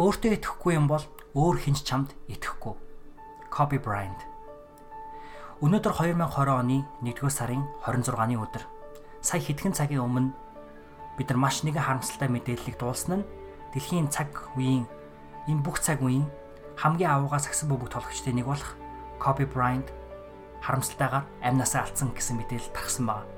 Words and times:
өөртөө 0.00 0.40
итгэхгүй 0.40 0.80
юм 0.80 0.88
бол 0.88 1.04
өөр 1.36 1.60
хинч 1.60 1.84
чамд 1.84 2.16
итгэхгүй. 2.24 2.72
Kobe 3.52 3.76
Bryant. 3.76 4.16
Өнөөдөр 5.60 5.92
2020 6.16 6.56
оны 6.56 6.78
1-р 7.04 7.28
сарын 7.28 7.68
26-ны 7.84 8.40
өдөр. 8.40 8.64
Сая 9.20 9.44
хэдхэн 9.44 9.76
цагийн 9.76 10.00
өмнө 10.00 10.32
бид 11.20 11.28
нар 11.28 11.36
маш 11.44 11.60
нэгэн 11.68 11.84
харамсалтай 11.84 12.32
мэдээллийг 12.32 12.80
дуулсан 12.80 13.20
нь 13.20 13.28
дэлхийн 13.76 14.08
цаг 14.08 14.32
үеийн 14.56 14.88
энэ 15.52 15.60
бүх 15.60 15.84
цаг 15.84 16.00
үеийн 16.00 16.24
хамгийн 16.80 17.20
авуугаас 17.20 17.52
агсан 17.52 17.68
бөмбөг 17.68 17.92
тоглогчдын 17.92 18.40
нэг 18.40 18.48
болох 18.48 18.80
Kobe 19.20 19.44
Bryant 19.44 19.92
харамсалтайгаар 20.64 21.28
амнасаа 21.44 21.84
алдсан 21.84 22.16
гэсэн 22.16 22.40
мэдээлэл 22.40 22.72
тархсан 22.72 23.04
байна. 23.04 23.28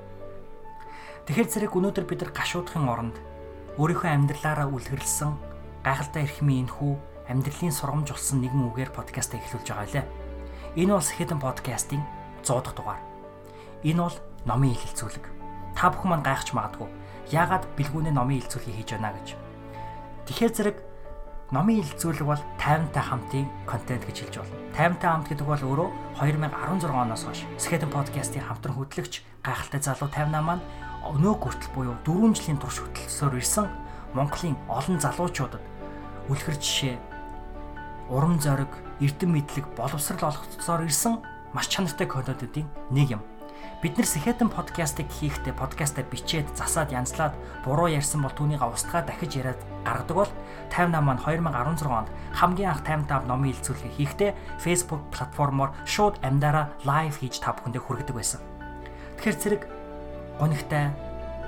Тэгэхээр 1.27 1.51
зэрэг 1.51 1.75
өнөөдөр 1.75 2.07
бид 2.07 2.23
нар 2.23 2.31
гашуудахын 2.31 2.87
оронд 2.87 3.19
өөрийнхөө 3.75 4.15
амьдралаараа 4.15 4.71
үлгэрлсэн 4.71 5.52
гайхалтай 5.83 6.23
эрхмийн 6.23 6.65
энхүү 6.67 6.95
амьдралын 7.27 7.75
сургамж 7.75 8.07
болсон 8.15 8.39
нэгэн 8.39 8.67
үгээр 8.71 8.91
подкаст 8.95 9.35
эхлүүлж 9.35 9.67
байгаа 9.67 9.87
лээ. 9.91 10.05
Энэ 10.79 10.95
бол 10.95 11.03
Сэхэдэн 11.03 11.39
подкастын 11.43 12.01
100 12.43 12.63
дахь 12.63 12.75
дугаар. 12.75 13.01
Энэ 13.83 14.01
бол 14.03 14.17
номын 14.47 14.75
хэлэлцүүлэг. 14.75 15.25
Та 15.75 15.91
бүхэн 15.91 16.09
мань 16.09 16.25
гайхаж 16.25 16.55
магадгүй. 16.55 16.87
Яагаад 17.31 17.67
бэлгүүнээ 17.75 18.13
номын 18.15 18.39
хэлэлцүүлгийг 18.39 18.77
хийж 18.79 18.89
байна 18.95 19.11
гэж. 19.11 19.27
Тэгэхээр 20.27 20.53
зэрэг 20.55 20.77
номын 21.51 21.83
хэлэлцүүлэг 21.83 22.27
бол 22.27 22.43
тайвантай 22.57 23.03
хамтын 23.03 23.45
контент 23.67 24.03
гэж 24.07 24.17
хэлж 24.23 24.35
болно. 24.39 24.57
Тайвантай 24.71 25.09
хамт 25.11 25.27
гэдэг 25.29 25.47
бол 25.47 25.63
өөрөө 25.67 25.89
2016 26.17 26.89
оноос 26.89 27.23
хойш 27.27 27.41
Сэхэдэн 27.59 27.91
подкастын 27.91 28.43
хамтран 28.47 28.75
хөтлөгч 28.79 29.13
гайхалтай 29.43 29.81
залуу 29.83 30.07
58 30.07 30.39
маань 30.39 30.63
өнөө 31.03 31.33
хүртэл 31.43 31.71
буюу 31.75 31.95
4 32.07 32.39
жилийн 32.39 32.59
турш 32.59 32.79
хөтлөлсөөр 32.79 33.35
ирсэн 33.37 33.67
Монголын 34.15 34.55
олон 34.69 34.97
залуучуудад 35.01 35.61
үлгэр 36.29 36.55
жишээ, 36.55 36.95
урам 38.09 38.39
зориг, 38.39 38.71
эрдэм 39.03 39.35
мэдлэг 39.35 39.65
боловсрал 39.75 40.31
олгоцоор 40.31 40.87
ирсэн 40.87 41.19
маш 41.51 41.67
чанартай 41.67 42.07
контентуудын 42.07 42.67
нэг 42.91 43.19
юм. 43.19 43.23
Бид 43.83 43.99
нэр 43.99 44.07
Сэхэтэн 44.07 44.47
подкастыг 44.47 45.11
хийхдээ 45.11 45.51
подкастаа 45.59 46.07
бичээд 46.07 46.47
засаад 46.55 46.95
янзлаад 46.95 47.35
буруу 47.67 47.91
ярьсан 47.91 48.23
бол 48.23 48.31
түүнийг 48.31 48.63
устгаа 48.63 49.03
дахиж 49.03 49.35
яриад 49.35 49.59
гаргадаг 49.83 50.15
бол 50.23 50.31
58 50.71 51.03
маань 51.03 51.19
2016 51.19 51.91
онд 51.91 52.09
хамгийн 52.31 52.71
анх 52.71 52.87
55 52.87 53.27
номын 53.27 53.51
хилцүүлгийг 53.51 53.95
хийхдээ 53.99 54.31
Facebook 54.63 55.03
платформоор 55.11 55.75
шууд 55.83 56.15
амдаараа 56.23 56.71
лайв 56.87 57.19
хийж 57.19 57.43
та 57.43 57.51
бүхэндээ 57.51 57.83
хүргэдэг 57.83 58.15
байсан. 58.15 58.39
Тэгэхээр 59.19 59.39
зэрэг 59.43 59.61
гонигтай, 60.39 60.95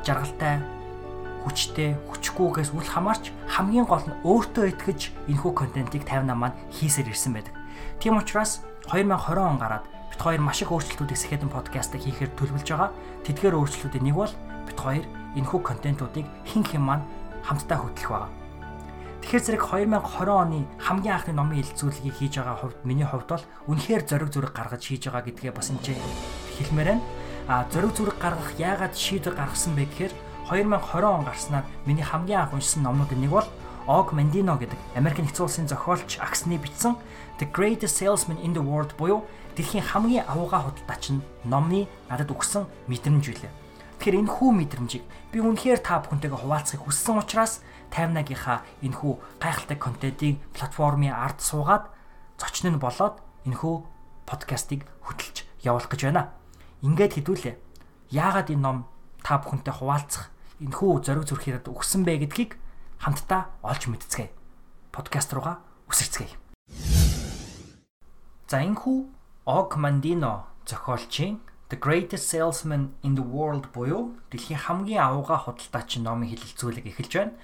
жаргалтай, 0.03 0.59
хүчтэй, 1.45 1.93
хүчгүйгээс 2.09 2.73
үл 2.73 2.89
хамаарч 2.89 3.29
хамгийн 3.45 3.85
гол 3.85 4.01
нь 4.01 4.17
өөртөө 4.25 4.65
итгэж 4.73 5.29
энэхүү 5.29 5.53
контентийг 5.53 6.03
58 6.09 6.33
маань 6.33 6.57
хийсээр 6.73 7.13
ирсэн 7.13 7.37
байдаг. 7.37 7.53
Тийм 8.01 8.17
учраас 8.17 8.65
2020 8.89 9.37
он 9.37 9.61
гараад 9.61 9.85
бит 10.09 10.21
хоёр 10.21 10.41
маш 10.41 10.65
их 10.65 10.73
өөрчлөлтүүдийг 10.73 11.21
Сэхэдэн 11.21 11.53
подкастыг 11.53 12.01
хийхээр 12.01 12.33
төлөвлөж 12.33 12.65
байгаа. 12.65 12.91
Тэдгээр 13.29 13.57
өөрчлөлтүүдийн 13.61 14.05
нэг 14.09 14.17
бол 14.17 14.33
бит 14.65 14.79
хоёр 14.81 15.05
энэхүү 15.37 15.59
контентуудыг 15.61 16.25
хин 16.49 16.65
хин 16.65 16.81
маань 16.81 17.05
хамтдаа 17.45 17.77
хөтлөх 17.77 18.09
байгаа. 18.09 18.31
Тэгэхээр 19.21 19.45
зэрэг 19.45 19.63
2020 19.65 20.29
оны 20.29 20.59
хамгийн 20.81 21.15
анхны 21.17 21.33
номын 21.33 21.61
хилцүүлгийг 21.61 22.13
хийж 22.13 22.33
байгаа 22.41 22.57
хувьд 22.61 22.79
миний 22.85 23.05
хувьд 23.09 23.29
бол 23.29 23.45
үнэхээр 23.69 24.03
зориг 24.05 24.29
зүрэг 24.29 24.53
гаргаж 24.53 24.85
хийж 24.85 25.09
байгаа 25.09 25.25
гэдгээ 25.25 25.53
бас 25.53 25.73
энэ 25.73 25.97
хэлмээр 26.61 26.89
байна 26.93 27.03
а 27.47 27.65
зориг 27.69 27.93
зүрэг 27.93 28.17
гаргах 28.21 28.53
яагаад 28.57 28.93
шийдвэр 28.93 29.33
гаргасан 29.37 29.73
бэ 29.73 29.85
гэхээр 29.85 30.13
2020 30.49 31.03
он 31.03 31.25
гарснаар 31.25 31.65
миний 31.85 32.03
хамгийн 32.03 32.41
анх 32.41 32.53
уншсан 32.53 32.83
номнуудын 32.83 33.21
нэг 33.21 33.31
бол 33.31 33.47
Og 33.85 34.13
Mandino 34.17 34.57
гэдэг 34.57 34.97
Америк 34.97 35.21
нэгдсэн 35.21 35.45
улсын 35.45 35.69
зохиолч 35.69 36.17
Аксны 36.17 36.57
бичсэн 36.57 36.97
The 37.37 37.45
Greatest 37.45 38.01
Salesman 38.01 38.41
in 38.41 38.57
the 38.57 38.61
World 38.65 38.97
буюу 38.97 39.29
дэлхийн 39.53 39.85
хамгийн 39.85 40.25
авууга 40.25 40.65
худалдаач 40.65 41.13
нь 41.13 41.21
номны 41.45 41.85
надад 42.09 42.33
өгсөн 42.33 42.65
мэдрэмж 42.89 43.25
үлээ. 43.29 43.53
Тэгэхээр 44.01 44.25
энэ 44.25 44.33
хүү 44.33 44.49
мэдрэмжийг 44.57 45.05
би 45.29 45.37
үнэхээр 45.37 45.85
та 45.85 46.01
бүхэнтэйгээ 46.01 46.41
хуваалцахыг 46.41 46.81
хүссэн 46.81 47.21
учраас 47.21 47.61
таймнагийнхаа 47.93 48.65
энэ 48.81 48.97
хүү 48.97 49.13
гайхалтай 49.37 49.77
контентын 49.77 50.41
платформын 50.57 51.13
ард 51.13 51.45
суугаад 51.45 51.85
зочин 52.41 52.73
нь 52.73 52.81
болоод 52.81 53.21
энэ 53.45 53.53
хүү 53.61 53.85
подкастыг 54.25 54.81
хөтлж 55.05 55.45
явуулах 55.61 55.93
гэж 55.93 56.09
байна. 56.09 56.33
Ингээд 56.81 57.21
хэдүүлээ. 57.21 57.55
Яагаад 58.09 58.49
энэ 58.49 58.65
ном 58.65 58.89
та 59.21 59.37
бүхэнтэй 59.37 59.77
хуваалцах 59.77 60.33
энэхүү 60.63 61.03
зориг 61.03 61.25
зүрх 61.27 61.47
яриад 61.49 61.67
өгсөн 61.67 62.05
бэ 62.05 62.27
гэдгийг 62.27 62.55
хамтдаа 63.01 63.51
олж 63.65 63.91
мэдцгээе. 63.91 64.31
Подкаст 64.95 65.33
руугаа 65.35 65.59
үсэрцгээе. 65.91 66.35
За 68.47 68.61
энэхүү 68.61 69.15
Og 69.45 69.77
Mandino 69.77 70.47
зохиолчийн 70.65 71.39
The 71.69 71.77
Greatest 71.77 72.29
Salesman 72.33 72.89
in 73.03 73.13
the 73.15 73.21
World 73.21 73.69
буюу 73.73 74.17
дэлхийн 74.31 74.57
хамгийн 74.57 75.05
авууга 75.05 75.37
худалдаач 75.37 76.01
номын 76.01 76.33
хэлэлцүүлэг 76.33 76.89
эхэлж 76.89 77.13
байна. 77.13 77.37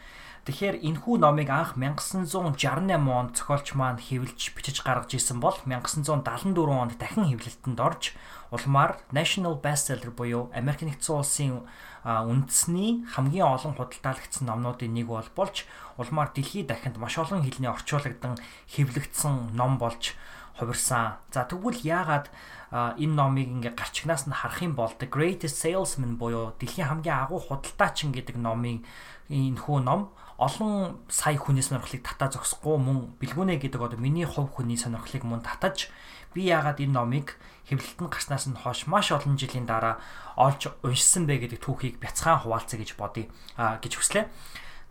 Тэгэхээр 0.50 0.82
энэхүү 0.82 1.16
номыг 1.22 1.54
анх 1.54 1.78
1968 1.78 3.06
онд 3.06 3.38
зохиолч 3.38 3.78
маань 3.78 4.02
хэвлэж 4.02 4.58
бичиж 4.58 4.82
гаргаж 4.82 5.14
ирсэн 5.14 5.38
бол 5.38 5.54
1974 5.62 6.58
онд 6.58 6.98
дахин 6.98 7.30
хэвлэлтэнд 7.30 7.78
орж 7.78 8.18
улмаар 8.52 9.00
National 9.12 9.56
Bestseller 9.60 10.12
буюу 10.12 10.52
Америк 10.54 10.84
нэгдсэн 10.84 11.16
улсын 11.16 11.64
үндэсний 12.04 13.08
хамгийн 13.08 13.48
олон 13.48 13.74
худалдаалагдсан 13.80 14.46
номнуудын 14.46 14.92
нэг 14.92 15.08
бол 15.08 15.30
болж 15.36 15.64
улмаар 15.96 16.36
дэлхийд 16.36 16.68
дахинд 16.68 17.00
маш 17.00 17.16
олон 17.18 17.42
хэлний 17.42 17.72
орчуулагдан 17.72 18.36
хэвлэгдсэн 18.68 19.56
ном 19.56 19.80
болж 19.80 20.20
хувирсан. 20.60 21.18
За 21.32 21.48
тэгвэл 21.48 21.80
яагаад 21.80 22.28
энэ 22.72 23.16
номыг 23.16 23.48
ингээ 23.48 23.74
гарчигнаас 23.76 24.28
нь 24.28 24.36
харах 24.36 24.60
юм 24.62 24.76
бол 24.76 24.92
The 25.00 25.08
Greatest 25.08 25.64
Salesman 25.64 26.20
буюу 26.20 26.52
дэлхийн 26.60 26.92
хамгийн 26.92 27.24
агуу 27.24 27.40
худалдаачин 27.40 28.12
гэдэг 28.12 28.36
номын 28.36 28.84
энэ 29.32 29.60
хүү 29.60 29.80
ном 29.80 30.12
олон 30.42 31.00
сая 31.08 31.38
хүний 31.38 31.62
сонирхлыг 31.62 32.02
татаа 32.02 32.34
зогсохгүй 32.34 32.76
мөн 32.82 33.14
бэлгүүнэ 33.22 33.62
гэдэг 33.62 33.80
одоо 33.80 34.00
миний 34.02 34.26
хувь 34.26 34.50
хүний 34.50 34.76
сонирхлыг 34.76 35.22
мөн 35.22 35.46
татаж 35.46 35.88
би 36.34 36.50
яагаад 36.50 36.82
энэ 36.82 36.96
номыг 36.98 37.38
хэвлэлтэн 37.72 38.12
гарснаас 38.12 38.46
нь 38.52 38.60
хойш 38.60 38.84
маш 38.92 39.16
олон 39.16 39.40
жилийн 39.40 39.64
дараа 39.64 40.04
олж 40.36 40.68
уншсан 40.84 41.24
бэ 41.24 41.48
гэдэг 41.48 41.64
түүхийг 41.64 42.04
бяцхан 42.04 42.44
хуваалцъя 42.44 42.84
гэж 42.84 43.00
бодъё 43.00 43.32
гэж 43.56 43.94
хүслээ. 43.96 44.28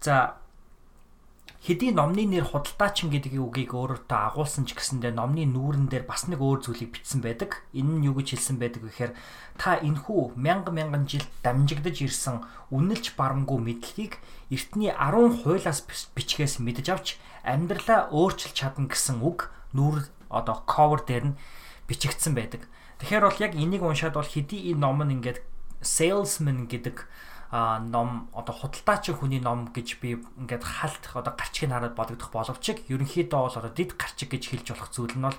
За 0.01 0.41
хэдий 1.61 1.93
номны 1.93 2.25
нэр 2.25 2.49
худалдаачин 2.49 3.13
гэдэг 3.13 3.37
үгийг 3.37 3.77
өөрөөтөө 3.77 4.21
агуулсан 4.33 4.65
ч 4.65 4.73
гэсэндээ 4.73 5.13
номны 5.13 5.45
нүүрэн 5.45 5.93
дээр 5.93 6.09
бас 6.09 6.25
нэг 6.25 6.41
өөр 6.41 6.65
зүйлийг 6.65 6.97
бичсэн 6.97 7.21
байдаг. 7.21 7.61
Энэ 7.77 8.01
нь 8.01 8.07
юу 8.09 8.17
гэж 8.17 8.33
хэлсэн 8.33 8.57
байдаг 8.57 8.89
гэхээр 8.89 9.13
та 9.61 9.77
энхүү 9.77 10.41
мянган 10.41 10.73
мянган 10.73 11.05
жил 11.05 11.25
дамжигдаж 11.45 12.01
ирсэн 12.01 12.41
үнэлж 12.73 13.13
барамгүй 13.13 13.61
мэдлэгийг 13.61 14.17
эртний 14.49 14.89
10 14.89 15.45
хуйлаас 15.45 15.85
бичгээс 16.17 16.65
мэдэж 16.65 16.87
авч 16.97 17.21
амьдралаа 17.45 18.09
өөрчилж 18.09 18.57
чадна 18.57 18.89
гэсэн 18.89 19.21
үг 19.21 19.53
нүүр 19.77 20.09
одоо 20.33 20.65
cover 20.65 21.05
дээр 21.05 21.25
нь 21.29 21.37
бичигдсэн 21.91 22.39
байдаг. 22.39 22.71
Тэгэхээр 23.03 23.27
бол 23.27 23.43
яг 23.43 23.53
энийг 23.59 23.83
уншаад 23.83 24.15
бол 24.15 24.31
хэдий 24.31 24.71
энэ 24.71 24.79
ном 24.79 25.03
нь 25.03 25.19
ингээд 25.19 25.43
salesman 25.83 26.71
гэдэг 26.71 27.11
а 27.51 27.81
ном 27.83 28.31
одоо 28.33 28.55
худалдаачин 28.55 29.19
хүний 29.19 29.43
ном 29.43 29.75
гэж 29.75 29.99
би 29.99 30.23
ингээд 30.39 30.63
халт 30.63 31.11
одоо 31.19 31.35
гарчиг 31.35 31.67
нь 31.67 31.75
хараад 31.75 31.99
бодогдох 31.99 32.31
боловч 32.31 32.63
ерөнхийдөө 32.87 33.41
бол 33.43 33.59
одоо 33.59 33.73
дид 33.75 33.99
гарчиг 33.99 34.31
гэж 34.31 34.55
хэлж 34.55 34.67
болох 34.71 34.91
зүйл 34.95 35.19
нь 35.19 35.27
бол 35.27 35.39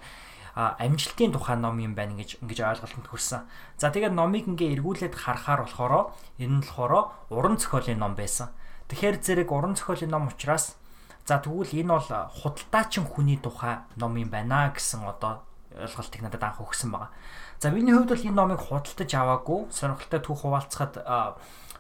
амжилтын 0.56 1.32
тухай 1.32 1.56
ном 1.56 1.80
юм 1.80 1.96
байна 1.96 2.20
гэж 2.20 2.44
ингэж 2.44 2.60
ойлголтод 2.60 3.08
хүрсэн. 3.08 3.48
За 3.80 3.88
тэгээд 3.96 4.12
номыг 4.12 4.44
ингээ 4.52 4.76
эргүүлээд 4.76 5.16
харахаар 5.16 5.64
болохоор 5.64 6.12
энэ 6.36 6.60
нь 6.60 6.64
болохоор 6.68 7.16
уран 7.32 7.56
зохиолын 7.56 8.04
ном 8.04 8.20
байсан. 8.20 8.52
Тэгэхээр 8.92 9.24
зэрэг 9.24 9.48
уран 9.48 9.80
зохиолын 9.80 10.12
ном 10.12 10.28
учраас 10.28 10.76
за 11.24 11.40
тэгвэл 11.40 11.72
энэ 11.72 11.96
бол 11.96 12.10
худалдаачин 12.36 13.08
хүний 13.08 13.40
тухай 13.40 13.88
ном 13.96 14.20
юм 14.20 14.28
байна 14.28 14.76
гэсэн 14.76 15.08
одоо 15.08 15.48
ойлголтыг 15.76 16.22
надад 16.22 16.44
анх 16.44 16.60
өгсөн 16.60 16.92
байгаа. 16.92 17.12
За 17.60 17.72
миний 17.72 17.94
хувьд 17.94 18.12
бол 18.12 18.28
энэ 18.28 18.36
номыг 18.36 18.60
худалдаж 18.60 19.12
аваагүй 19.14 19.72
сонирхолтой 19.72 20.20
түүх 20.20 20.42
хуваалцахад 20.44 20.94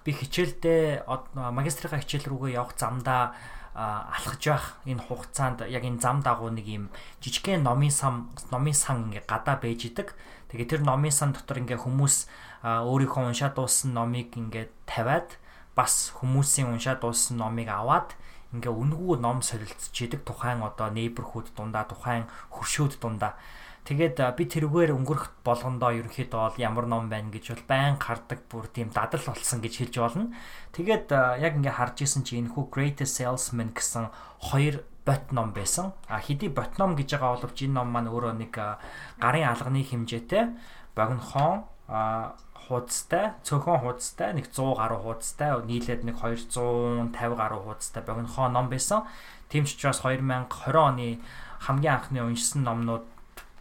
би 0.05 0.11
хичээлдээ 0.13 1.05
магистрийн 1.51 2.01
хичээл 2.01 2.29
рүүгээ 2.29 2.57
явах 2.57 2.77
замдаа 2.77 3.35
алхаж 3.73 4.43
байх 4.43 4.65
энэ 4.83 4.99
хугацаанд 5.07 5.63
яг 5.69 5.83
энэ 5.88 6.03
зам 6.03 6.19
дагуу 6.19 6.51
нэг 6.51 6.67
юм 6.67 6.85
жижигхэн 7.23 7.63
номын 7.63 7.91
сан 7.91 8.27
номын 8.51 8.75
сан 8.75 9.07
ингээ 9.07 9.23
гадаа 9.23 9.55
байж 9.55 9.88
идэг. 9.88 10.11
Тэгээ 10.51 10.67
тэр 10.67 10.81
номын 10.83 11.11
сан 11.11 11.31
дотор 11.31 11.63
ингээ 11.63 11.79
хүмүүс 11.79 12.27
өөрийнхөө 12.67 13.31
уншаад 13.31 13.55
дууссан 13.55 13.95
номыг 13.95 14.35
ингээ 14.35 14.67
тавиад 14.83 15.39
бас 15.71 16.11
хүмүүсийн 16.19 16.67
уншаад 16.67 16.99
дууссан 16.99 17.39
номыг 17.39 17.71
аваад 17.71 18.11
ингээ 18.51 18.75
үнгүү 18.75 19.23
ном 19.23 19.39
солилцож 19.39 19.95
идэг 19.95 20.27
тухайн 20.27 20.59
одоо 20.59 20.91
нейберхүүд 20.91 21.55
дундаа 21.55 21.88
тухайн 21.88 22.27
хөршөөд 22.51 22.99
дундаа 22.99 23.39
Тэгээд 23.81 24.21
би 24.37 24.43
тэрүүгээр 24.45 24.93
өнгөрөх 24.93 25.41
болгондоо 25.41 25.89
ерөнхийдөө 25.97 26.37
бол 26.37 26.57
ямар 26.61 26.85
ном 26.85 27.09
байна 27.09 27.33
гэж 27.33 27.57
бол 27.57 27.65
байн 27.65 27.97
гардаг 27.97 28.45
бүр 28.45 28.69
тийм 28.69 28.93
дадал 28.93 29.25
болсон 29.25 29.57
гэж 29.57 29.73
хэлж 29.81 29.95
болно. 29.97 30.29
Тэгээд 30.77 31.09
яг 31.41 31.57
ингээ 31.57 31.75
харж 31.81 32.05
исэн 32.05 32.21
чи 32.21 32.37
энэ 32.37 32.53
хүү 32.53 32.69
Greatest 32.69 33.17
Salesman 33.17 33.73
гэсэн 33.73 34.13
хоёр 34.53 34.85
бот 35.01 35.33
ном 35.33 35.49
байсан. 35.49 35.97
А 36.05 36.21
хэдий 36.21 36.53
бот 36.53 36.77
ном 36.77 36.93
гэж 36.93 37.17
байгаа 37.17 37.41
боловч 37.41 37.57
энэ 37.65 37.73
ном 37.73 37.89
маань 37.89 38.13
өөрөө 38.13 38.33
нэг 38.37 38.53
гарын 39.17 39.49
алганы 39.49 39.81
хэмжээтэй 39.81 40.53
богинохон 40.93 41.65
хуудастай, 42.71 43.35
цөөхөн 43.43 43.81
хуудастай, 43.81 44.31
нэг 44.37 44.47
100 44.53 44.77
гаруй 44.77 44.99
хуудастай, 45.01 45.57
нийлээд 45.65 46.05
нэг 46.05 46.15
250 46.21 47.11
гаруй 47.35 47.59
хуудастай 47.65 48.03
богинохон 48.05 48.53
ном 48.53 48.69
байсан. 48.69 49.09
Тийм 49.49 49.65
ч 49.65 49.75
учраас 49.75 49.99
2020 50.05 50.77
оны 50.77 51.19
хамгийн 51.59 51.99
анхны 51.99 52.23
уншсан 52.23 52.63
номнууд 52.63 53.03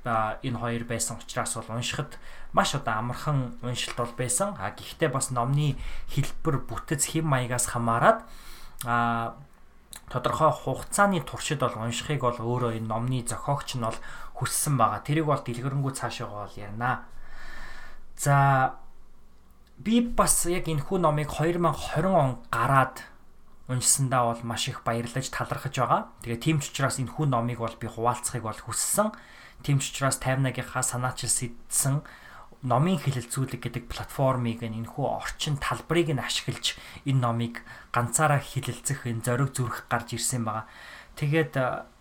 энэ 0.04 0.58
хоёр 0.58 0.84
байсан 0.84 1.18
учраас 1.20 1.54
бол 1.54 1.76
уншихад 1.76 2.16
маш 2.52 2.74
одоо 2.74 2.94
амархан 2.98 3.56
уншилт 3.62 3.96
бол 3.96 4.14
байсан. 4.16 4.56
А 4.58 4.72
гэхдээ 4.72 5.08
бас 5.12 5.30
номны 5.30 5.76
хэлбэр 6.08 6.64
бүтэц 6.64 7.12
хэм 7.12 7.26
маягаас 7.28 7.68
хамаарат 7.68 8.24
а 8.84 9.36
тодорхой 10.08 10.50
хугацааны 10.50 11.20
туршид 11.20 11.60
бол 11.60 11.76
уншихыг 11.76 12.20
бол 12.20 12.34
өөрөө 12.34 12.80
энэ 12.80 12.88
номны 12.88 13.22
зохиогч 13.22 13.76
нь 13.76 13.84
бол 13.84 13.98
хүссэн 14.34 14.74
байгаа. 14.80 15.04
Тэрийг 15.04 15.26
бол 15.28 15.42
дэлгэрэнгүй 15.44 15.92
цаашаа 15.92 16.48
бол 16.48 16.54
ярина. 16.56 17.04
За 18.16 18.74
би 19.78 20.00
бас 20.00 20.44
яг 20.48 20.66
энэ 20.66 20.82
хүү 20.82 20.98
номыг 20.98 21.28
2020 21.30 22.08
он 22.08 22.40
гараад 22.50 23.04
уншсандаа 23.70 24.34
бол 24.34 24.42
маш 24.42 24.68
их 24.68 24.82
баярлаж 24.82 25.30
талархаж 25.30 25.78
байгаа. 25.78 26.10
Тэгээ 26.26 26.40
тийм 26.42 26.58
ч 26.58 26.74
учраас 26.74 26.98
энэ 26.98 27.14
хүү 27.14 27.30
номыг 27.30 27.62
бол 27.62 27.76
би 27.78 27.86
хуваалцахыг 27.86 28.42
бол 28.42 28.60
хүссэн. 28.66 29.14
Тийм 29.62 29.78
ч 29.78 29.92
учраас 29.92 30.16
58-ийнхаа 30.20 30.84
санаачил 30.84 31.28
сэдсэн 31.30 32.00
номын 32.62 33.00
хэлэлцүүлэг 33.00 33.60
гэдэг 33.64 33.84
платформыг 33.88 34.60
энэхүү 34.60 35.06
орчин 35.06 35.56
талбарыг 35.56 36.12
нь 36.12 36.20
ашиглаж 36.20 36.76
энэ 37.08 37.20
номыг 37.20 37.64
ганцаараа 37.88 38.40
хэлэлцэх 38.40 39.08
энэ 39.08 39.24
зориг 39.24 39.56
зүрх 39.56 39.88
гарч 39.88 40.20
ирсэн 40.20 40.44
байгаа. 40.44 40.68
Тэгээд 41.16 41.56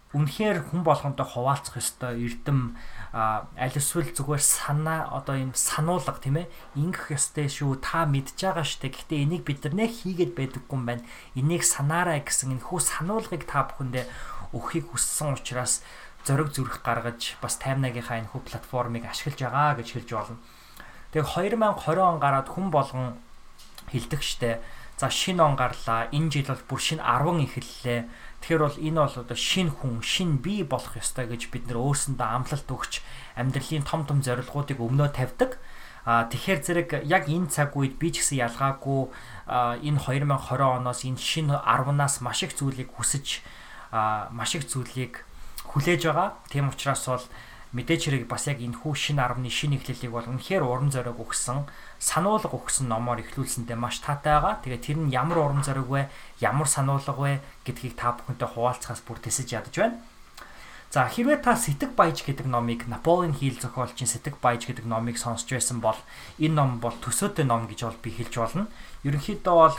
үнэхээр 0.09 0.73
хүн 0.73 0.81
болгонтой 0.81 1.21
хуваалцах 1.21 1.77
ёстой 1.77 2.17
эрдэм 2.17 2.73
аль 3.13 3.77
эсвэл 3.77 4.09
зүгээр 4.09 4.41
санаа 4.41 5.05
одоо 5.13 5.37
юм 5.37 5.53
сануулга 5.53 6.17
тийм 6.17 6.41
ээ 6.41 6.51
ингэх 6.81 7.13
ёстой 7.13 7.45
шүү 7.45 7.77
та 7.77 8.09
мэдж 8.09 8.33
байгаа 8.33 8.65
штэ 8.65 8.89
гэхдээ 8.89 9.21
энийг 9.21 9.45
бид 9.45 9.61
нар 9.69 9.85
нэх 9.85 10.01
хийгээд 10.01 10.33
байдаггүй 10.33 10.75
юм 10.75 10.85
байна 10.89 11.05
энийг 11.37 11.61
санаарай 11.61 12.25
гэсэн 12.25 12.57
энэ 12.57 12.65
хүү 12.65 12.79
сануулгыг 12.81 13.45
та 13.45 13.69
бүхэндээ 13.69 14.05
өгөхийг 14.49 14.89
хүссэн 14.89 15.37
учраас 15.37 15.85
зориг 16.25 16.51
зүрх 16.51 16.81
гаргаж 16.83 17.37
бас 17.41 17.55
таймнагийнхаа 17.61 18.19
энэ 18.19 18.31
хүү 18.31 18.41
платформыг 18.47 19.05
ашиглаж 19.07 19.39
байгаа 19.39 19.79
гэж 19.79 19.87
хэлж 19.95 20.09
болно. 20.13 20.37
Тэгээ 21.15 21.55
2020 21.55 21.99
он 21.99 22.19
гараад 22.19 22.47
хүн 22.49 22.69
болгон 22.69 23.17
хилдэг 23.89 24.21
штэ. 24.21 24.61
За 24.99 25.09
шинэ 25.09 25.41
он 25.41 25.55
гарлаа. 25.55 26.11
Энэ 26.11 26.29
жил 26.29 26.51
бол 26.51 26.63
бүр 26.75 26.79
шинэ 26.79 27.01
10 27.01 27.47
эхэллээ. 27.47 27.99
Тэгэхээр 28.43 28.61
бол 28.61 28.77
энэ 28.77 28.99
бол 28.99 29.15
одоо 29.23 29.37
шинэ 29.39 29.71
хүн, 29.71 30.03
шинэ 30.03 30.43
бие 30.43 30.63
болох 30.67 30.93
ёстой 30.99 31.25
гэж 31.31 31.49
бид 31.49 31.65
нөр 31.71 31.79
өөрсөндөө 31.81 32.27
амлалт 32.27 32.67
өгч 32.67 32.93
амьдралын 33.39 33.87
том 33.87 34.03
том 34.03 34.19
зорилгоодыг 34.19 34.77
өмнөө 34.79 35.09
тавьдаг. 35.15 35.57
А 36.03 36.27
тэгэхээр 36.27 36.59
зэрэг 36.63 36.89
яг 37.07 37.27
энэ 37.31 37.47
цаг 37.47 37.75
үед 37.79 37.95
би 37.95 38.11
ч 38.11 38.23
гэсэн 38.23 38.43
ялгаагүй 38.43 39.11
энэ 39.47 39.99
2020 40.03 40.83
оноос 40.83 41.03
энэ 41.07 41.19
шинэ 41.19 41.55
10-наас 41.63 42.19
маш 42.23 42.43
их 42.43 42.55
зүйлийг 42.55 42.91
хүсэж 42.95 43.43
маш 43.91 44.51
их 44.55 44.67
зүйлийг 44.67 45.23
хүлээж 45.69 46.01
байгаа. 46.09 46.29
Тийм 46.49 46.69
учраас 46.73 47.05
бол 47.05 47.25
мэдээч 47.77 48.01
хэрэг 48.09 48.25
бас 48.25 48.49
яг 48.49 48.57
энэ 48.57 48.81
хүү 48.81 48.93
шин 48.97 49.21
10-ны 49.21 49.49
шин 49.53 49.77
эхлэлийг 49.77 50.09
бол 50.09 50.25
үнэхээр 50.25 50.65
урам 50.65 50.89
зориг 50.89 51.21
өгсөн, 51.21 51.69
сануулга 52.01 52.49
өгсөн 52.49 52.89
номоор 52.89 53.21
эхлүүлсэндээ 53.21 53.77
маш 53.77 54.01
таатай 54.01 54.41
байгаа. 54.41 54.57
Тэгээ 54.65 54.81
тэр 54.81 54.97
нь 55.05 55.13
ямар 55.13 55.37
урам 55.37 55.61
зориг 55.61 55.85
вэ, 55.85 56.09
ямар 56.41 56.65
сануулга 56.65 57.13
вэ 57.13 57.45
гэдгийг 57.69 57.93
та 57.93 58.17
бүхэнтэй 58.17 58.49
хуваалцахаас 58.49 59.05
бүр 59.05 59.21
тэсэж 59.21 59.53
ядаж 59.53 59.75
байна. 59.77 60.01
За 60.89 61.05
хэрвээ 61.05 61.45
та 61.45 61.53
Сэтг 61.53 61.93
Баяж 61.93 62.25
гэдэг 62.25 62.49
номыг 62.49 62.89
Наполеон 62.89 63.37
Хил 63.37 63.53
зохиолчийн 63.53 64.09
Сэтг 64.09 64.41
Баяж 64.41 64.65
гэдэг 64.65 64.89
номыг 64.89 65.21
сонсч 65.21 65.45
байсан 65.53 65.85
бол 65.85 66.01
энэ 66.41 66.57
ном 66.57 66.81
бол 66.81 66.97
төсөөтэй 66.97 67.45
ном 67.45 67.69
гэж 67.69 67.85
бол 67.85 68.01
би 68.01 68.09
хэлж 68.09 68.33
болно. 68.41 68.65
Ерөнхийдөө 68.99 69.55
бол 69.55 69.77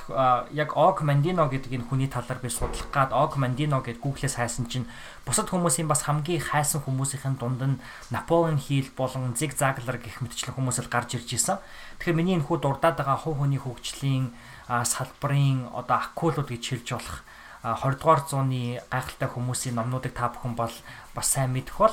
яг 0.57 0.73
Og 0.81 1.05
Mandino 1.05 1.45
гэдэг 1.45 1.77
энэ 1.77 1.89
хүний 1.93 2.09
талаар 2.09 2.41
би 2.41 2.49
судлах 2.49 2.89
гад 2.89 3.13
Og 3.13 3.37
Mandino 3.37 3.85
гэд 3.85 4.01
Google-ээс 4.01 4.41
хайсан 4.41 4.65
чинь 4.65 4.89
бусад 5.29 5.53
хүмүүсийн 5.53 5.85
бас 5.85 6.09
хамгийн 6.09 6.41
хайсан 6.41 6.81
хүмүүсийн 6.81 7.37
дунд 7.37 7.61
нь 7.61 7.81
Наполеон 8.09 8.57
Хил 8.57 8.89
болон 8.97 9.37
Zig 9.37 9.53
Ziglar 9.53 10.01
гэх 10.01 10.25
мэтчлэн 10.25 10.57
хүмүүс 10.57 10.81
л 10.81 10.89
гарч 10.89 11.21
ирж 11.21 11.37
исэн. 11.37 11.61
Тэгэхээр 12.01 12.17
миний 12.17 12.41
энэ 12.41 12.49
хүү 12.49 12.65
дурдаад 12.65 12.97
байгаа 12.97 13.21
хувь 13.21 13.45
хүний 13.45 13.61
хөгжлийн 13.61 14.33
салбарын 14.65 15.69
одоо 15.69 16.01
акулууд 16.01 16.49
гэж 16.49 16.81
хэлж 16.81 16.89
болох 16.97 17.21
20 17.61 18.01
дугаар 18.01 18.25
зууны 18.25 18.81
гайхалтай 18.89 19.29
хүмүүсийн 19.29 19.77
номнуудыг 19.77 20.17
та 20.17 20.33
бүхэн 20.33 20.57
бол 20.57 20.73
бас 21.13 21.29
сайн 21.29 21.53
мэдэх 21.53 21.77
бол 21.77 21.93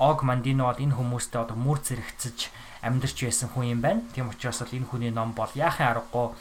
Og 0.00 0.24
Mandino 0.24 0.64
бол 0.64 0.80
энэ 0.80 0.96
хүмүүстэй 0.96 1.44
одоо 1.44 1.60
мөр 1.60 1.76
зэрэгцэж 1.84 2.48
амьдарч 2.80 3.20
байсан 3.20 3.52
хүн 3.52 3.68
юм 3.68 3.80
байна. 3.84 4.00
Тийм 4.16 4.32
учраас 4.32 4.64
бол 4.64 4.72
энэ 4.72 4.88
хүний 4.88 5.12
ном 5.12 5.36
бол 5.36 5.52
яахын 5.52 5.92
аргагүй 5.92 6.32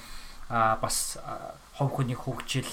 бас 0.49 1.17
хов 1.77 1.89
хүний 1.93 2.17
хөгжил 2.17 2.69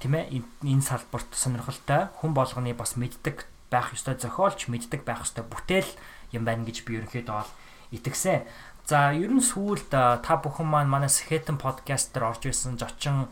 тийм 0.00 0.12
ээ 0.14 0.42
энэ 0.64 0.84
салбарт 0.84 1.32
сонирхолтой 1.32 2.12
хүн 2.20 2.32
болгоны 2.36 2.74
бас 2.74 2.96
мэддэг 2.96 3.46
байх 3.70 3.92
ёстой 3.92 4.16
зохиолч 4.16 4.68
мэддэг 4.68 5.04
байх 5.04 5.24
ёстой 5.24 5.44
бүтээл 5.44 5.88
юм 6.32 6.44
байна 6.44 6.64
гэж 6.64 6.84
би 6.84 7.00
ерөнхийдөө 7.00 7.36
бол 7.36 7.52
итгэсэн. 7.92 8.44
За 8.88 9.12
ер 9.12 9.28
нь 9.28 9.44
сүүлд 9.44 9.92
та 9.92 10.32
бүхэн 10.40 10.64
маань 10.64 10.88
манай 10.88 11.12
Сэхэтэн 11.12 11.60
подкаст 11.60 12.16
дээр 12.16 12.32
орж 12.32 12.48
исэн 12.48 12.80
зочин 12.80 13.28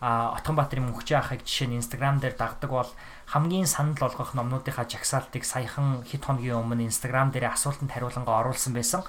Отгонбаатарын 0.00 0.88
мөнхчийн 0.88 1.20
ахыг 1.20 1.44
жишээ 1.44 1.68
нь 1.68 1.80
Instagram 1.80 2.20
дээр 2.20 2.36
дагдаг 2.36 2.68
бол 2.72 2.90
хамгийн 3.28 3.68
санал 3.68 3.96
болгох 3.96 4.36
номнуудынхаа 4.36 4.84
жагсаалтыг 4.84 5.44
саяхан 5.44 6.04
хэд 6.04 6.24
хоногийн 6.24 6.60
өмнө 6.60 6.88
Instagram 6.88 7.32
дээр 7.32 7.52
асуултанд 7.52 7.92
хариулангаа 7.92 8.44
оруулсан 8.44 8.72
байсан. 8.76 9.00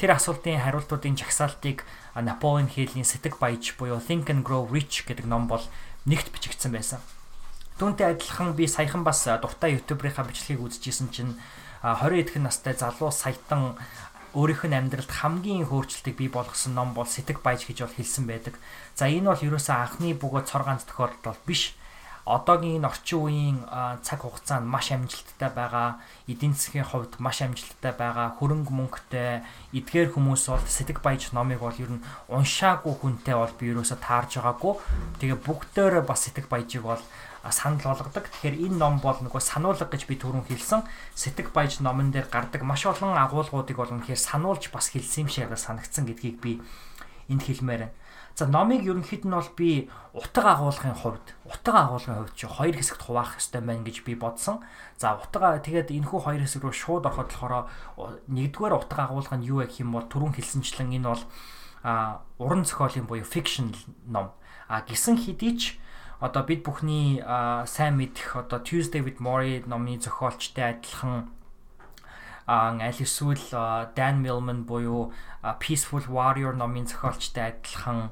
Тэр 0.00 0.16
асуултын 0.16 0.56
хариултуудын 0.64 1.12
жагсаалтыг 1.12 1.84
Наполеон 2.16 2.72
Хиллийн 2.72 3.04
Сэтг 3.04 3.36
баяж 3.36 3.76
буюу 3.76 4.00
Think 4.00 4.32
and 4.32 4.40
Grow 4.40 4.64
Rich 4.64 5.04
гэдэг 5.04 5.28
ном 5.28 5.44
бол 5.44 5.60
нэгт 6.08 6.32
бичигдсэн 6.32 6.72
байсан. 6.72 7.04
Түүнтэй 7.76 8.16
адилхан 8.16 8.56
би 8.56 8.64
саяхан 8.64 9.04
бас 9.04 9.28
дуртай 9.28 9.76
YouTube-ийнхаа 9.76 10.24
бичлэгийг 10.24 10.64
үзчихсэн 10.64 11.12
чинь 11.12 11.36
20 11.84 12.16
эдхэн 12.16 12.48
настай 12.48 12.72
залуу 12.72 13.12
саятан 13.12 13.76
өөрийнх 14.32 14.64
нь 14.72 14.78
амьдралд 14.80 15.12
хамгийн 15.12 15.68
хөөрчлөлтийг 15.68 16.16
бий 16.16 16.32
болгосон 16.32 16.80
ном 16.80 16.96
бол 16.96 17.04
Сэтг 17.04 17.44
баяж 17.44 17.68
гэж 17.68 17.84
бол 17.84 17.92
хэлсэн 17.92 18.24
байдаг. 18.24 18.56
За 18.96 19.04
энэ 19.04 19.36
бол 19.36 19.44
ерөөсөө 19.52 19.76
анхны 19.84 20.16
бөгөөд 20.16 20.48
цор 20.48 20.64
ганц 20.64 20.88
тохиолдол 20.88 21.36
биш. 21.44 21.76
Одоогийн 22.30 22.78
энэ 22.78 22.86
орчин 22.86 23.18
үеийн 23.18 23.58
цаг 24.06 24.22
хугацаанд 24.22 24.62
маш 24.70 24.94
амжилттай 24.94 25.50
байгаа, 25.50 25.98
эдийн 26.30 26.54
засгийн 26.54 26.86
хувьд 26.86 27.18
маш 27.18 27.42
амжилттай 27.42 27.90
байгаа, 27.90 28.38
хөрөнгө 28.38 28.70
мөнгөтэй 28.70 29.42
эдгээр 29.74 30.14
хүмүүс 30.14 30.46
бол 30.46 30.62
Сэтг 30.62 31.02
баяж 31.02 31.34
номыг 31.34 31.58
бол 31.58 31.74
ер 31.74 31.90
нь 31.90 32.04
уншаагүй 32.30 32.94
хүнтэй 33.02 33.34
бол 33.34 33.54
би 33.58 33.74
ерөөсөө 33.74 33.98
таарж 33.98 34.38
байгаагүй. 34.38 34.74
Тэгээ 35.18 35.38
бүгдөө 35.42 36.06
бас 36.06 36.30
Сэтг 36.30 36.46
баяжийг 36.46 36.86
бол 36.86 37.02
санал 37.50 37.82
болгодог. 37.82 38.30
Тэгэхээр 38.30 38.62
энэ 38.68 38.78
ном 38.78 39.02
бол 39.02 39.18
нөгөө 39.18 39.42
сануулга 39.42 39.90
гэж 39.90 40.06
би 40.06 40.14
түрүүн 40.20 40.46
хэлсэн. 40.46 40.86
Сэтг 41.18 41.50
баяж 41.50 41.80
номон 41.80 42.12
дээр 42.14 42.28
гардаг 42.30 42.62
маш 42.62 42.84
олон 42.86 43.16
агуулгуудыг 43.16 43.74
бол 43.74 43.90
үнэхээр 43.90 44.20
сануулж 44.20 44.68
бас 44.70 44.92
хэлсэн 44.92 45.24
юм 45.24 45.28
шиг 45.32 45.50
санагдсан 45.50 46.04
гэдгийг 46.04 46.36
би 46.38 46.62
энд 47.32 47.42
хэлмээр 47.42 47.90
байна. 47.90 47.99
За 48.34 48.46
номыг 48.46 48.86
ерөнхийд 48.86 49.26
нь 49.26 49.34
бол 49.34 49.50
би 49.56 49.90
утга 50.14 50.56
агуулгын 50.56 50.96
хувьд, 50.96 51.36
утга 51.44 51.86
агуулгын 51.86 52.24
хувьд 52.24 52.34
чи 52.34 52.46
хоёр 52.46 52.76
хэсэгт 52.76 53.02
хуваах 53.02 53.36
хэрэгтэй 53.36 53.60
байна 53.60 53.84
гэж 53.84 53.96
би 54.06 54.14
бодсон. 54.14 54.64
За 54.96 55.18
утга 55.18 55.60
тэгээд 55.60 55.92
энэхүү 55.92 56.20
хоёр 56.24 56.42
хэсэг 56.46 56.64
рүү 56.64 56.72
шууд 56.72 57.04
ороход 57.04 57.28
болохоор 57.28 57.68
нэгдүгээр 58.32 58.74
утга 58.74 59.10
агуулга 59.10 59.36
нь 59.36 59.44
юу 59.44 59.60
гэх 59.60 59.82
юм 59.84 59.92
бол 59.92 60.06
түрүүн 60.08 60.34
хэлсэнчлэн 60.38 60.96
энэ 60.96 61.08
бол 61.10 61.24
а 61.82 62.20
уран 62.38 62.64
зохиолын 62.64 63.08
буюу 63.08 63.24
fiction 63.24 63.74
ном. 64.06 64.32
А 64.68 64.84
гисэн 64.84 65.16
хэдий 65.16 65.56
ч 65.58 65.62
одоо 66.20 66.44
бид 66.44 66.62
бүхний 66.62 67.24
сайн 67.66 67.96
мэдэх 67.96 68.36
одоо 68.36 68.60
Tuesday 68.60 69.00
with 69.00 69.18
Morrie 69.18 69.64
номны 69.64 69.96
зохиолчтой 69.96 70.76
адилхан 70.76 71.32
аль 72.50 72.98
эсвэл 72.98 73.38
Dan 73.94 74.26
Millman 74.26 74.66
буюу 74.66 75.12
Peaceful 75.62 76.02
Warrior 76.10 76.58
номын 76.58 76.90
зохиолчтой 76.90 77.54
адилхан 77.54 78.10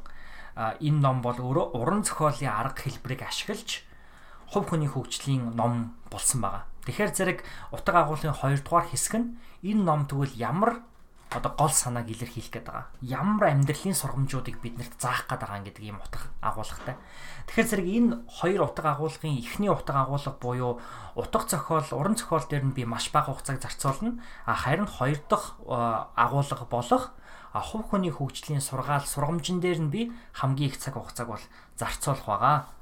энэ 0.54 1.00
ном 1.02 1.22
бол 1.22 1.34
өөрөө 1.34 1.74
уран 1.74 2.06
зохиолын 2.06 2.46
арга 2.46 2.86
хэлбэрийг 2.86 3.26
ашиглаж 3.26 3.82
хувь 4.46 4.70
хүний 4.70 4.86
хөгжлийн 4.86 5.58
ном 5.58 5.98
болсон 6.06 6.40
байгаа. 6.46 6.64
Тэгэхээр 6.86 7.12
зэрэг 7.14 7.38
утга 7.74 8.06
агуулгын 8.06 8.32
2 8.32 8.62
дугаар 8.62 8.86
хэсэг 8.86 9.14
нь 9.18 9.34
энэ 9.66 9.82
ном 9.82 10.06
тэгвэл 10.06 10.38
ямар 10.38 10.86
одоо 11.30 11.52
гол 11.52 11.68
санааг 11.68 12.08
илэрхийлэх 12.08 12.52
гээд 12.52 12.66
байгаа. 12.66 12.86
Ямар 13.04 13.52
амьдралын 13.52 13.92
сургамжуудыг 13.92 14.64
биднэрт 14.64 14.96
заах 14.96 15.28
гээд 15.28 15.44
байгаа 15.44 15.60
гэдэг 15.68 15.84
ийм 15.84 16.00
утга 16.00 16.24
агуулгатай. 16.40 16.96
Тэгэхээр 17.46 17.68
зэрэг 17.68 17.88
энэ 17.88 18.12
хоёр 18.24 18.60
утга 18.64 18.96
агуулгын 18.96 19.36
эхний 19.36 19.68
утга 19.68 20.08
агуулга 20.08 20.32
буюу 20.40 20.80
утга 21.12 21.44
зохиол, 21.44 21.84
уран 21.92 22.16
зохиол 22.16 22.48
дээр 22.48 22.64
нь 22.64 22.76
би 22.76 22.88
маш 22.88 23.12
бага 23.12 23.36
хугацааг 23.36 23.60
зарцуулна. 23.60 24.24
А 24.48 24.56
харин 24.56 24.88
хоёр 24.88 25.20
дахь 25.28 25.60
агуулга 26.16 26.64
болох 26.64 27.12
хувь 27.52 27.84
хүний 27.88 28.12
хөгжлийн 28.12 28.64
сургаал 28.64 29.04
сургамжин 29.04 29.60
дээр 29.60 29.80
нь 29.84 29.92
би 29.92 30.12
хамгийн 30.32 30.70
их 30.72 30.78
цаг 30.80 30.96
хугацааг 30.96 31.28
бол 31.28 31.44
зарцуулах 31.76 32.24
байгаа. 32.24 32.77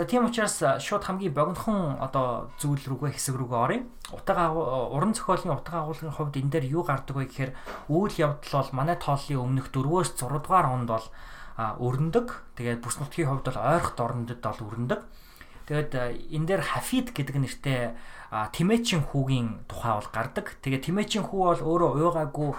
За 0.00 0.06
тийм 0.06 0.24
учраас 0.24 0.56
шууд 0.80 1.04
хамгийн 1.04 1.36
богинохон 1.36 2.00
одоо 2.00 2.48
зүйл 2.56 2.80
рүүгээ 2.88 3.20
хэсэг 3.20 3.36
рүүгээ 3.36 3.60
оръё. 3.60 3.84
Утга 4.16 4.48
уран 4.96 5.12
зохиолын 5.12 5.60
утга 5.60 5.84
агуулгын 5.84 6.16
хувьд 6.16 6.40
энэ 6.40 6.56
дээр 6.56 6.66
юу 6.72 6.88
гардаг 6.88 7.20
вэ 7.20 7.28
гэхээр 7.28 7.52
үйл 7.92 8.16
явдал 8.16 8.64
бол 8.64 8.72
манай 8.72 8.96
тооллын 8.96 9.44
өмнөх 9.44 9.68
4-өөс 9.68 10.16
6 10.16 10.40
дугаар 10.40 10.72
онд 10.72 10.88
бол 10.88 11.04
өрнөдөг. 11.84 12.32
Тэгээд 12.56 12.80
бүс 12.80 12.96
нутгийн 12.96 13.28
хувьд 13.28 13.44
бол 13.52 13.60
ойрхот 13.60 14.00
орнодод 14.00 14.40
бол 14.40 14.64
өрнөдөг. 14.72 15.00
Тэгээд 15.68 15.92
энэ 16.32 16.46
дээр 16.48 16.62
хафид 16.64 17.12
гэдэг 17.12 17.36
нэртэй 17.36 17.92
тимээчин 18.56 19.04
хүүгийн 19.04 19.68
тухай 19.68 20.00
бол 20.00 20.08
гардаг. 20.16 20.56
Тэгээд 20.64 20.88
тимээчин 20.88 21.28
хүү 21.28 21.40
бол 21.44 21.60
өөрөө 21.60 21.90
уйгаагүй 22.00 22.50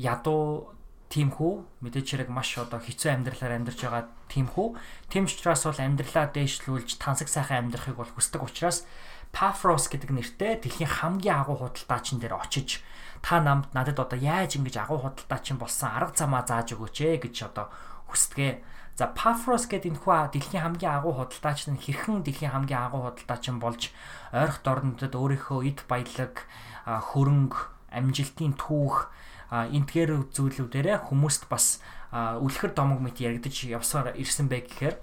ядуу 0.00 0.72
тийм 1.14 1.30
хүү 1.30 1.78
мэдээч 1.86 2.26
хэрэг 2.26 2.30
маш 2.34 2.58
одоо 2.58 2.82
хэцүү 2.82 3.14
амьдралаар 3.14 3.62
амьдарч 3.62 3.86
байгаа 3.86 4.10
тийм 4.26 4.50
хүү. 4.50 4.74
Тийм 5.06 5.30
ч 5.30 5.38
учраас 5.38 5.62
бол 5.62 5.78
амьдралаа 5.78 6.26
дээшлүүлж 6.34 6.98
тансаг 6.98 7.30
сайхан 7.30 7.70
амьдрахыг 7.70 7.94
бол 7.94 8.10
хүсдэг 8.10 8.42
учраас 8.42 8.82
Paphros 9.30 9.86
гэдэг 9.86 10.10
нэртэй 10.10 10.58
дэлхийн 10.58 10.90
хамгийн 10.90 11.38
агуу 11.38 11.62
худалдаачин 11.62 12.18
дээр 12.18 12.34
очиж 12.38 12.82
та 13.22 13.38
намд 13.38 13.70
надад 13.74 13.98
одоо 13.98 14.18
яаж 14.18 14.58
ингэж 14.58 14.74
агуу 14.82 15.06
худалдаачин 15.06 15.58
болсон 15.58 15.90
арга 15.90 16.18
замаа 16.18 16.42
зааж 16.42 16.74
өгөөч 16.74 16.96
ээ 17.02 17.22
гэж 17.30 17.50
одоо 17.50 17.70
хүсдэгэ. 18.10 18.62
За 18.94 19.10
Paphros 19.10 19.66
гэдэг 19.70 19.90
энэ 19.90 20.02
хүү 20.02 20.34
дэлхийн 20.34 20.62
хамгийн 20.66 20.98
агуу 20.98 21.14
худалдаачин 21.18 21.78
нь 21.78 21.82
хэрхэн 21.82 22.22
дэлхийн 22.26 22.54
хамгийн 22.54 22.90
агуу 22.90 23.10
худалдаачин 23.10 23.58
болж 23.58 23.90
ойрхон 24.30 24.98
орнодод 24.98 25.14
өөрийнхөө 25.18 25.60
эд 25.66 25.82
баялаг 25.90 26.46
хөрөнгө 26.86 27.58
амжилтын 27.90 28.54
түүх 28.54 29.10
энтгээр 29.54 30.34
зүйлүүдээрээ 30.34 30.98
хүмүүст 31.10 31.46
бас 31.46 31.78
үлэхэр 32.10 32.74
домог 32.74 32.98
мэт 32.98 33.22
яригдж 33.22 33.70
явсаар 33.70 34.18
ирсэн 34.18 34.50
бай 34.50 34.66
гэхээр 34.66 34.98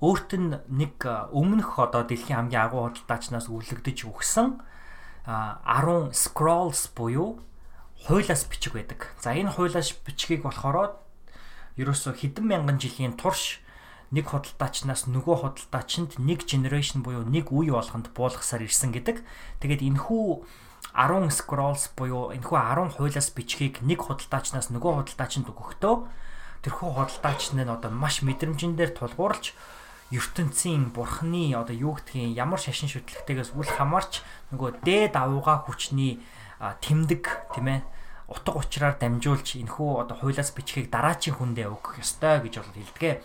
өөрт 0.00 0.30
нь 0.40 0.56
нэг 0.72 1.04
өмнөх 1.30 1.78
одоо 1.78 2.02
дэлхийн 2.08 2.48
хамгийн 2.48 2.64
агуу 2.66 2.88
худалдаачнаас 2.88 3.52
үлэгдэж 3.52 4.08
өгсөн 4.08 4.58
10 5.28 6.10
scrolls 6.10 6.90
буюу 6.96 7.38
хуйлаас 8.06 8.42
бичиг 8.50 8.74
байдаг. 8.74 9.14
За 9.22 9.30
энэ 9.30 9.54
хуйлаас 9.54 9.94
бичгийг 10.02 10.42
болохоор 10.42 10.98
ерөөсө 11.78 12.18
хэдэн 12.18 12.42
мянган 12.42 12.82
жилийн 12.82 13.14
турш 13.14 13.62
нэг 14.12 14.28
худалдаачнаас 14.28 15.08
нөгөө 15.08 15.36
худалдаачинд 15.40 16.20
нэг 16.20 16.44
generation 16.44 17.00
буюу 17.00 17.24
нэг 17.24 17.48
үе 17.48 17.72
болгонд 17.72 18.12
буулгасаар 18.12 18.68
ирсэн 18.68 18.92
гэдэг. 18.92 19.24
Тэгээд 19.64 19.82
энэхүү 19.88 20.44
10 20.92 21.32
scrolls 21.32 21.88
буюу 21.96 22.36
энэхүү 22.36 22.58
10 22.60 23.00
хуйлаас 23.00 23.28
бичгийг 23.32 23.80
нэг 23.80 24.04
худалдаачнаас 24.04 24.68
нөгөө 24.68 24.92
худалдаачинд 25.00 25.48
өгөхдөө 25.48 25.94
тэрхүү 26.62 26.90
худалдаач 26.92 27.56
нь 27.56 27.64
одоо 27.64 27.90
маш 27.90 28.20
мэдрэмжэн 28.20 28.76
дээр 28.76 28.92
тулгуурлаж 28.92 29.56
ертөнцийн 30.12 30.92
бурхны 30.92 31.56
одоо 31.56 31.72
юу 31.72 31.96
гэдгийг 31.96 32.36
ямар 32.36 32.60
шашин 32.60 32.92
шүтлэгтэйгээс 32.92 33.56
үл 33.56 33.64
хамаарч 33.64 34.20
нөгөө 34.52 34.84
дээд 34.84 35.16
авууга 35.16 35.64
хүчний 35.64 36.20
тэмдэг 36.60 37.24
тийм 37.56 37.66
ээ 37.72 37.80
утга 38.28 38.60
учраар 38.60 38.94
дамжуулж 39.00 39.56
энэхүү 39.56 39.90
одоо 40.04 40.16
хуйлаас 40.20 40.52
бичгийг 40.52 40.92
дараачийн 40.92 41.36
хүндээ 41.40 41.66
өгөх 41.72 41.98
ёстой 41.98 42.44
гэж 42.44 42.60
бол 42.60 42.76
хэлдэг. 42.76 43.24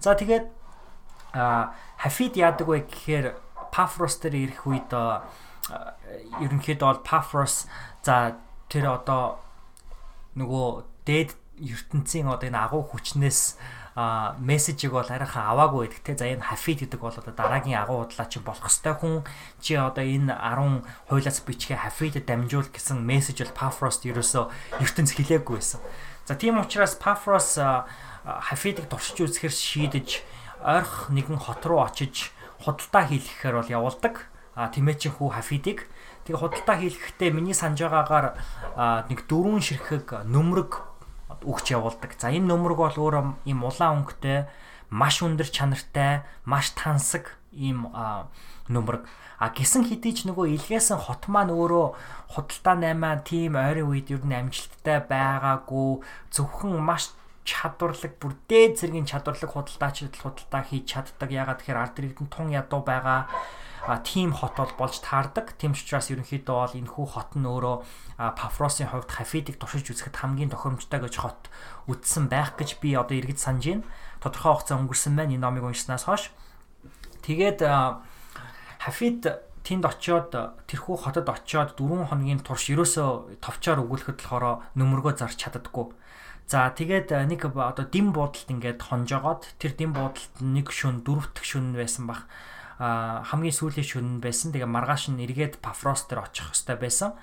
За 0.00 0.16
тэгээд 0.16 0.48
хафид 1.32 2.34
яадаг 2.40 2.66
вэ 2.66 2.88
гэхээр 2.88 3.36
Пафрос 3.70 4.18
дээр 4.18 4.50
ирэх 4.50 4.64
үед 4.66 4.90
ерөнхийдөө 6.40 6.88
бол 6.88 7.02
Paphos 7.04 7.68
за 8.02 8.40
тэр 8.72 8.90
одоо 8.96 9.38
нөгөө 10.34 10.68
дээд 11.06 11.36
ертөнцийн 11.60 12.26
одоо 12.26 12.48
энэ 12.48 12.58
агуу 12.58 12.82
хүчнээс 12.82 13.60
а 13.98 14.34
мессежийг 14.38 14.94
бол 14.94 15.04
арайхан 15.04 15.50
аваагүй 15.50 15.90
байдаг 15.90 16.02
те 16.06 16.14
за 16.16 16.30
энэ 16.30 16.46
хафид 16.46 16.86
гэдэг 16.86 17.00
бол 17.02 17.12
одоо 17.12 17.34
дараагийн 17.34 17.76
агуу 17.76 18.06
худлаач 18.06 18.38
болох 18.40 18.64
хэвээр 18.64 18.96
хүн 18.96 19.14
чи 19.60 19.74
одоо 19.74 20.04
энэ 20.06 20.32
10 20.32 20.86
хуйлаас 21.10 21.38
бичгээ 21.44 21.78
хафидэд 21.84 22.24
дамжуул 22.24 22.70
гэсэн 22.70 23.02
мессеж 23.02 23.44
бол 23.44 23.58
Paphos 23.68 24.00
ерөөсөө 24.06 24.44
ертөнц 24.80 25.10
хилээгүй 25.18 25.58
байсан. 25.58 25.82
За 26.24 26.38
тийм 26.38 26.62
учраас 26.62 26.94
Paphos 26.94 27.58
хафидыг 28.24 28.86
туршиж 28.88 29.18
үзэхэр 29.24 29.54
шийдэж 29.54 30.08
ойрх 30.64 31.08
нэгэн 31.08 31.38
хот 31.40 31.62
руу 31.64 31.84
очиж 31.84 32.32
худалдаа 32.60 33.08
хийлгэхээр 33.08 33.56
бол 33.56 33.70
явуулдаг 33.70 34.28
тэмээчин 34.54 35.16
хүү 35.16 35.28
хафидыг 35.32 35.88
тэг 36.28 36.36
худалдаа 36.36 36.76
хийлгэхдээ 36.76 37.30
миний 37.32 37.56
санаж 37.56 37.80
байгаагаар 37.80 38.36
нэг 39.08 39.24
дөрвөн 39.24 39.64
ширхэг 39.64 40.28
нөмрөг 40.28 40.90
өгч 41.40 41.72
явуулдаг. 41.72 42.12
За 42.20 42.28
энэ 42.28 42.52
нөмрөг 42.52 42.78
бол 42.78 42.98
өөрөө 43.00 43.48
ийм 43.48 43.64
улаан 43.64 44.04
өнгөтэй, 44.04 44.44
маш 44.92 45.24
өндөр 45.24 45.48
чанартай, 45.48 46.26
маш 46.44 46.76
тансаг 46.76 47.40
ийм 47.52 47.88
нөмрөг. 48.68 49.08
А 49.40 49.48
гисэн 49.48 49.88
хэдий 49.88 50.12
ч 50.12 50.28
нөгөө 50.28 50.52
илгээсэн 50.60 51.00
хот 51.00 51.32
маань 51.32 51.48
өөрөө 51.48 51.96
худалдаа 52.36 52.76
наймаа 52.76 53.24
тийм 53.24 53.56
ойрын 53.56 53.88
үед 53.88 54.12
ер 54.12 54.20
нь 54.20 54.36
амжилттай 54.36 55.00
байгаагүй 55.08 56.04
зөвхөн 56.28 56.76
маш 56.76 57.08
чадварлаг 57.50 58.14
бүр 58.22 58.38
дээд 58.46 58.78
зэргийн 58.78 59.10
чадварлаг 59.10 59.50
худалдаач 59.50 60.06
худалдаа 60.14 60.62
хийж 60.62 60.86
чаддаг. 60.86 61.30
Ягаад 61.34 61.58
тэгэхээр 61.66 61.82
ард 61.82 61.98
иргэдэн 61.98 62.28
тун 62.30 62.48
ядуу 62.54 62.86
байгаа 62.86 63.26
тийм 64.04 64.32
хот 64.32 64.54
бол 64.56 64.72
болж 64.78 65.00
таардаг. 65.00 65.56
Тийм 65.58 65.72
ч 65.74 65.82
учраас 65.82 66.12
ерөнхийдөө 66.12 66.56
бол 66.56 66.78
энэ 66.78 66.92
хүү 66.94 67.06
хот 67.10 67.32
нь 67.34 67.48
өөрөө 67.48 67.76
Пафросын 68.36 68.92
хувьд 68.92 69.10
хафидыг 69.10 69.56
туршиж 69.56 69.88
үзэхэд 69.88 70.20
хамгийн 70.20 70.52
тохиромжтой 70.52 71.00
гэж 71.00 71.14
хот 71.16 71.48
үтсэн 71.88 72.28
байх 72.28 72.54
гэж 72.60 72.78
би 72.84 72.92
одоо 72.92 73.16
иргэд 73.16 73.40
санаж 73.40 73.64
байна. 73.64 73.88
Тодорхой 74.20 74.52
хугацаа 74.52 74.76
өнгөрсөн 74.84 75.16
байна 75.16 75.32
энэ 75.32 75.44
номыг 75.44 75.64
уншсанаас 75.64 76.04
хойш. 76.04 76.28
Тэгээд 77.24 77.64
хафид 78.84 79.24
тэнд 79.64 79.84
очиод 79.84 80.32
тэрхүү 80.68 80.96
хотод 81.00 81.28
очиод 81.28 81.76
4 81.76 82.08
хоногийн 82.08 82.40
турш 82.44 82.68
ерөөсөө 82.72 83.40
товчоор 83.44 83.84
өгүүлэхэд 83.84 84.20
болохоор 84.20 84.64
нөмөргөө 84.76 85.20
зарч 85.20 85.36
чаддаггүй. 85.36 85.92
За 86.50 86.66
тэгээд 86.74 87.14
нэг 87.30 87.46
одоо 87.46 87.86
дим 87.86 88.10
буудалд 88.10 88.50
ингээд 88.50 88.82
хонжоогоод 88.82 89.54
тэр 89.62 89.72
дим 89.78 89.94
буудалд 89.94 90.34
нэг 90.42 90.74
шүн 90.74 91.06
дөрөвт 91.06 91.38
шүн 91.46 91.78
байсан 91.78 92.10
бах 92.10 92.26
хамгийн 92.82 93.54
сүүлийн 93.54 93.86
шөнө 93.86 94.18
байсан. 94.18 94.50
Тэгээ 94.50 94.66
маргааш 94.66 95.14
нь 95.14 95.22
эргээд 95.22 95.62
Пафрос 95.62 96.10
дээр 96.10 96.26
очих 96.26 96.50
хөстэй 96.50 96.74
байсан. 96.74 97.14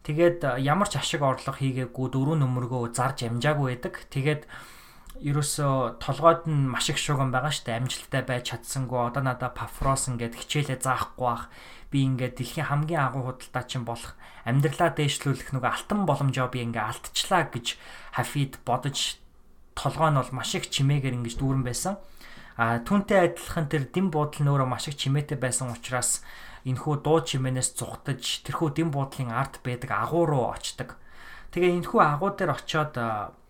Тэгээд 0.00 0.64
ямар 0.64 0.88
ч 0.88 0.96
ашиг 0.96 1.20
орлого 1.20 1.60
хийгээгүй 1.60 2.06
дөрөв 2.08 2.40
нөмөргөө 2.40 2.96
зарж 2.96 3.28
амжаагүй 3.28 3.76
байдаг. 3.76 4.00
Тэгээд 4.08 4.48
ерөөсөө 5.20 6.00
толгойд 6.00 6.48
нь 6.48 6.68
маш 6.72 6.88
их 6.88 6.96
шугам 6.96 7.28
байгаа 7.28 7.52
штэ 7.52 7.76
амжилттай 7.76 8.24
байж 8.24 8.56
чадсангүй 8.56 9.12
одоо 9.12 9.20
надаа 9.20 9.52
Пафрос 9.52 10.08
ингээд 10.08 10.36
хичээлээ 10.40 10.80
заахгүй 10.80 11.28
бах 11.28 11.52
би 11.92 12.08
ингээд 12.08 12.40
дэлхийн 12.40 12.72
хамгийн 12.72 13.04
агуу 13.04 13.28
худалдаачин 13.28 13.84
болох 13.84 14.16
амьдралаа 14.48 14.96
дээшлүүлэх 14.96 15.52
нөгөө 15.52 15.70
алтан 15.70 16.08
боломжоо 16.08 16.48
би 16.48 16.64
ингээд 16.64 16.88
алдчихлаа 16.88 17.52
гэж 17.52 17.66
хафид 18.16 18.56
бодож 18.64 19.20
толгой 19.76 20.08
нь 20.08 20.18
бол 20.20 20.32
маш 20.32 20.56
их 20.56 20.72
чимээгээр 20.72 21.18
ингэж 21.20 21.34
дүүрэн 21.36 21.64
байсан. 21.68 22.00
А 22.56 22.80
түүнтэй 22.80 23.32
адилхан 23.36 23.68
тэр 23.68 23.88
дэм 23.88 24.08
буудлын 24.12 24.48
өөрөө 24.48 24.68
маш 24.68 24.88
их 24.88 24.96
чимээтэй 24.96 25.36
байсан 25.36 25.72
учраас 25.72 26.24
энэхүү 26.64 26.94
дуу 27.04 27.24
чимээнээс 27.24 27.76
зүхтаж 27.76 28.44
тэрхүү 28.44 28.68
дэм 28.76 28.88
буудлын 28.92 29.32
ард 29.32 29.64
байдаг 29.64 29.90
агуу 29.96 30.28
руу 30.28 30.52
очдог. 30.52 30.96
Тэгээ 31.56 31.80
энэхүү 31.80 32.00
агуу 32.04 32.36
дээр 32.36 32.52
очиод 32.52 32.94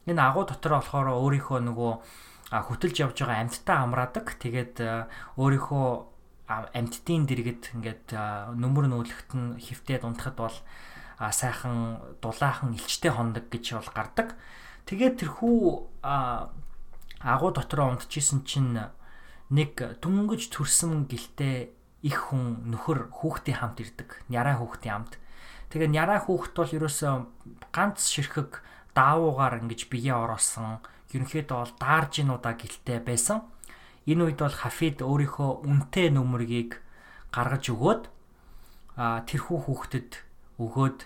энэ 0.06 0.22
агуу 0.22 0.44
дотор 0.48 0.80
болохоор 0.80 1.12
өөрийнхөө 1.12 1.58
нөгөө 1.60 1.92
хөтөлж 2.50 2.96
явж 3.04 3.16
байгаа 3.20 3.42
амьттаа 3.44 3.78
амраадаг. 3.84 4.26
Тэгээд 4.40 4.80
өөрийнхөө 5.36 5.86
амьтдын 6.50 7.24
дэргэд 7.30 7.62
ингээд 7.78 8.06
нөмөр 8.58 8.86
нүүлэгт 8.90 9.30
нь 9.38 9.54
хөвтөд 9.60 10.02
унтахад 10.02 10.36
бол 10.36 10.56
сайхан 11.20 12.00
дулаахан 12.18 12.74
илчтэй 12.74 13.12
хондог 13.14 13.46
гэж 13.52 13.78
бол 13.78 13.90
гардаг. 13.94 14.28
Тэгээд 14.90 15.22
тэрхүү 15.22 15.56
агуу 16.02 17.50
дотроо 17.54 17.94
унтчихсэн 17.94 18.42
чинь 18.42 18.74
нэг 19.52 20.00
дүнгэж 20.02 20.50
төрсөн 20.50 21.06
гэлтэй 21.06 21.70
их 22.02 22.18
хүн 22.32 22.72
нөхөр 22.72 23.12
хүүхдийн 23.12 23.60
хамт 23.60 23.78
ирдэг. 23.84 24.24
Няраа 24.32 24.56
хүүхдийн 24.58 25.04
хамт. 25.04 25.20
Тэгээ 25.70 25.90
няраа 25.92 26.18
хүүхд 26.24 26.56
бол 26.56 26.72
ерөөсөө 26.72 27.14
ганц 27.70 28.08
ширхэг 28.08 28.64
даавуугаар 28.94 29.60
ингэж 29.62 29.90
бие 29.90 30.14
ороолсон. 30.14 30.80
Ерөнхийдөө 31.14 31.56
бол 31.58 31.74
даарж 31.78 32.22
инуудаа 32.22 32.54
гэлтэй 32.54 33.00
байсан. 33.02 33.42
Энэ 34.06 34.30
үед 34.30 34.40
бол 34.40 34.54
Хафид 34.54 35.02
өөрийнхөө 35.02 35.66
үнтэй 35.66 36.10
нүмергийг 36.10 36.80
гаргаж 37.30 37.64
өгөөд 37.70 38.02
а 38.98 39.22
тэрхүү 39.26 39.58
хүүхдэд 39.66 40.10
өгөөд 40.58 40.98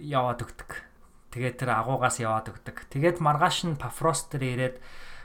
яваад 0.00 0.40
өгдөг. 0.40 0.70
Тэгээд 1.30 1.56
тэр 1.62 1.70
агуугаас 1.78 2.18
яваад 2.18 2.50
өгдөг. 2.50 2.90
Тэгээд 2.90 3.22
маргааш 3.22 3.70
нь 3.70 3.78
Пафрос 3.78 4.26
дээр 4.30 4.44
ирээд 4.44 4.76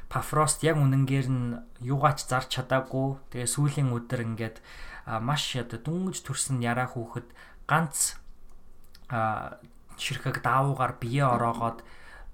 Пафрост 0.09 0.61
яг 0.61 0.77
үнэнгээр 0.77 1.27
нь 1.33 1.57
юугаач 1.81 2.29
зарч 2.29 2.61
чадаагүй. 2.61 3.17
Тэгээ 3.33 3.49
сүүлийн 3.49 3.89
өдөр 3.89 4.21
ингээд 4.21 4.61
маш 5.21 5.57
оо 5.57 5.65
дүнгэж 5.65 6.21
төрсэн 6.21 6.61
яраа 6.61 6.89
хүүхэд 6.93 7.29
ганц 7.65 8.21
ширхэг 9.97 10.43
даавуугаар 10.43 10.95
бие 10.99 11.23
ороогоод 11.25 11.83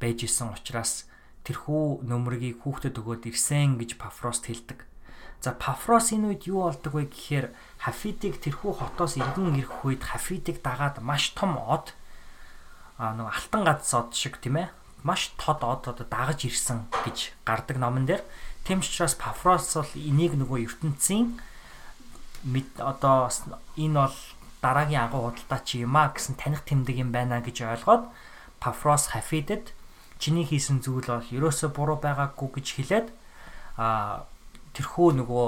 байж 0.02 0.26
исэн 0.26 0.54
учраас 0.54 1.06
тэрхүү 1.46 2.06
нөмрөгийг 2.06 2.62
хүүхдэд 2.62 2.98
өгөөд 3.02 3.30
ирсэн 3.30 3.82
гэж 3.82 3.98
Пафрост 3.98 4.46
хэлдэг. 4.46 4.86
За 5.42 5.58
Пафрос 5.58 6.14
энэ 6.14 6.38
үед 6.38 6.46
юу 6.46 6.70
болдог 6.70 6.94
вэ 6.94 7.10
гэхээр 7.10 7.50
Хафидыг 7.82 8.38
тэрхүү 8.38 8.78
хотоос 8.78 9.18
иргэн 9.18 9.58
ирэх 9.58 9.82
үед 9.82 10.06
Хафидыг 10.06 10.62
дагаад 10.62 11.02
маш 11.02 11.34
том 11.34 11.58
од 11.58 11.98
а 13.02 13.18
нэг 13.18 13.26
алтан 13.34 13.66
гац 13.66 13.90
од 13.98 14.14
шиг 14.14 14.38
тийм 14.38 14.62
ээ 14.62 14.70
маш 15.02 15.34
тод 15.42 15.66
од 15.66 15.90
одоо 15.90 16.06
дагаж 16.06 16.46
ирсэн 16.46 16.86
гэж 17.02 17.34
гардаг 17.42 17.82
номон 17.82 18.06
дээр 18.06 18.22
тэм 18.70 18.86
ч 18.86 18.94
учраас 18.94 19.18
Пафрос 19.18 19.74
бол 19.82 19.94
энийг 19.98 20.38
нөгөө 20.38 20.62
ертөнцийн 20.70 21.42
одоо 22.78 23.34
энэ 23.82 23.98
бол 23.98 24.18
дараагийн 24.62 25.10
агуу 25.10 25.30
худалдаа 25.30 25.62
чи 25.66 25.82
юм 25.82 25.98
а 25.98 26.14
гэсэн 26.14 26.38
таних 26.38 26.62
тэмдэг 26.64 27.02
юм 27.02 27.12
байна 27.12 27.42
гэж 27.42 27.66
ойлгоод 27.66 28.08
Пафрос 28.62 29.10
Хафидэд 29.12 29.74
чиний 30.22 30.46
хийсэн 30.46 30.86
зүйл 30.86 31.10
бол 31.10 31.26
ерөөсө 31.34 31.74
буруу 31.74 31.98
байгаагүй 31.98 32.62
гэж 32.62 32.68
хэлээд 32.78 33.08
а 33.82 34.30
тэрхүү 34.78 35.18
нөгөө 35.18 35.48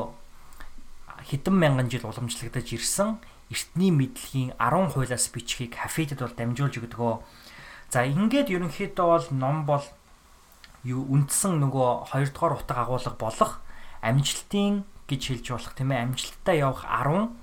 хэдэн 1.30 1.56
мянган 1.56 1.88
жил 1.94 2.10
уламжлагдаж 2.10 2.68
ирсэн 2.74 3.22
эртний 3.54 3.94
мэдлэгийн 3.94 4.58
10 4.58 4.98
хуулиас 4.98 5.30
бичгийг 5.30 5.78
хафедэд 5.78 6.20
бол 6.26 6.34
дамжуулж 6.34 6.82
өгдөгөө. 6.82 7.16
За 7.94 8.02
ингээд 8.02 8.50
ерөнхийдөө 8.50 9.06
бол 9.06 9.28
ном 9.38 9.70
бол 9.70 9.86
үндсэн 10.84 11.62
нөгөө 11.62 12.10
2 12.10 12.34
дугаар 12.34 12.58
утга 12.58 12.82
агуулга 12.82 13.14
болох 13.14 13.52
амжилтын 14.02 14.84
гэж 15.06 15.22
хэлж 15.30 15.48
болох 15.54 15.74
тийм 15.78 15.94
ээ 15.94 16.02
амжилттай 16.02 16.66
явах 16.66 16.84
10 16.90 16.90
а 16.90 17.43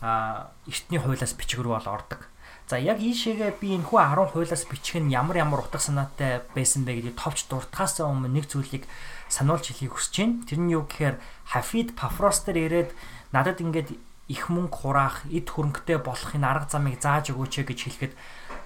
эртний 0.00 1.00
хуулиас 1.00 1.36
бичиг 1.36 1.60
рүү 1.60 1.76
бол 1.76 1.88
ордог. 1.92 2.28
За 2.70 2.78
яг 2.78 3.02
ийшээгээ 3.02 3.58
би 3.58 3.74
энэ 3.76 3.86
хүү 3.90 3.98
10 3.98 4.30
хуулиас 4.30 4.64
бичих 4.70 5.02
нь 5.02 5.10
ямар 5.10 5.42
ямар 5.42 5.66
утга 5.66 5.82
санаатай 5.82 6.40
байсан 6.54 6.86
бэ 6.86 7.02
гэдгийг 7.02 7.18
товч 7.18 7.50
дуртахаас 7.50 7.98
өмнө 8.00 8.30
нэг 8.30 8.46
зүйлийг 8.46 8.86
сануулж 9.26 9.74
хэлхийг 9.74 9.90
хүсэж 9.90 10.14
байна. 10.22 10.46
Тэр 10.46 10.58
нь 10.62 10.72
юу 10.72 10.86
гэхээр 10.86 11.18
Хафид 11.50 11.98
Пафростер 11.98 12.54
ирээд 12.54 12.94
надад 13.34 13.58
ингээд 13.58 13.98
их 14.30 14.46
мөнгө 14.46 14.86
хураах, 14.86 15.26
эд 15.26 15.50
хөрөнгөтэй 15.50 15.98
болохын 15.98 16.46
арга 16.46 16.70
замыг 16.70 17.02
зааж 17.02 17.34
өгөөч 17.34 17.66
гэж 17.66 17.80
хэлэхэд 17.90 18.14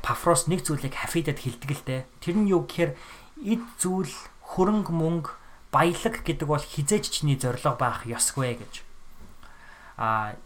Пафрос 0.05 0.53
нэг 0.53 0.61
зүйлийг 0.69 0.93
Хафидэд 0.93 1.41
хэлдэг 1.41 1.71
л 1.73 1.85
дээ. 1.89 2.01
Тэр 2.21 2.37
нь 2.37 2.53
юу 2.53 2.69
гэхээр 2.69 2.93
эд 3.41 3.65
зүйл 3.81 4.13
хөрөнгө 4.45 4.93
мөнгө 4.93 5.33
баялаг 5.73 6.21
гэдэг 6.21 6.45
бол 6.45 6.61
хизээж 6.61 7.09
чиний 7.09 7.41
зориг 7.41 7.65
байх 7.81 8.05
ёсгүй 8.05 8.61
гэж. 8.61 8.85
А 9.97 10.37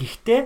гэхдээ 0.00 0.40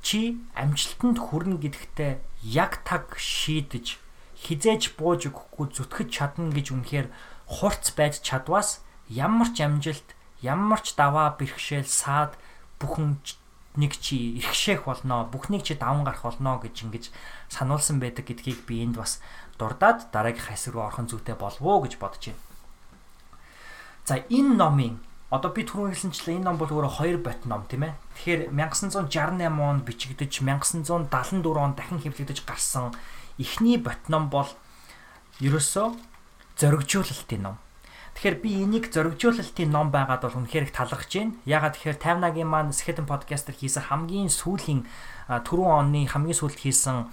чи 0.00 0.40
амжилтанд 0.56 1.20
хүрнэ 1.20 1.60
гэдэгтээ 1.60 2.12
яг 2.48 2.80
таг 2.88 3.12
шийдэж 3.20 4.00
хизээж 4.40 4.96
бууж 4.96 5.28
өгөхгүй 5.28 5.66
зүтгэж 5.76 6.08
чадна 6.08 6.48
гэж 6.48 6.72
үнэхээр 6.72 7.08
хурц 7.44 7.92
байж 7.92 8.24
чадваас 8.24 8.80
ямар 9.12 9.52
ч 9.52 9.60
амжилт, 9.60 10.16
ямар 10.40 10.80
ч 10.80 10.96
даваа 10.96 11.36
бэрхшээл 11.36 11.84
саад 11.84 12.32
бүхэн 12.80 13.20
нэг 13.76 13.92
чи 14.00 14.40
ирхшээх 14.40 14.88
болно, 14.88 15.28
бүхнийг 15.28 15.62
чи 15.62 15.76
даван 15.76 16.08
гарах 16.08 16.24
болно 16.24 16.56
гэж 16.56 16.88
ингэж 16.88 17.04
сануулсан 17.52 18.00
байдаг 18.00 18.24
гэдгийг 18.26 18.64
би 18.64 18.82
энд 18.82 18.96
бас 18.96 19.20
дурдаад 19.60 20.08
дараагийн 20.10 20.48
хэсэг 20.48 20.72
рүү 20.74 20.88
орхон 20.88 21.06
зүйтэй 21.06 21.36
болов 21.36 21.60
уу 21.60 21.84
гэж 21.84 22.00
бодож 22.00 22.32
байна. 22.32 22.42
За 24.08 24.16
энэ 24.16 24.56
номын 24.56 24.98
одоо 25.30 25.54
би 25.54 25.62
түрүү 25.62 25.94
хэлсэнчлээ 25.94 26.42
энэ 26.42 26.46
ном 26.50 26.58
бол 26.58 26.74
өөрөө 26.74 26.98
хоёр 26.98 27.18
бот 27.22 27.46
ном 27.46 27.62
тийм 27.70 27.86
ээ. 27.86 27.94
Тэгэхээр 28.18 28.40
1968 28.50 29.46
онд 29.46 29.86
бичигдэж 29.86 30.42
1974 30.42 31.54
онд 31.54 31.78
дахин 31.78 32.02
хэвлэгдэж 32.02 32.42
гарсан 32.42 32.90
эхний 33.38 33.78
бот 33.78 34.02
ном 34.10 34.26
бол 34.26 34.50
ерөөсөө 35.38 35.86
зоригжуулалтын 36.58 37.42
ном. 37.46 37.56
Тэгэхээр 38.18 38.36
би 38.42 38.50
энийг 38.58 38.90
зоригжуулалтын 38.90 39.70
ном 39.70 39.94
байгаад 39.94 40.26
бол 40.26 40.42
үнэхээр 40.42 40.66
их 40.66 40.74
талархаж 40.74 41.14
байна. 41.14 41.38
Ягаад 41.46 41.78
тэгэхээр 41.78 42.02
50-нагийн 42.02 42.50
маань 42.50 42.74
Skeleton 42.74 43.06
podcast-ээр 43.06 43.54
хийсэн 43.54 43.86
хамгийн 43.86 44.28
сүүлийн 44.34 44.82
түрүүн 45.30 45.70
оны 45.94 46.10
хамгийн 46.10 46.34
сүүлд 46.34 46.58
хийсэн 46.58 47.06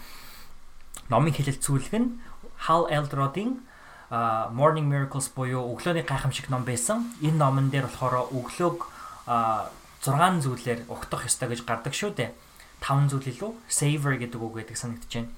номын 1.13 1.38
хэлэлт 1.38 1.62
зүйлг 1.62 1.94
нь 1.94 2.18
Hal 2.65 2.89
Elrod-ийн 2.89 3.62
Morning 4.10 4.88
Miracles 4.88 5.28
буюу 5.36 5.76
өглөөний 5.76 6.08
гайхамшиг 6.08 6.48
ном 6.50 6.63
байсан. 6.63 7.12
Энэ 7.20 7.36
номон 7.36 7.67
дээр 7.67 7.91
болохоор 7.91 8.32
өглөөг 8.32 8.80
6 9.28 10.43
зүйлээр 10.48 10.88
угтах 10.88 11.28
ёстой 11.28 11.52
гэж 11.52 11.67
гардаг 11.67 11.91
шүү 11.91 12.15
дээ. 12.15 12.32
5 12.80 13.12
зүйл 13.12 13.28
илүү 13.36 13.52
savor 13.67 14.15
гэдэг 14.15 14.39
үг 14.39 14.54
гэдэг 14.63 14.78
санагдаж 14.80 15.12
байна. 15.12 15.32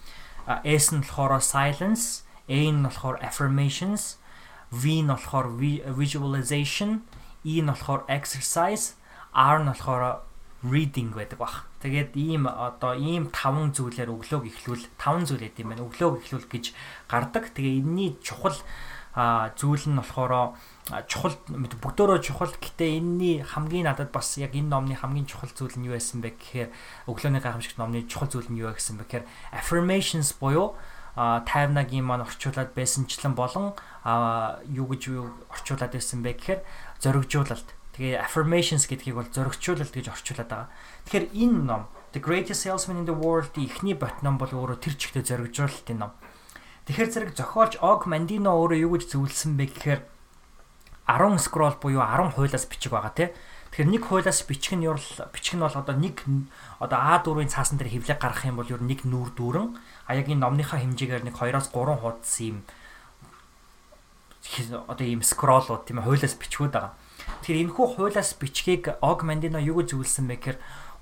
S 0.62 0.94
нь 0.94 1.02
болохоор 1.02 1.42
silence 1.42 2.30
A 2.50 2.62
нь 2.70 2.82
болохоор 2.82 3.18
affirmations, 3.22 4.18
V 4.70 5.02
нь 5.02 5.10
болохоор 5.10 5.50
visualization, 5.94 7.02
E 7.46 7.62
нь 7.62 7.70
болохоор 7.70 8.06
exercise, 8.10 8.98
R 9.34 9.62
нь 9.62 9.70
болохоор 9.70 10.26
reading 10.64 11.16
байдаг 11.16 11.40
баг. 11.40 11.66
Тэгээд 11.80 12.16
ийм 12.20 12.48
одоо 12.48 12.94
ийм 12.96 13.32
таван 13.32 13.72
зүйлээр 13.72 14.12
өглөөг 14.12 14.44
эхлүүл 14.52 14.84
таван 15.00 15.24
зүйл 15.24 15.48
гэдэг 15.48 15.64
юм 15.64 15.70
байна. 15.72 15.88
Өглөөг 15.88 16.20
эхлүүл 16.20 16.48
гэж 16.52 16.66
гардаг. 17.08 17.56
Тэгээ 17.56 17.80
энэний 17.80 18.20
чухал 18.20 18.58
зүйл 19.56 19.86
нь 19.90 19.98
болохоор 19.98 20.56
чухал 21.08 21.36
бүгдөө 21.50 22.20
чухал 22.22 22.52
гэтээ 22.52 23.00
энэний 23.00 23.42
хамгийн 23.44 23.88
надад 23.90 24.12
бас 24.12 24.38
яг 24.38 24.54
энэ 24.54 24.70
номны 24.70 24.96
хамгийн 24.96 25.26
чухал 25.26 25.50
зүйл 25.50 25.76
нь 25.80 25.88
юу 25.88 25.98
байсан 25.98 26.22
бэ 26.22 26.38
гэхээр 26.38 26.70
өглөөний 27.10 27.42
гайхамшигт 27.42 27.80
номны 27.80 28.06
чухал 28.06 28.30
зүйл 28.30 28.48
нь 28.52 28.60
юу 28.60 28.72
гэсэн 28.72 29.02
бэ 29.02 29.08
гэхээр 29.08 29.26
affirmations 29.56 30.38
буюу 30.40 30.78
тайвнагийн 31.16 32.06
маань 32.06 32.24
орчуулад 32.24 32.72
байсанчлан 32.78 33.34
болон 33.36 33.74
юу 34.72 34.88
гэж 34.88 35.02
юу 35.10 35.34
орчуулад 35.52 35.92
байсан 35.92 36.22
бэ 36.24 36.38
гэхээр 36.38 36.62
зоригжуулалт. 37.02 37.79
Тэгээ 38.00 38.24
affirmations 38.24 38.88
гэдгийг 38.88 39.20
бол 39.20 39.28
зоригжуулалт 39.28 39.92
гэж 39.92 40.08
орчуулад 40.08 40.48
байгаа. 40.48 40.72
Тэгэхээр 41.04 41.26
энэ 41.36 41.60
ном 41.68 41.92
The 42.16 42.24
Greatest 42.24 42.64
Salesman 42.64 43.04
in 43.04 43.06
the 43.06 43.14
World-ийн 43.14 43.68
эхний 43.68 43.94
бот 43.94 44.24
ном 44.24 44.40
бол 44.40 44.48
өөрөө 44.48 44.80
тэр 44.80 44.96
чигтээ 44.96 45.28
зоригжуулалтын 45.36 46.00
ном. 46.00 46.16
Тэгэхээр 46.88 47.12
зэрэг 47.12 47.32
зохиолч 47.36 47.76
Og 47.84 48.08
Mandino 48.08 48.56
өөрөө 48.56 48.80
юу 48.88 48.96
гэж 48.96 49.14
зөвлөсөн 49.14 49.60
бэ 49.60 49.66
гэхээр 49.76 50.02
10 51.12 51.44
scroll 51.44 51.76
буюу 51.76 52.00
10 52.00 52.40
хуулиас 52.40 52.66
бичиг 52.72 52.96
байгаа 52.96 53.14
тийм 53.14 53.36
Тэгэхээр 53.70 53.90
нэг 53.94 54.04
хуулиас 54.10 54.42
бичих 54.50 54.74
нь 54.74 54.88
юрл 54.90 55.06
бичих 55.30 55.54
нь 55.54 55.62
бол 55.62 55.70
одоо 55.70 55.94
нэг 55.94 56.26
одоо 56.82 56.98
А4-ийн 56.98 57.54
цаасан 57.54 57.78
дээр 57.78 58.02
хевлэг 58.02 58.18
гаргах 58.18 58.50
юм 58.50 58.58
бол 58.58 58.66
ер 58.66 58.82
нэг 58.82 59.06
нүүр 59.06 59.30
дүүрэн 59.38 59.78
а 60.10 60.18
яг 60.18 60.26
энэ 60.26 60.42
номныхаа 60.42 60.82
хэмжээгээр 60.82 61.30
нэг 61.30 61.38
2-оос 61.38 61.70
3 61.70 62.02
хуудас 62.02 62.34
юм 62.42 62.66
одоо 64.90 65.06
ийм 65.06 65.22
скроллууд 65.22 65.86
тийм 65.86 66.02
ээ 66.02 66.08
хуулиас 66.10 66.34
бичгүүд 66.34 66.74
байгаа. 66.74 66.98
Тэгэхээр 67.42 67.64
энэхүү 67.70 67.86
хуулиас 67.96 68.36
бичгийг 68.38 68.94
Og 69.02 69.24
Mandino 69.26 69.60
юу 69.60 69.80
гэж 69.82 69.94
зөвлөсөн 69.96 70.26
бэ 70.30 70.36
гэхээр 70.38 70.58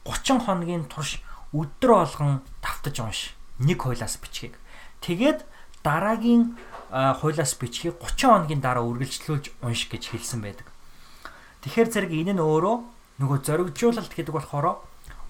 30 0.06 0.46
хоногийн 0.48 0.86
турш 0.88 1.20
өдөр 1.52 1.92
болгон 1.92 2.42
давтаж 2.64 2.96
унш. 3.02 3.20
Нэг 3.60 3.84
хуулиас 3.84 4.20
бичгийг. 4.22 4.56
Тэгээд 5.02 5.44
дараагийн 5.84 6.56
хуулиас 6.92 7.54
бичгийг 7.60 8.00
30 8.00 8.28
хоногийн 8.28 8.62
дараа 8.62 8.84
үргэлжлүүлж 8.88 9.52
унш 9.64 9.88
гэж 9.92 10.14
хэлсэн 10.16 10.42
байдаг. 10.44 10.68
Тэгэхээр 11.64 11.90
зэрэг 11.92 12.12
энэ 12.12 12.34
нь 12.36 12.44
өөрөө 12.44 12.78
нөгөө 13.20 13.38
зоригжуулалт 13.44 14.14
гэдэг 14.14 14.34
болохоор 14.36 14.84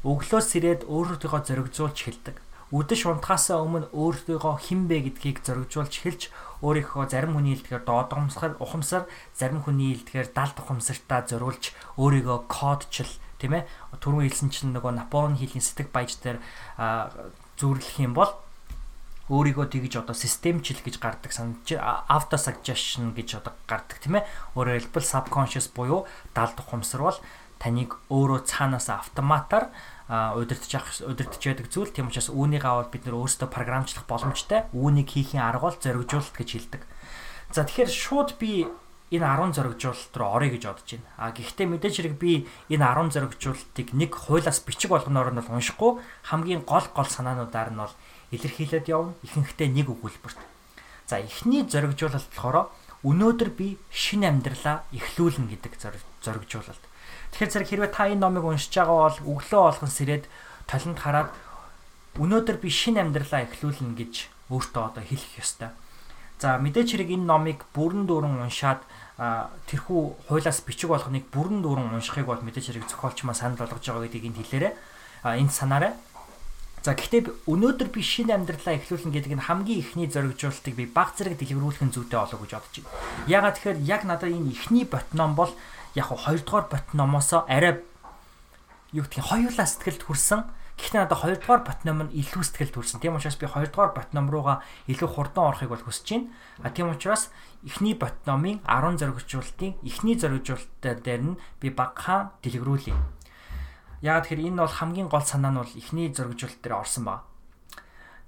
өглөөс 0.03 0.49
ирээд 0.59 0.81
өөртөөгөө 0.85 1.41
зоригжуулж 1.47 1.97
хэлдэг. 1.97 2.35
Үдэш 2.67 3.07
унтахаасаа 3.07 3.63
өмнө 3.63 3.87
өөртөөгөө 3.95 4.55
хинбэ 4.59 4.97
гэдгийг 5.07 5.39
зоригжуулж 5.39 5.93
хэлж 6.03 6.21
өөрийнхөө 6.59 7.07
зарим 7.07 7.39
хүний 7.39 7.55
хэлдгээр 7.55 7.87
доодгомсохор 7.87 8.59
ухамсар, 8.59 9.07
зарим 9.31 9.63
хүний 9.63 9.95
хэлдгээр 9.95 10.35
далд 10.35 10.57
ухамсартаа 10.59 11.23
зориулж 11.31 11.71
өөрийгөө 11.95 12.39
кодчл 12.51 13.07
тийм 13.39 13.61
ээ 13.61 13.63
түрүүн 14.03 14.27
хэлсэн 14.27 14.49
чинь 14.51 14.73
нөгөө 14.75 14.99
Наполеон 14.99 15.39
хийлийн 15.39 15.63
сэтг 15.63 15.93
баяж 15.95 16.19
дээр 16.19 16.43
зүйрлэх 17.55 18.03
юм 18.03 18.17
бол 18.17 18.35
өөрийгөө 19.31 19.67
тэгж 19.71 20.03
одоо 20.03 20.15
системчил 20.15 20.79
гэж 20.83 20.99
гардаг 21.03 21.31
санаж 21.31 21.67
auto 22.07 22.35
suggestion 22.35 23.11
гэж 23.11 23.43
одоо 23.43 23.53
гардаг 23.67 23.99
тийм 23.99 24.19
ээ. 24.19 24.27
Өөрөөр 24.55 24.87
хэлбэл 24.87 25.03
subconscious 25.03 25.67
буюу 25.71 26.07
даалд 26.31 26.57
ухамсар 26.63 27.03
бол 27.03 27.19
таныг 27.59 27.99
өөрөө 28.07 28.47
цаанаас 28.47 28.87
автоматар 28.87 29.69
удирдах 30.07 30.87
удирдах 31.03 31.43
яадаг 31.43 31.67
зүйл. 31.67 31.91
Тийм 31.91 32.07
учраас 32.07 32.31
үүнийг 32.31 32.63
аваад 32.63 32.91
бид 32.95 33.03
нөр 33.03 33.27
өөрсдөө 33.27 33.51
програмчлах 33.51 34.07
боломжтой. 34.07 34.63
Үүнийг 34.71 35.11
хийхин 35.11 35.43
арга 35.43 35.67
бол 35.67 35.75
зоригжуулалт 35.75 36.31
гэж 36.31 36.49
хэлдэг. 36.55 36.81
За 37.51 37.67
тэгэхээр 37.67 37.91
шууд 37.91 38.39
би 38.39 38.71
энэ 39.11 39.27
10 39.27 39.55
зоригжуулалт 39.55 40.13
руу 40.15 40.31
орё 40.35 40.47
гэж 40.55 40.63
бодож 40.63 40.87
байна. 40.95 41.11
А 41.19 41.31
гэхдээ 41.35 41.67
мэдээж 41.67 41.95
хэрэг 41.99 42.15
би 42.15 42.47
энэ 42.71 42.87
10 42.87 43.11
зоригжуулалтыг 43.19 43.87
нэг 43.95 44.11
хуулиас 44.15 44.59
бичиг 44.63 44.91
болгоноор 44.95 45.35
нь 45.35 45.39
бол 45.43 45.55
уншихгүй 45.59 45.91
хамгийн 46.31 46.63
гол 46.63 46.87
гол 46.95 47.07
санаануудаар 47.07 47.71
нь 47.75 47.79
бол 47.83 47.95
илэрхийлээд 48.31 48.87
явна. 48.87 49.15
Ихэнхдээ 49.27 49.67
нэг 49.75 49.91
өгүүлбэрт. 49.91 50.39
За 51.07 51.19
эхний 51.19 51.67
зоригжуулалт 51.67 52.31
болохоор 52.31 52.71
өнөөдөр 53.03 53.49
би 53.55 53.75
шинэ 53.91 54.27
амьдралаа 54.27 54.83
эхлүүлнэ 54.91 55.55
гэдэг 55.55 55.73
зоригжуулалт. 56.23 56.83
Тэгэхээр 57.31 57.51
зэрэг 57.51 57.69
хэрвээ 57.69 57.91
та 57.91 58.07
энэ 58.07 58.23
номыг 58.23 58.45
уншиж 58.45 58.71
байгаа 58.71 59.11
бол 59.11 59.19
өглөө 59.37 59.61
олгон 59.67 59.91
сэрээд 59.91 60.25
толинд 60.67 60.99
хараад 60.99 61.29
өнөөдөр 62.17 62.57
би 62.57 62.69
шинэ 62.71 63.01
амьдралаа 63.03 63.45
эхлүүлнэ 63.45 63.93
гэж 63.97 64.13
өөртөө 64.49 64.83
одоо 64.83 65.03
хэлэх 65.03 65.37
ёстой. 65.37 65.69
За 66.39 66.57
мэдээч 66.61 66.93
хэрэг 66.93 67.09
энэ 67.17 67.25
номыг 67.25 67.65
бүрэн 67.73 68.05
дүүрэн 68.05 68.45
уншаад 68.45 68.81
тэрхүү 69.17 70.29
хуйлаас 70.29 70.61
бичиг 70.61 70.93
болгоныг 70.93 71.25
бүрэн 71.33 71.65
дүүрэн 71.65 71.97
уншихыг 71.97 72.29
бол 72.29 72.41
мэдээж 72.41 72.77
хэрэг 72.77 72.85
зохиолч 72.85 73.25
маа 73.25 73.33
санал 73.33 73.57
болгож 73.57 73.81
байгаа 73.81 74.05
гэдгийг 74.05 74.29
энд 74.29 74.37
хэлээрэ. 74.45 74.69
А 75.25 75.33
энд 75.33 75.49
санаарай. 75.49 75.93
За 76.85 76.93
гэхдээ 76.93 77.49
өнөөдөр 77.49 77.89
би 77.89 78.01
шинэ 78.05 78.37
амьдралаа 78.37 78.77
эхлүүлнэ 78.77 79.11
гэдэг 79.17 79.33
нь 79.33 79.45
хамгийн 79.49 79.81
ихний 79.81 80.07
зоригжуулалтыг 80.07 80.77
би 80.77 80.85
баг 80.85 81.17
зэрэг 81.17 81.41
дэлгэрүүлэх 81.41 81.89
зүйтэй 81.89 82.17
болов 82.21 82.39
гэж 82.45 82.51
бодож 82.53 82.75
байна. 82.85 82.93
Ягаад 83.25 83.55
тэгэхээр 83.57 83.79
яг 83.81 84.01
надад 84.05 84.29
энэ 84.29 84.53
ихний 84.53 84.85
бот 84.85 85.09
ном 85.17 85.33
бол 85.33 85.51
яг 85.97 86.13
хоёрдугаар 86.13 86.65
бот 86.69 86.85
номоос 86.93 87.33
арай 87.33 87.81
юу 88.93 89.03
гэх 89.09 89.17
юм 89.17 89.25
хоёулаа 89.25 89.65
сэтгэлд 89.65 90.05
хүрсэн 90.05 90.41
Гэхдээ 90.77 91.09
надад 91.09 91.25
2 91.25 91.41
дугаар 91.41 91.65
батном 91.65 92.05
нь 92.05 92.13
илүү 92.21 92.43
сэтгэл 92.45 92.69
төрсэн. 92.69 93.01
Тийм 93.01 93.17
учраас 93.17 93.33
би 93.33 93.49
2 93.49 93.73
дугаар 93.73 93.97
батном 93.97 94.29
руугаа 94.29 94.61
илүү 94.85 95.09
хурдан 95.09 95.49
орохыг 95.49 95.73
бол 95.73 95.81
хүсэж 95.81 96.05
байна. 96.05 96.29
А 96.61 96.69
тийм 96.69 96.93
учраас 96.93 97.33
эхний 97.65 97.97
батномын 97.97 98.61
10 98.61 99.01
зоригжуулалтын 99.01 99.73
эхний 99.81 100.13
зоригжуулалт 100.21 100.69
дээр 100.77 101.33
нь 101.33 101.39
би 101.57 101.73
багахан 101.73 102.29
дэлгэрүүлье. 102.45 102.93
Яг 104.05 104.29
тэгэхээр 104.29 104.53
энэ 104.53 104.61
бол 104.61 104.77
хамгийн 104.77 105.09
гол 105.09 105.25
санаа 105.25 105.49
нь 105.49 105.59
бол 105.65 105.73
эхний 105.73 106.13
зоригжуулалт 106.13 106.61
дээр 106.61 106.77
орсон 106.77 107.03
баг. 107.09 107.25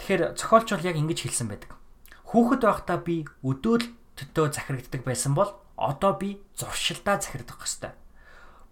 Тэгэхээр 0.02 0.34
зохиолч 0.34 0.68
бол 0.74 0.88
яг 0.90 0.98
ингэж 0.98 1.20
хэлсэн 1.22 1.48
байдаг. 1.54 1.78
Хүүхэд 2.34 2.66
байхдаа 2.66 2.98
би 2.98 3.30
өдөөл 3.46 3.94
төдөө 4.18 4.58
захирагддаг 4.58 5.06
байсан 5.06 5.38
бол 5.38 5.54
одоо 5.80 6.14
би 6.20 6.44
зуршилдаа 6.60 7.24
захирагдах 7.24 7.64
хэвээр 7.64 7.96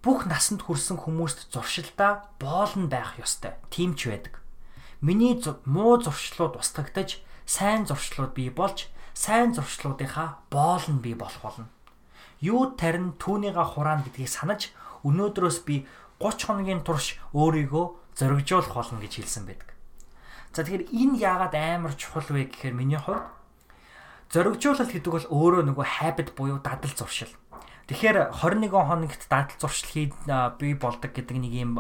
бүх 0.04 0.24
насанд 0.30 0.63
хүрсэн 0.63 1.04
хүмүүст 1.04 1.52
зуршилдаа 1.52 2.32
боолн 2.39 2.88
байх 2.88 3.17
ёстой. 3.17 3.58
Тийм 3.74 3.96
ч 3.98 4.08
байдаг. 4.08 4.39
Миний 5.02 5.36
муу 5.65 6.00
зуршлууд 6.00 6.56
устгагдаж, 6.56 7.20
сайн 7.46 7.84
зуршлууд 7.88 8.32
бий 8.32 8.50
болж, 8.50 8.88
сайн 9.13 9.52
зуршлуудынхаа 9.52 10.39
боолн 10.52 11.04
бий 11.04 11.15
болох 11.15 11.41
болно. 11.41 11.67
Юу 12.39 12.78
тарин 12.78 13.17
түүнийга 13.17 13.65
хураана 13.65 14.06
гэдгийг 14.06 14.30
санаж 14.30 14.72
өнөөдрөөс 15.04 15.65
би 15.65 15.88
30 16.22 16.46
хоногийн 16.46 16.82
турш 16.86 17.17
өөрийгөө 17.34 17.86
зоригжуулах 18.15 18.74
болно 18.74 19.02
гэж 19.02 19.22
хэлсэн 19.22 19.46
байдаг. 19.46 19.74
За 20.54 20.63
тэгэхээр 20.63 20.89
энэ 20.93 21.17
яагаад 21.22 21.54
амар 21.54 21.93
чухал 21.98 22.26
вэ 22.30 22.50
гэхээр 22.50 22.74
миний 22.78 22.98
хувьд 22.98 23.26
зоригжуулалт 24.32 24.92
гэдэг 24.92 25.12
бол 25.12 25.28
өөрөө 25.32 25.63
нөгөө 25.72 25.88
habit 26.02 26.36
буюу 26.36 26.60
дадал 26.60 26.92
зуршил. 26.92 27.32
Тэгэхээр 27.88 28.36
21 28.36 28.68
хоногт 28.72 29.24
дадал 29.32 29.56
зуршлыг 29.56 30.12
бий 30.60 30.74
болдог 30.76 31.12
гэдэг 31.16 31.38
нэг 31.40 31.54
юм 31.56 31.80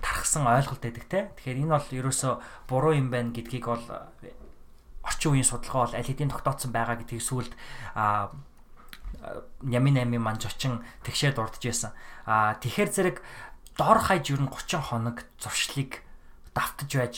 тархсан 0.00 0.48
ойлголт 0.48 0.80
байдаг 0.80 1.04
те. 1.04 1.28
Тэгэхээр 1.36 1.60
энэ 1.68 1.74
бол 1.76 1.88
ерөөсө 1.92 2.40
буруу 2.64 2.96
юм 2.96 3.12
байна 3.12 3.36
гэдгийг 3.36 3.68
бол 3.68 3.84
орчин 5.04 5.30
үеийн 5.36 5.44
судалгаа 5.44 5.92
бол 5.92 5.96
аль 6.00 6.08
хэдийн 6.08 6.32
тогтооцсон 6.32 6.72
байгаа 6.72 6.96
гэдгийг 6.96 7.20
сүүлд 7.20 7.52
Нямин 9.64 9.96
8-ын 9.98 10.22
манж 10.22 10.46
очин 10.46 10.80
тэгшээ 11.04 11.36
дурдж 11.36 11.60
байсан. 11.60 11.92
А 12.24 12.54
тэгэхээр 12.60 12.90
зэрэг 12.92 13.16
дор 13.76 13.98
хаяж 13.98 14.30
ер 14.30 14.40
нь 14.40 14.48
30 14.48 14.80
хоног 14.88 15.26
зуршлыг 15.36 16.00
давтаж 16.54 16.90
байж 16.92 17.16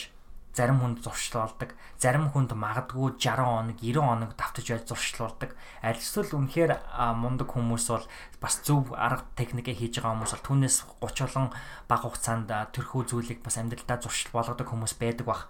зарим 0.50 0.82
хүнд 0.82 1.06
зуршлуулдаг, 1.06 1.78
зарим 1.98 2.26
хүнд 2.30 2.58
магадгүй 2.58 3.14
60 3.22 3.46
хоног, 3.46 3.78
90 3.78 4.02
хоног 4.02 4.30
давтаж 4.34 4.66
байж 4.66 4.84
зуршлуулдаг. 4.90 5.54
Аль 5.82 5.98
эсвэл 5.98 6.34
үнэхээр 6.34 6.72
мундаг 7.14 7.54
хүмүүс 7.54 7.86
бол 7.86 8.06
бас 8.42 8.58
зөв 8.66 8.90
арга 8.98 9.24
техникээ 9.38 9.78
хийж 9.78 10.02
байгаа 10.02 10.18
хүмүүс 10.18 10.34
бол 10.34 10.46
түүнээс 10.50 10.76
30 10.98 11.26
олон 11.30 11.46
бага 11.86 12.02
хугацаанд 12.10 12.50
тэрхүү 12.50 13.02
зүйлийг 13.06 13.40
бас 13.46 13.62
амьдралдаа 13.62 14.02
зуршил 14.02 14.34
болгодог 14.34 14.66
хүмүүс 14.66 14.98
байдаг 14.98 15.26
бах. 15.30 15.46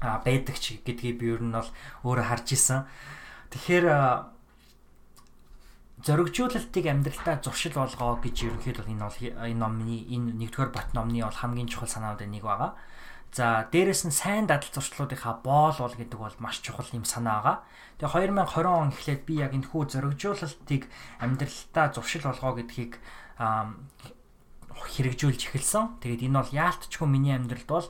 А 0.00 0.22
байдаг 0.24 0.56
ч 0.56 0.80
гэдгийг 0.80 1.20
би 1.20 1.28
ер 1.28 1.44
нь 1.44 1.52
бол 1.52 1.68
өөрөө 2.08 2.26
харж 2.32 2.48
исэн. 2.56 2.88
Тэгэхээр 3.52 3.84
зоригжуулалтыг 6.06 6.86
амьдралдаа 6.86 7.42
зуршил 7.42 7.74
болгоо 7.74 8.22
гэж 8.22 8.36
ерөнхийдөө 8.46 8.86
энэ 8.86 9.02
бол 9.02 9.18
энэ 9.18 9.58
номны 9.58 9.98
энэ 10.06 10.38
нэгдүгээр 10.38 10.70
бот 10.70 10.88
номны 10.94 11.26
бол 11.26 11.34
хамгийн 11.42 11.66
чухал 11.66 11.90
санаудын 11.90 12.30
нэг 12.30 12.46
байгаа. 12.46 12.78
За 13.32 13.68
дээрэс 13.70 14.08
нь 14.08 14.14
сайн 14.14 14.48
дадал 14.48 14.72
зуршлуудынхаа 14.72 15.44
боол 15.44 15.76
бол 15.76 15.94
гэдэг 15.94 16.18
бол 16.18 16.36
маш 16.40 16.64
чухал 16.64 16.88
юм 16.96 17.04
санаа 17.04 17.40
байгаа. 17.44 17.56
Тэгээ 18.00 18.32
2020 18.34 18.66
он 18.66 18.88
эхлээд 18.88 19.22
би 19.28 19.34
яг 19.44 19.52
энэ 19.52 19.68
хүү 19.68 19.82
зоригжуулалтыг 19.92 20.88
амьдралдаа 21.20 21.86
зуршил 21.92 22.24
болгоо 22.24 22.52
гэдгийг 22.56 22.96
хэрэгжүүлж 24.72 25.40
эхэлсэн. 25.52 26.00
Тэгээд 26.00 26.24
энэ 26.24 26.38
бол 26.40 26.56
яалтчгүй 26.56 27.08
миний 27.08 27.36
амьдралд 27.36 27.68
бол 27.68 27.86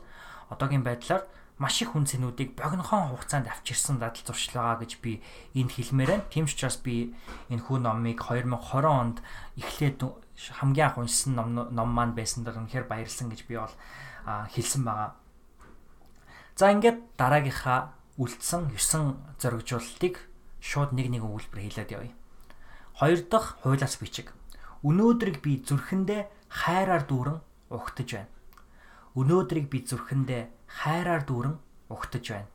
одоогийн 0.51 0.83
байдлаар 0.83 1.25
маш 1.59 1.83
их 1.83 1.93
хүн 1.93 2.07
цэнүүдийг 2.07 2.55
богинохон 2.55 3.11
хугацаанд 3.15 3.51
авчирсан 3.51 3.99
дадал 3.99 4.23
зуршил 4.23 4.59
байгаа 4.59 4.83
гэж 4.83 4.93
би 5.03 5.23
энд 5.59 5.75
хэлмээр 5.75 6.11
байна. 6.23 6.31
Тийм 6.31 6.47
ч 6.47 6.55
учраас 6.55 6.79
би 6.79 7.15
энэ 7.51 7.63
хүү 7.67 7.83
номыг 7.83 8.23
2020 8.23 8.87
онд 8.87 9.19
эхлээд 9.59 10.03
хамгийн 10.63 10.87
анх 10.87 10.99
уншсан 11.03 11.35
ном 11.35 11.51
ном 11.75 11.91
маань 11.91 12.15
байсан 12.15 12.47
даа 12.47 12.59
үнэхээр 12.63 12.87
баярлсан 12.87 13.27
гэж 13.31 13.47
би 13.51 13.59
бол 13.59 13.75
хэлсэн 14.55 14.83
байгаа. 14.87 15.19
За 16.59 16.75
ингээд 16.75 17.15
дараагийнхаа 17.15 17.95
үлдсэн 18.19 18.75
9 18.75 19.39
зоригжуулалтыг 19.39 20.27
шууд 20.59 20.91
нэг 20.91 21.07
нэг 21.07 21.23
өгүүлбэр 21.23 21.63
хэлээд 21.63 21.95
явъя. 21.95 22.19
Хоёр 22.99 23.23
дахь 23.31 23.63
хуйлаас 23.63 23.95
бичиг. 24.03 24.35
Өнөөдрийг 24.83 25.39
би 25.39 25.63
зүрхэндээ 25.63 26.27
хайраар 26.51 27.07
дүүрэн 27.07 27.39
угтаж 27.71 28.09
байна. 28.11 28.31
Өнөөдрийг 29.15 29.71
би 29.71 29.87
зүрхэндээ 29.87 30.43
хайраар 30.67 31.23
дүүрэн 31.31 31.63
угтаж 31.95 32.25
байна. 32.27 32.51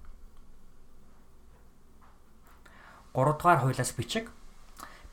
3 3.16 3.40
дугаар 3.40 3.60
хуйлаас 3.64 3.96
бичиг. 3.96 4.36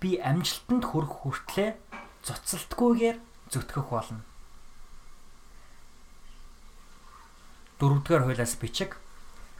Би 0.03 0.19
амжилтанд 0.19 0.83
хүрэх 0.91 1.15
хүртлээр 1.23 1.79
цоцолтгүйгээр 2.27 3.23
зүтгэх 3.55 3.87
болно. 3.87 4.27
Дөрөвдүгээр 7.81 8.25
хуулиас 8.29 8.55
бичиг 8.61 9.01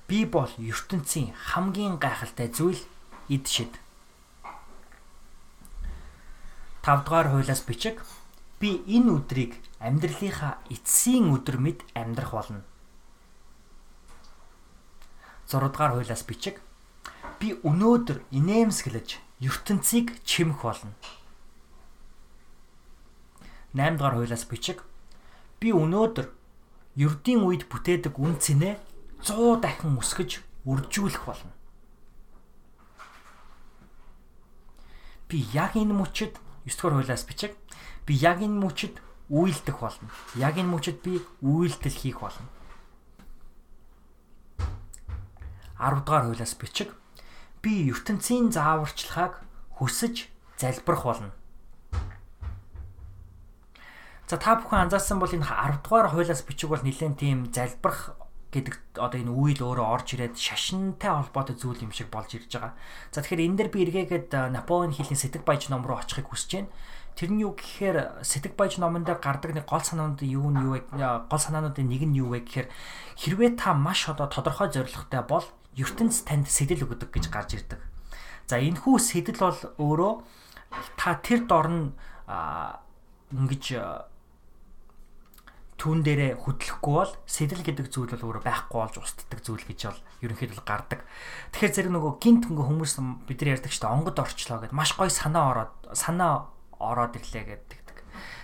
би 0.09 0.27
бол 0.29 0.53
ертөнцийн 0.61 1.33
хамгийн 1.33 1.97
гайхалтай 1.97 2.53
зүйл 2.53 2.83
эд 3.33 3.49
шид. 3.49 3.73
5 6.85 7.05
дугаар 7.05 7.33
хуулиас 7.33 7.65
бичиг 7.65 8.05
би 8.61 8.85
энэ 8.85 9.17
өдрийг 9.17 9.57
амьдралынхаа 9.81 10.61
эцсийн 10.69 11.33
өдөр 11.33 11.57
мэд 11.57 11.81
амьдрах 11.97 12.33
болно. 12.37 12.61
6 15.49 15.73
дугаар 15.73 15.97
хуулиас 15.97 16.23
бичиг 16.29 16.61
би 17.41 17.57
өнөөдөр 17.65 18.21
инээмсэглэж 18.37 19.09
ертөнцийг 19.41 20.21
чимэх 20.29 20.61
болно. 20.61 20.93
8 23.73 23.97
дугаар 23.97 24.21
хуулиас 24.21 24.45
бичиг 24.45 24.85
би 25.61 25.73
өнөөдөр 25.73 26.40
ердийн 26.97 27.47
үед 27.47 27.71
бүтээдэг 27.71 28.15
үн 28.19 28.39
цэнэ 28.41 28.79
100 29.23 29.61
дахин 29.63 29.99
өсгөж 30.01 30.43
үржүүлэх 30.67 31.25
болно. 31.27 31.53
Би 35.29 35.47
яг 35.55 35.79
энэ 35.79 35.95
мөчөд 35.95 36.35
9 36.67 36.75
дугаар 36.75 36.95
хуулиас 36.99 37.25
бичиг 37.29 37.53
би 38.07 38.19
яг 38.19 38.43
энэ 38.43 38.59
мөчөд 38.59 38.99
үйлдэх 39.31 39.79
болно. 39.79 40.11
Яг 40.35 40.59
энэ 40.59 40.73
мөчөд 40.75 40.99
би 41.07 41.23
үйлдэл 41.43 41.95
хийх 41.95 42.21
болно. 42.21 42.51
10 45.79 46.03
дугаар 46.03 46.27
хуулиас 46.27 46.55
бичиг 46.59 46.91
би 47.63 47.89
ертөнцийн 47.93 48.51
зааварчилгааг 48.51 49.39
хүсэж 49.79 50.29
залбирах 50.59 51.05
болно. 51.05 51.31
За 54.31 54.39
та 54.39 54.55
бүхэн 54.55 54.87
анзаарсан 54.87 55.19
бол 55.19 55.27
энэ 55.27 55.43
10 55.43 55.83
дугаар 55.83 56.15
хуулиас 56.15 56.47
бичиг 56.47 56.71
бол 56.71 56.79
нэлээд 56.79 57.19
тийм 57.19 57.51
залбирах 57.51 58.15
гэдэг 58.55 58.79
одоо 59.03 59.19
энэ 59.19 59.35
үйл 59.35 59.59
өөрөө 59.59 59.87
орж 59.91 60.15
ирээд 60.15 60.39
шашинтай 60.39 61.11
холбоотой 61.11 61.59
зүйл 61.59 61.83
юм 61.83 61.91
шиг 61.91 62.15
болж 62.15 62.39
ирж 62.39 62.47
байгаа. 62.47 62.79
За 63.11 63.27
тэгэхээр 63.27 63.43
энэ 63.51 63.59
дэр 63.59 63.71
би 63.75 63.79
эргээгээд 63.91 64.31
Наполеон 64.55 64.95
хийлийн 64.95 65.19
сэтг 65.19 65.43
баяж 65.43 65.67
ном 65.67 65.83
руу 65.83 65.99
очихыг 65.99 66.31
хүсэж 66.31 66.63
байна. 66.63 66.71
Тэр 67.19 67.31
нь 67.35 67.43
юу 67.43 67.59
гэхээр 67.59 68.23
сэтг 68.23 68.55
баяж 68.55 68.79
номон 68.79 69.03
дээр 69.03 69.19
гардаг 69.19 69.51
нэг 69.51 69.67
гол 69.67 69.83
санаануудын 69.83 70.31
юу 70.31 70.47
нь 70.55 70.63
юу 70.63 70.79
вэ? 70.79 70.87
Гол 71.27 71.43
санаануудын 71.43 71.91
нэг 71.91 72.03
нь 72.07 72.15
юу 72.23 72.31
вэ 72.31 72.47
гэхээр 72.47 72.71
хэрвээ 73.19 73.59
та 73.59 73.75
маш 73.75 74.07
одоо 74.07 74.31
тодорхой 74.31 74.71
зорилготой 74.71 75.27
бол 75.27 75.47
ертөнц 75.75 76.23
танд 76.23 76.47
сэтэл 76.47 76.87
өгдөг 76.87 77.11
гэж 77.11 77.35
гарч 77.35 77.59
ирдэг. 77.59 77.83
За 78.47 78.63
энэ 78.63 78.79
хүү 78.79 78.95
сэтэл 78.95 79.43
бол 79.43 79.59
өөрөө 79.75 80.15
та 80.95 81.19
тэр 81.19 81.51
дор 81.51 81.67
нь 81.67 81.91
ингэж 83.35 83.75
түүн 85.81 86.05
дээрээ 86.05 86.45
хөдлөхгүй 86.45 86.93
бол 86.93 87.13
сэтэл 87.25 87.65
гэдэг 87.65 87.89
зүйл 87.89 88.13
бол 88.13 88.37
өөрөө 88.37 88.45
байхгүй 88.45 88.79
болж 88.85 88.97
устддаг 89.01 89.41
зүйл 89.41 89.65
гэж 89.65 89.81
бол 89.89 90.01
ерөнхийдөө 90.21 90.61
гардаг. 90.69 91.01
Тэгэхээр 91.57 91.73
зэрэг 91.73 91.93
нөгөө 91.97 92.13
гинт 92.21 92.45
ингээ 92.53 92.69
хүмүүс 92.69 92.93
бид 93.25 93.41
нар 93.41 93.53
ярьдаг 93.57 93.73
шүү 93.73 93.83
дээ 93.89 93.95
онгод 93.97 94.19
орчлоо 94.21 94.59
гэдээ 94.61 94.77
маш 94.77 94.93
гоё 94.93 95.09
санаа 95.09 95.45
ороод 95.49 95.73
санаа 95.97 96.53
ороод 96.77 97.17
ирлээ 97.17 97.45
гэдэг. 97.49 97.81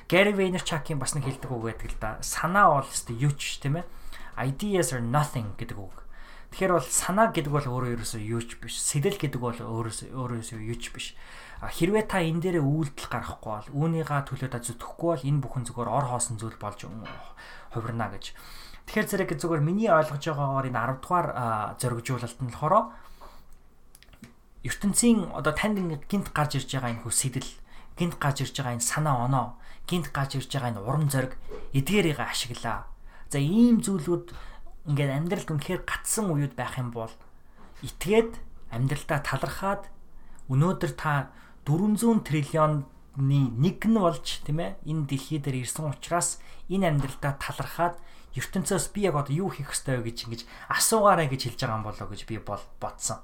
Gary 0.08 0.32
Vaynerchuk-ийн 0.32 0.96
бас 0.96 1.12
нэг 1.12 1.28
хэлдэг 1.28 1.50
үг 1.52 1.64
байдаг 1.68 1.92
л 1.92 2.00
да. 2.00 2.16
Санаа 2.24 2.80
бол 2.80 2.88
өстой 2.88 3.20
юуч 3.20 3.60
тийм 3.60 3.82
ээ. 3.82 3.86
Ideas 4.40 4.96
are 4.96 5.04
nothing 5.04 5.52
гэдэг 5.60 5.76
үг. 5.76 6.06
Тэгэхээр 6.54 6.72
бол 6.72 6.88
санаа 6.88 7.34
гэдэг 7.34 7.52
бол 7.52 7.66
өөрөө 7.66 8.00
ерөөсөө 8.00 8.22
юуч 8.22 8.56
биш. 8.62 8.78
Сэтэл 8.80 9.18
гэдэг 9.18 9.40
бол 9.42 9.58
өөрөөсөө 9.58 10.14
өөрөөсөө 10.14 10.62
юуч 10.62 10.84
биш 10.94 11.18
хэрвээ 11.64 12.04
та 12.04 12.20
энэ 12.20 12.40
дээрээ 12.44 12.64
үйлдэл 12.64 13.08
гаргахгүй 13.08 13.52
бол 13.52 13.68
үүнийга 13.72 14.28
төлөө 14.28 14.50
та 14.52 14.60
зүтгэхгүй 14.60 15.08
бол 15.16 15.28
энэ 15.28 15.40
бүхэн 15.40 15.64
зүгээр 15.64 15.88
ор 15.88 16.06
хоосон 16.12 16.36
зүйл 16.36 16.58
болж 16.60 16.84
хувирна 17.72 18.12
гэж. 18.12 18.36
Тэгэхээр 18.86 19.08
зэрэг 19.08 19.30
зүгээр 19.40 19.62
миний 19.64 19.88
ойлгож 19.88 20.20
байгаагаар 20.20 20.68
энэ 20.68 20.78
10 20.78 21.00
дугаар 21.00 21.28
зоригжуулалт 21.80 22.38
нь 22.44 22.50
болохоор 22.52 22.74
ертөнцийн 24.68 25.18
одоо 25.32 25.52
танд 25.56 25.78
гинт 26.06 26.28
гарч 26.36 26.60
ирж 26.60 26.70
байгаа 26.70 26.92
энэ 26.92 27.02
хөө 27.02 27.14
сэтэл 27.14 27.50
гинт 27.96 28.14
гарч 28.20 28.44
ирж 28.44 28.54
байгаа 28.54 28.76
энэ 28.76 28.84
санаа 28.84 29.16
оноо 29.26 29.46
гинт 29.88 30.12
гарч 30.12 30.38
ирж 30.38 30.50
байгаа 30.52 30.70
энэ 30.76 30.84
урам 30.84 31.06
зориг 31.08 31.34
эдгээрийг 31.72 32.20
ашиглаа. 32.20 32.86
За 33.32 33.38
ийм 33.38 33.82
зүйлүүд 33.82 34.34
ингээд 34.86 35.10
амьдралд 35.18 35.50
үнэхээр 35.50 35.82
гатсан 35.82 36.30
үед 36.30 36.54
байх 36.54 36.78
юм 36.78 36.94
бол 36.94 37.10
итгээд 37.82 38.38
амьдралдаа 38.70 39.18
талархаад 39.22 39.82
өнөөдөр 40.50 40.92
та 40.94 41.30
400 41.66 42.22
триллионны 42.22 42.86
нэг 43.58 43.82
нь 43.82 43.98
болж 43.98 44.46
тийм 44.46 44.62
ээ 44.62 44.78
энэ 44.86 45.06
дэлхий 45.10 45.42
дээр 45.42 45.66
ирсэн 45.66 45.90
учраас 45.90 46.38
энэ 46.70 46.94
амьдралдаа 46.94 47.34
талархаад 47.42 47.98
ертөнцөөс 48.38 48.92
би 48.94 49.08
яг 49.08 49.16
одоо 49.18 49.34
юу 49.34 49.50
хийх 49.50 49.74
ёстой 49.74 49.98
вэ 49.98 50.12
гэж 50.12 50.18
ингэж 50.30 50.42
асуугаарай 50.70 51.26
гэж 51.26 51.56
хэлж 51.56 51.60
байгаа 51.66 51.78
юм 51.80 51.86
болоо 51.88 52.06
гэж 52.06 52.20
би 52.28 52.36
бол 52.38 52.62
бодсон. 52.78 53.18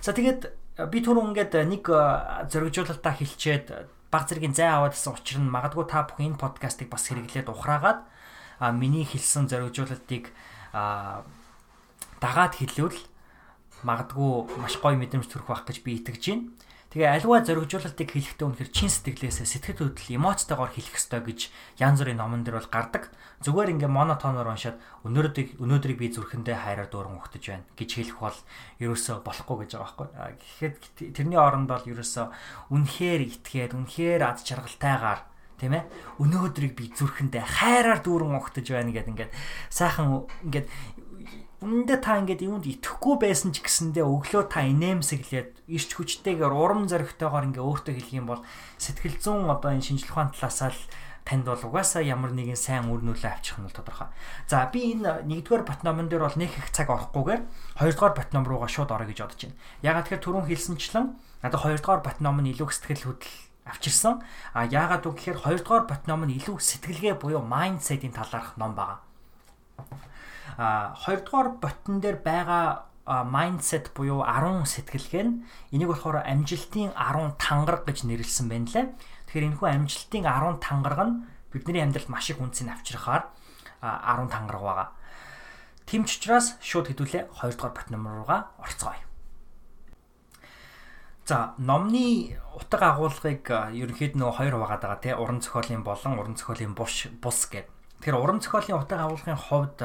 За 0.00 0.16
тэгээд 0.16 0.50
би 0.90 0.98
түрүү 1.04 1.24
ингээд 1.30 1.52
нэг 1.68 1.84
зоригжуулалтаа 2.50 3.12
хэлчихэд 3.14 3.66
баг 4.10 4.24
зэргийн 4.26 4.56
зай 4.56 4.72
аваадсан 4.72 5.12
учир 5.12 5.38
нь 5.44 5.52
магадгүй 5.52 5.84
та 5.86 6.08
бүхэн 6.08 6.34
энэ 6.34 6.40
подкастыг 6.40 6.88
бас 6.88 7.04
хэрэглээд 7.06 7.52
ухраагаад 7.52 8.00
миний 8.80 9.04
хэлсэн 9.04 9.52
зоригжуулалтыг 9.52 10.32
дагаад 10.72 12.54
хэлвэл 12.56 12.96
магадгүй 13.84 14.30
маш 14.56 14.80
гоё 14.80 14.96
мэдрэмж 14.96 15.28
төрөх 15.28 15.52
байх 15.52 15.68
гэж 15.68 15.84
би 15.84 16.00
итгэж 16.00 16.24
байна. 16.32 16.48
Тэгээ 16.96 17.12
альва 17.12 17.44
зоригжуулалтыг 17.44 18.08
хэлэхдээ 18.08 18.46
үнэхээр 18.48 18.72
чин 18.72 18.88
сэтгэлээсээ 18.88 19.44
сэтгэл 19.44 19.92
хөдлөл 19.92 20.16
эмоцтойгоор 20.16 20.72
хэлэх 20.72 20.96
ёстой 20.96 21.20
гэж 21.28 21.52
янз 21.76 22.00
бүрийн 22.00 22.16
номон 22.16 22.40
дээр 22.40 22.56
бол 22.56 22.72
гардаг. 22.72 23.12
Зүгээр 23.44 23.76
ингээ 23.76 23.92
монотоноор 23.92 24.56
уншаад 24.56 24.80
өнөөдрийг 25.04 25.60
өнөөдрийг 25.60 26.00
би 26.00 26.08
зүрхэндээ 26.08 26.56
хайраар 26.56 26.88
дүүрэн 26.88 27.20
ухтаж 27.20 27.44
байна 27.52 27.68
гэж 27.76 27.90
хэлэх 28.00 28.16
бол 28.16 28.38
ерөөсөө 28.80 29.16
болохгүй 29.28 29.56
гэж 29.68 29.70
байгаа 29.76 30.08
байхгүй. 30.08 30.08
Гэхдээ 30.96 31.12
тэрний 31.12 31.36
оронд 31.36 31.68
бол 31.68 31.84
ерөөсөө 31.84 32.26
үнэхээр 32.72 33.20
итгээд 33.28 33.76
үнэхээр 33.76 34.22
ад 34.24 34.40
жаргалтайгаар 34.40 35.20
тийм 35.60 35.72
ээ 35.76 35.84
өнөөдрийг 36.20 36.76
би 36.76 36.92
зүрхэндээ 36.92 37.44
хайраар 37.44 38.00
дүүрэн 38.04 38.40
ухтаж 38.40 38.72
байна 38.72 38.92
гэдэг 38.92 39.12
ингээд 39.12 39.32
сайхан 39.72 40.28
ингээд 40.48 40.68
Үндэ 41.64 42.04
та 42.04 42.20
ингээд 42.20 42.44
юунд 42.44 42.68
итгэхгүй 42.68 43.16
байсан 43.16 43.56
ч 43.56 43.64
гэсэндээ 43.64 44.04
өглөө 44.04 44.52
та 44.52 44.68
инээмсэглээд 44.68 45.64
ирч 45.72 45.90
хүчтэйгээр 45.96 46.52
урам 46.52 46.84
зоригтойгоор 46.84 47.48
ингээ 47.48 47.64
өөртөө 47.64 47.94
хэлэх 47.96 48.12
юм 48.12 48.28
бол 48.28 48.44
сэтгэл 48.76 49.16
зүүн 49.16 49.48
одоо 49.48 49.72
энэ 49.72 49.88
шинжлэх 49.88 50.12
ухааны 50.12 50.36
талаас 50.36 50.60
л 50.68 50.84
танд 51.24 51.48
бол 51.48 51.56
угаасаа 51.56 52.04
ямар 52.04 52.36
нэгэн 52.36 52.60
сайн 52.60 52.92
үр 52.92 53.00
нөлөө 53.00 53.32
авчих 53.32 53.56
нь 53.56 53.64
бол 53.64 53.72
тодорхой. 53.72 54.12
За 54.44 54.68
би 54.68 55.00
энэ 55.00 55.24
нэгдүгээр 55.24 55.64
бат 55.64 55.80
номон 55.80 56.12
дээр 56.12 56.28
бол 56.28 56.36
нэг 56.36 56.52
их 56.52 56.68
цаг 56.76 56.92
орохгүйгээр 56.92 57.42
хоёрдугаар 57.80 58.14
бат 58.14 58.30
ном 58.36 58.44
руугаа 58.44 58.68
шууд 58.68 58.92
орё 58.92 59.08
гэж 59.08 59.18
бодож 59.24 59.40
байна. 59.48 59.56
Ягаад 59.80 60.04
тэгэхээр 60.12 60.24
түрүүн 60.28 60.48
хэлсэнчлэн 60.52 61.06
надад 61.40 61.60
хоёрдугаар 61.64 62.02
бат 62.04 62.20
ном 62.20 62.36
нь 62.44 62.52
илүү 62.52 62.68
сэтгэл 62.68 63.16
хөдлөл 63.16 63.40
авчирсан. 63.64 64.20
А 64.52 64.68
яагаад 64.68 65.08
үг 65.08 65.18
гэхээр 65.18 65.40
хоёрдугаар 65.40 65.84
бат 65.88 66.04
ном 66.04 66.28
нь 66.28 66.36
илүү 66.36 66.60
сэтгэлгээ 66.60 67.16
буюу 67.16 67.40
майндсетийн 67.42 68.12
талаарх 68.12 68.54
ном 68.60 68.76
байгаа. 68.76 69.05
Хоёрдугаар 70.56 71.60
ботон 71.60 72.00
дээр 72.00 72.18
байгаа 72.24 72.88
mindset 73.06 73.94
буюу 73.94 74.24
10 74.24 74.66
сэтгэлгээ 74.66 75.24
нь 75.28 75.44
энийг 75.70 75.92
болохоор 75.92 76.24
амжилтын 76.26 76.90
10 76.96 77.38
тангараг 77.38 77.84
гэж 77.86 78.08
нэрлсэн 78.08 78.48
байна 78.48 78.66
лээ. 78.72 78.86
Тэгэхээр 79.30 79.46
энэ 79.52 79.58
хүү 79.60 79.68
амжилтын 79.68 80.24
10 80.26 80.58
тангараг 80.58 81.00
нь 81.06 81.16
бидний 81.52 81.84
амьдралд 81.84 82.08
маш 82.08 82.32
их 82.32 82.40
үнцийг 82.40 82.72
авчрахаар 82.72 83.30
10 83.84 84.32
тангараг 84.32 84.62
байгаа. 84.64 84.88
Тэмч 85.86 86.18
учраас 86.18 86.58
шууд 86.58 86.90
хэдүүлээ 86.90 87.30
2 87.30 87.54
дугаар 87.54 87.74
бат 87.76 87.88
номер 87.94 88.26
руугаа 88.26 88.50
орцгоё. 88.58 89.06
За 91.26 91.54
номны 91.58 92.38
утга 92.54 92.94
агуулгыг 92.94 93.46
ерөнхийд 93.70 94.18
нөгөө 94.18 94.34
хоёр 94.34 94.54
угаад 94.58 94.82
байгаа 94.82 95.02
тий 95.02 95.14
уран 95.14 95.38
зохиолын 95.42 95.82
болон 95.86 96.18
уран 96.18 96.34
зохиолын 96.34 96.74
буш 96.74 97.10
бус 97.22 97.50
гэдэг. 97.50 97.70
Тэгэхээр 98.02 98.18
уран 98.18 98.38
зохиолын 98.42 98.78
утга 98.82 99.06
агуулгын 99.06 99.38
хувьд 99.38 99.78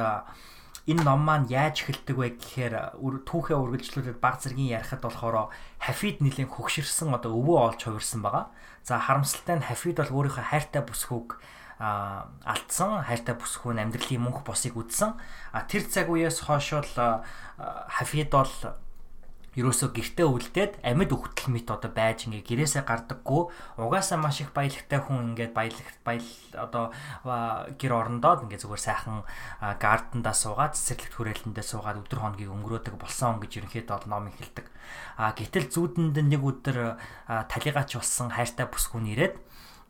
энэ 0.90 1.04
ном 1.06 1.22
маань 1.22 1.46
яаж 1.52 1.86
эхэлдэг 1.86 2.18
вэ 2.18 2.28
гэхээр 2.42 2.98
түүхээ 3.02 3.58
үргэлжлүүлээд 3.58 4.18
баг 4.18 4.42
зэргийн 4.42 4.82
ярихад 4.82 5.06
болохоор 5.06 5.54
Хафид 5.78 6.22
нэлийн 6.26 6.50
хөгширсэн 6.50 7.14
одоо 7.14 7.38
өвөө 7.38 7.58
олж 7.74 7.82
хувирсан 7.86 8.22
байгаа. 8.26 8.50
За 8.82 8.98
харамсалтай 8.98 9.62
нь 9.62 9.68
Хафид 9.68 10.02
бол 10.02 10.26
өөрийнхөө 10.26 10.46
хайртай 10.50 10.82
бүсгүйг 10.82 11.38
алдсан 11.82 13.02
хайртай 13.10 13.34
бүсгүй 13.38 13.74
нь 13.74 13.82
амьдралын 13.82 14.22
мөнх 14.22 14.46
босыг 14.46 14.78
үдсэн. 14.78 15.18
А 15.54 15.66
тэр 15.66 15.90
цаг 15.90 16.14
үеэс 16.14 16.46
хойш 16.46 16.78
бол 16.78 17.26
Хафид 17.90 18.30
бол 18.30 18.54
ерөөсөө 19.60 19.90
гэртээ 19.92 20.28
үлдээд 20.32 20.74
амьд 20.80 21.12
өгтөл 21.12 21.52
мэт 21.52 21.68
одоо 21.68 21.92
байж 21.92 22.24
ингээ 22.32 22.64
гэрээсээ 22.64 22.88
гардаггүй 22.88 23.42
угаасаа 23.84 24.16
маш 24.16 24.40
их 24.40 24.56
баялагтай 24.56 25.00
хүн 25.04 25.36
ингээд 25.36 25.52
баялаг 25.52 25.88
баял 26.08 26.30
одоо 26.56 26.86
гэр 27.76 27.92
орондоо 27.92 28.48
ингээ 28.48 28.64
зүгээр 28.64 28.86
сайхан 28.88 29.28
гардандаа 29.60 30.32
суугаад 30.32 30.80
цэцэрлэгт 30.80 31.16
хүрээлэндээ 31.20 31.66
суугаад 31.68 32.00
өдөр 32.00 32.20
хоногийг 32.24 32.48
өнгөрөөдөг 32.48 32.96
болсон 32.96 33.44
гэж 33.44 33.60
ерөнхийдөө 33.60 34.08
ном 34.08 34.32
ихэлдэг. 34.32 34.72
А 35.20 35.36
гэтэл 35.36 35.68
зүүдэнд 35.68 36.16
нэг 36.16 36.42
өдөр 36.42 36.96
талигаач 37.28 38.00
болсон 38.00 38.32
хайртай 38.32 38.72
бүсгүүн 38.72 39.12
ирээд 39.12 39.36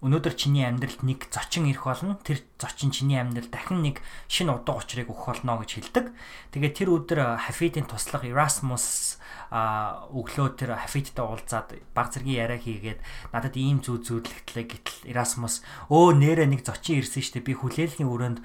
өнөөдөр 0.01 0.33
чиний 0.33 0.65
амьдралд 0.65 1.05
нэг 1.05 1.29
зочин 1.29 1.69
ирэх 1.69 1.85
болно. 1.85 2.17
Тэр 2.25 2.41
зочин 2.57 2.89
чиний 2.89 3.21
амьдралд 3.21 3.53
дахин 3.53 3.85
нэг 3.85 4.01
шинэ 4.25 4.49
удаг 4.49 4.81
учрыг 4.81 5.13
өгөх 5.13 5.29
болно 5.29 5.61
гэж 5.61 5.77
хэлдэг. 5.77 6.09
Тэгээд 6.57 6.73
тэр 6.73 6.89
өдөр 6.89 7.19
Хафидын 7.37 7.85
туслах 7.85 8.25
Erasmus 8.25 9.21
а 9.53 10.09
өглөө 10.09 10.57
тэр 10.57 10.73
Хафидтай 10.79 11.21
уулзаад 11.21 11.77
баг 11.93 12.09
зэргийн 12.09 12.39
яриа 12.39 12.57
хийгээд 12.57 13.03
надад 13.29 13.53
ийм 13.59 13.83
зүү 13.83 14.01
зүүдлэгтлээ 14.01 14.65
гэтэл 14.65 15.11
Erasmus 15.11 15.61
өө 15.91 16.17
нэрэ 16.17 16.49
нэг 16.49 16.65
зочин 16.65 17.03
ирсэн 17.03 17.21
штэ 17.21 17.43
би 17.43 17.53
хүлээлгийн 17.53 18.07
өрөөнд 18.07 18.39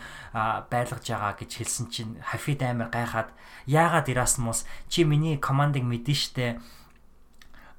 байлгаж 0.69 1.07
байгаа 1.07 1.38
гэж 1.38 1.51
хэлсэн 1.62 1.87
чинь 1.95 2.12
Хафид 2.21 2.61
амар 2.66 2.90
гайхаад 2.90 3.31
яагаад 3.71 4.11
Erasmus 4.11 4.66
чи 4.90 5.07
миний 5.07 5.38
командыг 5.38 5.87
мэдэн 5.87 6.19
штэ 6.19 6.47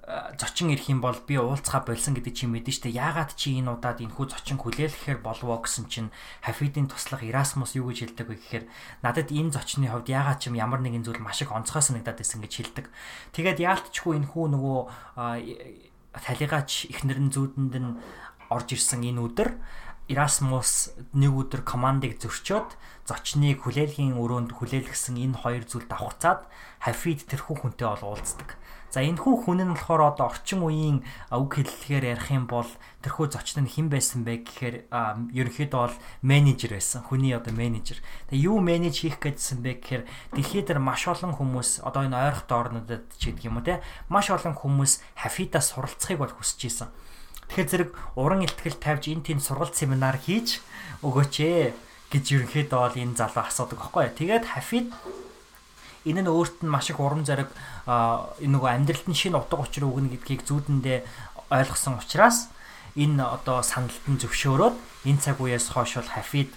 зочин 0.07 0.71
ирэх 0.71 0.87
юм 0.87 1.03
бол 1.03 1.19
би 1.27 1.35
уулзгаа 1.35 1.83
болсон 1.83 2.15
гэдэг 2.15 2.31
чи 2.31 2.47
мэдэн 2.47 2.71
штэ 2.71 2.95
яагаад 2.95 3.35
чи 3.35 3.59
энэ 3.59 3.75
удаад 3.75 3.99
энэ 3.99 4.15
хүү 4.15 4.31
зочин 4.31 4.55
хүлээлгэхээр 4.55 5.19
болвоо 5.19 5.59
гэсэн 5.59 5.91
чинь 5.91 6.15
Хафидын 6.47 6.87
туслах 6.87 7.27
Erasmus 7.27 7.75
юу 7.75 7.91
гэж 7.91 8.15
хэлдэг 8.15 8.27
вэ 8.31 8.39
гэхээр 8.39 8.65
надад 9.03 9.35
энэ 9.35 9.51
зочны 9.51 9.91
хувьд 9.91 10.07
яагаад 10.07 10.39
ч 10.39 10.47
юм 10.47 10.55
ямар 10.55 10.79
нэгэн 10.79 11.03
зүйл 11.03 11.19
маш 11.19 11.43
их 11.43 11.51
онцгой 11.51 11.83
санагдаад 11.83 12.23
байсан 12.23 12.39
гэж 12.39 12.53
хэлдэг. 12.55 12.87
Тэгээд 13.35 13.59
яалтчгүй 13.59 14.15
энэ 14.15 14.31
хүү 14.31 14.45
нөгөө 14.47 14.79
талигаач 16.23 16.87
ихнэр 16.87 17.19
нь 17.27 17.33
зүүдэнд 17.35 17.75
нь 17.75 17.99
орж 18.47 18.79
ирсэн 18.79 19.03
энэ 19.03 19.19
өдөр 19.27 19.59
Erasmus 20.07 20.95
нэг 21.11 21.35
өдөр 21.35 21.67
командыг 21.67 22.15
зөрчөөд 22.23 22.79
зочныг 23.03 23.59
хүлээлгийн 23.67 24.15
өрөөнд 24.15 24.55
хүлээлгэсэн 24.55 25.19
энэ 25.19 25.43
хоёр 25.43 25.67
зүйл 25.67 25.83
давхцаад 25.91 26.47
Хафид 26.79 27.27
тэрхүү 27.27 27.55
хүнтэй 27.59 27.91
бол 27.91 28.15
уулздаг. 28.15 28.55
За 28.87 29.03
энэ 29.03 29.19
хүн 29.19 29.35
хүн 29.43 29.59
нь 29.67 29.73
болохоор 29.75 30.15
одоо 30.15 30.31
орчин 30.31 30.63
үеийн 30.63 31.03
үг 31.27 31.51
хэллэгээр 31.59 32.15
ярих 32.15 32.31
юм 32.31 32.47
бол 32.47 32.69
тэрхүү 33.03 33.27
зочин 33.35 33.67
нь 33.67 33.71
хэн 33.71 33.91
байсан 33.91 34.23
бэ 34.23 34.47
гэхээр 34.47 34.75
ерөнхийдөө 35.35 35.81
бол 35.83 35.97
менежер 36.23 36.71
байсан. 36.79 37.03
Хүний 37.03 37.35
одоо 37.35 37.51
менежер. 37.51 37.99
Тэгээ 38.31 38.47
юу 38.47 38.63
менеж 38.63 39.03
хийх 39.03 39.19
гэдсэн 39.19 39.59
бэ 39.59 39.83
гэхээр 39.83 40.03
дэлхийд 40.39 40.71
дээр 40.71 40.79
маш 40.79 41.03
олон 41.03 41.35
хүмүүс 41.35 41.83
одоо 41.83 42.07
энэ 42.07 42.15
ойрхон 42.15 42.55
орнуудад 42.87 43.03
ч 43.19 43.35
гэдэг 43.35 43.43
юм 43.51 43.59
уу 43.59 43.67
те 43.67 43.83
маш 44.07 44.31
олон 44.31 44.55
хүмүүс 44.55 45.03
хафидаа 45.19 45.59
суралцахыг 45.59 46.23
бол 46.23 46.31
хүсэж 46.31 46.59
исэн. 46.71 46.89
Тэгэхээр 47.51 47.67
зэрэг 47.67 47.91
уран 48.15 48.43
ихтгэл 48.47 48.79
тавьж 48.79 49.11
энэ 49.11 49.23
тийм 49.23 49.39
сургалт 49.43 49.75
семинар 49.75 50.15
хийж 50.15 50.63
өгөөч 51.03 51.35
ээ 51.43 51.75
гэж 52.11 52.25
ерөнхийдөө 52.39 52.79
бол 52.79 52.95
энэ 52.95 53.19
залуу 53.19 53.43
асуудаг 53.43 53.79
байхгүй. 53.83 54.15
Тэгээд 54.15 54.45
хафид 54.47 54.91
энэ 56.05 56.21
нь 56.21 56.29
өөрт 56.29 56.61
нь 56.61 56.69
маш 56.69 56.91
их 56.91 56.99
урам 56.99 57.25
зориг 57.25 57.49
энэ 57.87 58.53
нөгөө 58.53 58.71
амьдралд 58.75 59.07
нь 59.09 59.17
шинэ 59.17 59.39
утга 59.39 59.63
учир 59.63 59.87
өгнө 59.87 60.13
гэдгийг 60.13 60.45
зүүдэндээ 60.45 60.99
ойлгосон 61.49 61.97
учраас 61.97 62.51
энэ 62.97 63.23
одоо 63.23 63.63
саналд 63.63 64.05
нь 64.09 64.19
зөвшөөрөөд 64.21 64.75
энэ 65.09 65.21
цаг 65.21 65.37
үеэс 65.39 65.71
хойш 65.71 65.97
бол 65.97 66.11
хафид 66.11 66.51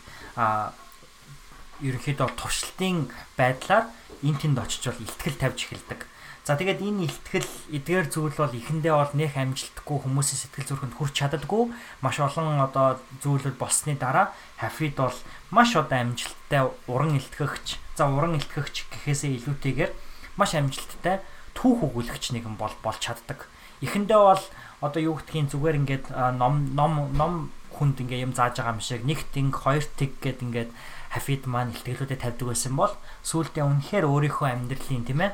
ерөнхийдөө 1.80 2.28
туршилтын 2.36 3.08
байдлаар 3.36 3.88
эн 4.24 4.36
тэнд 4.36 4.58
очиж 4.60 4.84
бол 4.88 5.04
ихтгэл 5.04 5.40
тавьж 5.40 5.60
эхэлдэг. 5.64 6.00
За 6.44 6.56
тэгээд 6.56 6.80
энэ 6.80 7.04
ихтгэл 7.04 7.48
эдгээр 7.76 8.06
зүйл 8.08 8.36
бол 8.36 8.50
эхэндээ 8.52 8.94
бол 8.96 9.12
нэх 9.12 9.36
амжилтгүй 9.36 9.96
хүмүүсийн 10.02 10.40
сэтгэл 10.40 10.68
зүрхэнд 10.72 10.96
хүрч 10.96 11.14
чаддаггүй 11.20 11.68
маш 12.00 12.16
олон 12.16 12.64
одоо 12.64 12.96
зүйлүүд 13.20 13.60
болсны 13.60 13.94
дараа 13.94 14.32
хафид 14.56 14.96
бол 14.96 15.14
маш 15.52 15.76
одоо 15.76 16.00
амжилттай 16.00 16.64
уран 16.88 17.20
илтгэгч 17.20 17.76
за 17.96 18.08
уран 18.08 18.40
илтгэгч 18.40 18.88
гэхээсээ 19.00 19.40
илүүтэйгээр 19.40 19.92
маш 20.36 20.54
амжилттай 20.54 21.24
түүх 21.56 21.88
өгүүлэгч 21.88 22.36
нэгэн 22.36 22.54
бол 22.60 22.72
болж 22.84 23.00
чаддаг. 23.00 23.48
Эхэндээ 23.80 24.20
бол 24.20 24.44
одоо 24.84 25.00
юу 25.00 25.14
гэдгийг 25.16 25.50
зүгээр 25.50 25.80
ингээд 25.80 26.04
ном 26.36 26.76
ном 26.76 27.10
ном 27.16 27.32
хүнд 27.74 28.04
ингээ 28.04 28.24
юм 28.28 28.36
зааж 28.36 28.60
байгаа 28.60 28.76
юм 28.76 28.84
шиг 28.84 29.02
нэг 29.08 29.24
тинг 29.32 29.56
хоёр 29.56 29.84
тиг 29.96 30.16
гэд 30.20 30.44
ингээд 30.44 30.70
хафид 31.10 31.48
маань 31.48 31.72
илтгэлүүдэд 31.74 32.22
тавьдаг 32.22 32.46
байсан 32.52 32.74
бол 32.76 32.92
сүүлдээ 33.24 33.64
үнэхээр 33.64 34.06
өөрийнхөө 34.06 34.48
амьдралын 34.52 35.04
тийм 35.08 35.20
ээ 35.24 35.32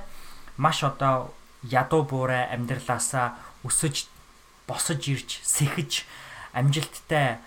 маш 0.57 0.81
одоо 0.87 1.35
ядуу 1.67 2.07
буурай 2.07 2.49
амьдралаасаа 2.55 3.37
өсөж 3.67 4.09
босож 4.67 5.03
ирж 5.11 5.43
сэхэж 5.43 6.07
амжилттай 6.55 7.39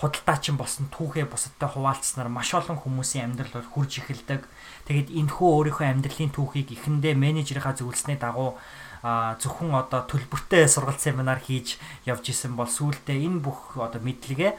худалдаачин 0.00 0.56
болсон 0.56 0.88
түүхээ 0.92 1.28
бусадтай 1.28 1.68
хуваалцснаар 1.68 2.28
маш 2.28 2.52
олон 2.56 2.80
хүмүүсийн 2.80 3.32
амьдрал 3.32 3.60
бол 3.60 3.72
хурж 3.84 4.00
эхэлдэг. 4.00 4.44
Тэгээд 4.90 5.14
энэхүү 5.14 5.48
өөрийнхөө 5.54 5.86
амьдралын 5.86 6.34
түүхийг 6.34 6.74
эхэндээ 6.74 7.14
менежерийнхаа 7.14 7.78
зөвлөснэй 7.78 8.18
дагуу 8.18 8.58
зөвхөн 9.06 9.70
одоо 9.70 10.02
төлбөртэй 10.02 10.66
сургалт 10.66 10.98
семинар 10.98 11.38
хийж 11.38 11.78
явж 12.10 12.34
исэн 12.34 12.58
бол 12.58 12.66
сүүлдээ 12.66 13.22
энэ 13.22 13.38
бүх 13.38 13.78
одоо 13.78 14.02
мэдлэгээ 14.02 14.58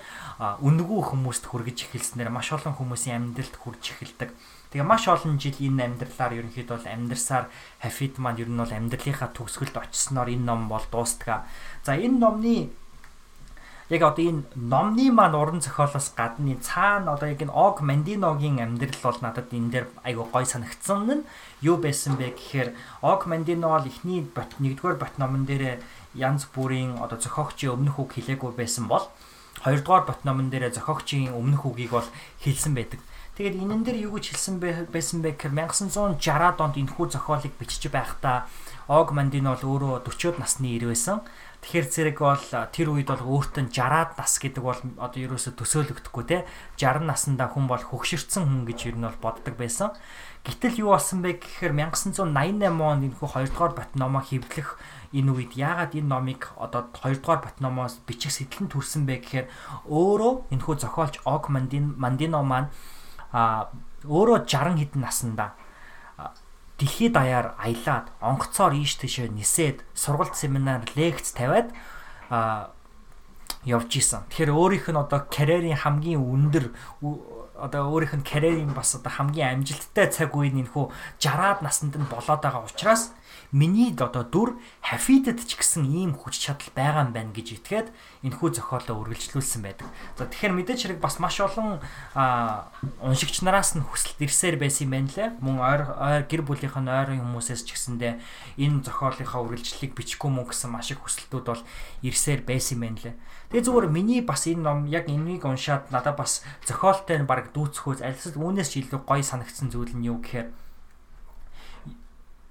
үнгүү 0.63 0.99
хүмүүст 1.11 1.51
хүргэж 1.51 1.91
эхэлснээр 1.91 2.31
маш 2.31 2.47
олон 2.55 2.79
хүмүүсийн 2.79 3.35
амьдралд 3.35 3.59
хүрж 3.59 3.83
эхэлдэг. 3.91 4.31
Тэгээ 4.71 4.87
маш 4.87 5.11
олон 5.11 5.35
жил 5.35 5.59
энэ 5.59 5.99
амьдралаар 5.99 6.39
ерөнхийдөө 6.39 6.79
бол 6.79 6.87
амьдарсаар 6.87 7.51
Хафид 7.83 8.15
маань 8.15 8.39
ер 8.39 8.47
нь 8.47 8.55
бол 8.55 8.71
амьдралынхаа 8.71 9.35
төгсгөлд 9.35 9.75
очсноор 9.83 10.31
энэ 10.31 10.47
ном 10.47 10.71
бол 10.71 10.85
дуустгаа. 10.87 11.43
За 11.83 11.99
энэ 11.99 12.23
номны 12.23 12.71
яг 13.91 14.01
одоо 14.07 14.23
энэ 14.23 14.47
номны 14.55 15.11
маань 15.11 15.35
уран 15.35 15.59
зохиолоос 15.59 16.15
гадна 16.15 16.55
энэ 16.55 16.63
цаана 16.63 17.11
одоо 17.19 17.27
яг 17.27 17.43
энэ 17.43 17.51
Og 17.51 17.83
Mandinoгийн 17.83 18.63
амьдрал 18.63 18.95
бол 19.03 19.19
надад 19.19 19.51
энэ 19.51 19.71
дээр 19.71 19.85
айгүй 20.07 20.25
гой 20.31 20.45
санагдсан 20.47 20.99
нь 21.11 21.27
юу 21.59 21.75
байсан 21.75 22.15
бэ 22.15 22.31
гэхээр 22.31 22.69
Og 23.03 23.27
Mandino 23.27 23.67
бол 23.75 23.83
эхний 23.83 24.23
бот 24.23 24.55
нэгдүгээр 24.63 24.95
бот 24.95 25.19
номон 25.19 25.43
дээр 25.43 25.83
янз 26.15 26.47
бүрийн 26.55 27.03
одоо 27.03 27.19
зохиогчийн 27.19 27.75
өмнөх 27.75 27.99
үг 27.99 28.15
хэлээгүй 28.15 28.55
байсан 28.55 28.87
бол 28.87 29.11
хоёрдугаар 29.59 30.07
бот 30.07 30.23
номон 30.23 30.47
дээр 30.47 30.71
зохиогчийн 30.71 31.35
өмнөх 31.35 31.67
үгийг 31.67 31.91
бол 31.91 32.07
хэлсэн 32.39 32.71
байдаг. 32.71 33.03
Тэгээд 33.35 33.59
энэн 33.59 33.83
дээр 33.83 34.07
юу 34.07 34.15
гэж 34.15 34.31
хэлсэн 34.31 34.87
байсан 34.87 35.19
бэ 35.19 35.35
гэхээр 35.35 35.55
1960-аад 35.67 36.59
онд 36.63 36.79
энэхүү 36.79 37.05
зохиолыг 37.11 37.53
бичиж 37.59 37.91
байхдаа 37.91 38.47
Og 38.91 39.15
Mandino 39.15 39.55
бол 39.55 39.67
өөрөө 39.71 40.03
40-од 40.03 40.39
насны 40.39 40.75
ир 40.75 40.91
байсан. 40.91 41.23
Тэгэхээр 41.61 41.87
зэрэг 41.93 42.17
бол 42.25 42.45
тэр 42.73 42.87
үед 42.89 43.13
бол 43.13 43.21
өөртөө 43.21 43.69
60-аад 43.69 44.17
нас 44.17 44.33
гэдэг 44.41 44.63
бол 44.65 44.81
одоо 44.97 45.19
ерөөсө 45.21 45.53
төсөөлөгдөхгүй 45.53 46.25
те 46.25 46.37
60 46.81 47.05
наснда 47.05 47.53
хүн 47.53 47.69
бол 47.69 47.77
хөгшөрцөн 47.77 48.49
хүн 48.49 48.65
гэж 48.65 48.79
ер 48.89 48.97
нь 48.97 49.05
бол 49.05 49.21
боддог 49.21 49.55
байсан. 49.61 49.93
Гэтэл 50.41 50.81
юу 50.81 50.97
болсон 50.97 51.21
бэ 51.21 51.37
гэхээр 51.37 51.77
1988 51.93 52.25
онд 52.81 53.05
энэхүү 53.05 53.29
2 53.29 53.53
дугаар 53.53 53.73
бат 53.77 53.93
номоо 53.93 54.25
хэвлэх 54.25 54.81
энэ 55.13 55.29
үед 55.37 55.53
яагаад 55.53 55.93
энэ 55.93 56.09
номыг 56.09 56.49
одоо 56.57 56.89
2 56.97 57.21
дугаар 57.21 57.45
бат 57.45 57.61
номоос 57.61 58.01
бичих 58.09 58.33
сэтлэн 58.33 58.65
төрсэн 58.65 59.05
бэ 59.05 59.21
гэхээр 59.21 59.47
өөрөө 59.85 60.49
энэхүү 60.49 60.75
зохиолч 60.81 61.21
Og 61.29 61.45
Mandino 61.53 62.41
маань 62.41 62.73
а 63.29 63.69
өөрөө 64.09 64.49
60 64.49 64.81
хэдэн 64.81 65.01
наснда 65.05 65.53
дэлхийд 66.81 67.13
даяар 67.13 67.53
аялаад 67.61 68.09
онгоцоор 68.17 68.73
ийш 68.73 68.97
тийшээ 68.97 69.29
нисээд 69.29 69.85
сургалт 69.93 70.33
семинар 70.33 70.81
лекц 70.97 71.29
тавиад 71.37 71.69
явж 73.65 73.91
исэн. 73.93 74.25
Тэгэхээр 74.33 74.51
өөрийнх 74.57 74.89
нь 74.89 74.97
одоо 74.97 75.21
карьерийн 75.29 75.77
хамгийн 75.77 76.17
өндөр 76.17 76.73
одоо 77.61 77.93
өөрийнх 77.93 78.17
нь 78.19 78.27
карьерийн 78.27 78.73
бас 78.73 78.97
одоо 78.97 79.13
хамгийн 79.13 79.61
амжилттай 79.61 80.09
цаг 80.09 80.33
үеийн 80.33 80.65
энэхүү 80.65 80.85
60-аад 81.21 81.61
наснд 81.61 81.95
нь 81.95 82.09
болоод 82.09 82.41
байгаа 82.41 82.65
учраас 82.65 83.13
миний 83.51 83.91
одоо 83.91 84.23
дүр 84.23 84.49
хафидэд 84.81 85.43
ч 85.43 85.59
гэсэн 85.59 85.83
ийм 85.83 86.15
хүч 86.15 86.39
чадал 86.39 86.71
байгаа 86.71 87.03
юм 87.07 87.11
байна 87.11 87.35
гэж 87.35 87.47
итгээд 87.59 87.87
энэхүү 88.23 88.49
зохиолоо 88.55 89.03
үргэлжлүүлсэн 89.03 89.61
байдаг. 89.61 89.87
За 90.15 90.23
тэгэхээр 90.23 90.55
мэдээж 90.55 90.79
хэрэг 90.87 90.99
бас 91.03 91.19
маш 91.19 91.35
олон 91.43 91.83
уншигч 93.03 93.43
нараас 93.43 93.75
нь 93.75 93.83
хүсэлт 93.83 94.23
ирсээр 94.23 94.55
байсан 94.55 94.87
юм 94.87 94.91
байна 94.95 95.11
лээ. 95.11 95.29
Мөн 95.43 95.57
ойр 95.59 95.81
ойр 95.99 96.23
гэр 96.31 96.43
бүлийнх 96.47 96.79
нь 96.79 96.87
ойрын 96.87 97.23
хүмүүсээс 97.27 97.67
ч 97.67 97.75
гэсэндээ 97.75 98.13
энэ 98.55 98.87
зохиолынхаа 98.87 99.43
үргэлжлэлийг 99.43 99.99
бичихгүй 99.99 100.31
мөн 100.31 100.47
гэсэн 100.47 100.71
маш 100.71 100.95
их 100.95 101.03
хүсэлтүүд 101.03 101.45
бол 101.51 101.63
ирсээр 102.07 102.47
байсан 102.47 102.79
юм 102.79 102.81
байна 102.87 102.99
лээ. 103.03 103.15
Тэгээ 103.51 103.67
зүгээр 103.67 103.87
миний 103.91 104.21
бас 104.23 104.47
энэ 104.47 104.63
ном 104.63 104.87
яг 104.87 105.11
энийг 105.11 105.43
уншаад 105.43 105.91
надад 105.91 106.15
бас 106.15 106.39
зохиолтой 106.63 107.19
нь 107.19 107.27
баг 107.27 107.51
дүүцхөөс 107.51 107.99
альсэл 107.99 108.39
үүнээс 108.39 108.71
ч 108.71 108.87
илүү 108.87 109.03
гоё 109.03 109.19
санагдсан 109.19 109.67
зүйл 109.67 109.91
нь 109.91 110.07
юу 110.07 110.23
гэхээр 110.23 110.47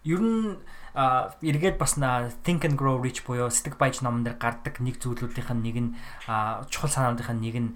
ер 0.04 0.20
нь 0.20 0.60
эргээд 1.40 1.80
бас 1.80 1.96
Think 2.44 2.68
and 2.68 2.76
Grow 2.76 3.00
Rich 3.00 3.24
буюу 3.24 3.48
сэтг 3.48 3.80
баяж 3.80 4.04
номон 4.04 4.28
дээр 4.28 4.36
гардаг 4.36 4.76
нэг 4.76 5.00
зүйлүүдийнх 5.00 5.50
нь 5.56 5.64
нэг 5.64 5.76
нь 5.80 5.90
чухал 6.68 6.92
санаандынх 6.92 7.32
нь 7.32 7.42
нэг 7.48 7.56
нь 7.56 7.70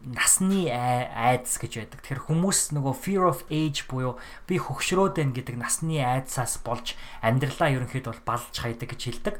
насны 0.00 0.68
айдас 0.70 1.60
гэж 1.60 1.72
байдаг. 1.76 2.00
Тэгэхээр 2.00 2.24
хүмүүс 2.28 2.72
нөгөө 2.72 2.94
fear 2.96 3.24
of 3.28 3.44
age 3.52 3.84
буюу 3.88 4.16
би 4.48 4.56
хөгшрөөд 4.56 5.20
байна 5.20 5.36
гэдэг 5.36 5.56
насны 5.60 6.00
айдсаас 6.00 6.60
болж 6.64 6.96
амьдралаа 7.20 7.68
ерөнхийдөө 7.76 8.12
бол 8.14 8.28
балж 8.36 8.54
хайдаг 8.56 8.96
гэж 8.96 9.00
хэлдэг. 9.08 9.36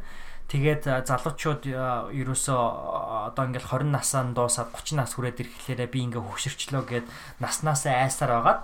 Тэгээд 0.50 1.06
залуучууд 1.06 1.62
ерөөсөө 2.10 2.60
одоо 3.30 3.44
ингээл 3.46 3.86
20 3.86 3.94
насаа 3.94 4.26
дуусаад 4.34 4.74
30 4.74 4.98
нас 4.98 5.14
хүрээд 5.14 5.46
ирэхлээрээ 5.46 5.88
би 5.94 5.98
ингээ 6.10 6.26
хөгшөрчлөө 6.26 6.82
гэд 6.90 7.06
наснаасаа 7.38 8.02
айсаар 8.02 8.34
байгаад 8.34 8.60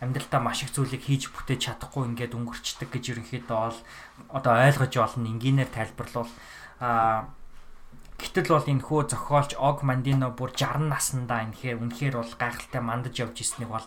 амьдралдаа 0.00 0.40
маш 0.40 0.64
их 0.64 0.72
зүйлийг 0.72 1.04
хийж 1.04 1.28
бүтээж 1.36 1.60
чадахгүй 1.68 2.08
ингээд 2.08 2.36
өнгөрчдөг 2.36 2.88
гэж 2.88 3.04
ерөнхийдөө 3.12 3.52
бол 3.52 3.80
одоо 4.32 4.52
ойлгож 4.64 4.92
олно 4.96 5.28
энгийнээр 5.28 5.70
тайлбарлавал 5.72 6.32
а 6.80 7.28
Гэтэл 8.16 8.48
бол 8.48 8.64
энэ 8.64 8.80
хөө 8.80 9.12
зохиолч 9.12 9.60
Og 9.60 9.84
Mandino 9.84 10.32
бүр 10.32 10.56
60 10.56 10.88
наснда 10.88 11.44
энэхээр 11.44 11.84
үнэхээр 11.84 12.16
бол 12.16 12.32
гайхалтай 12.40 12.80
мандаж 12.80 13.12
явж 13.20 13.44
ирснийг 13.44 13.68
бол 13.68 13.84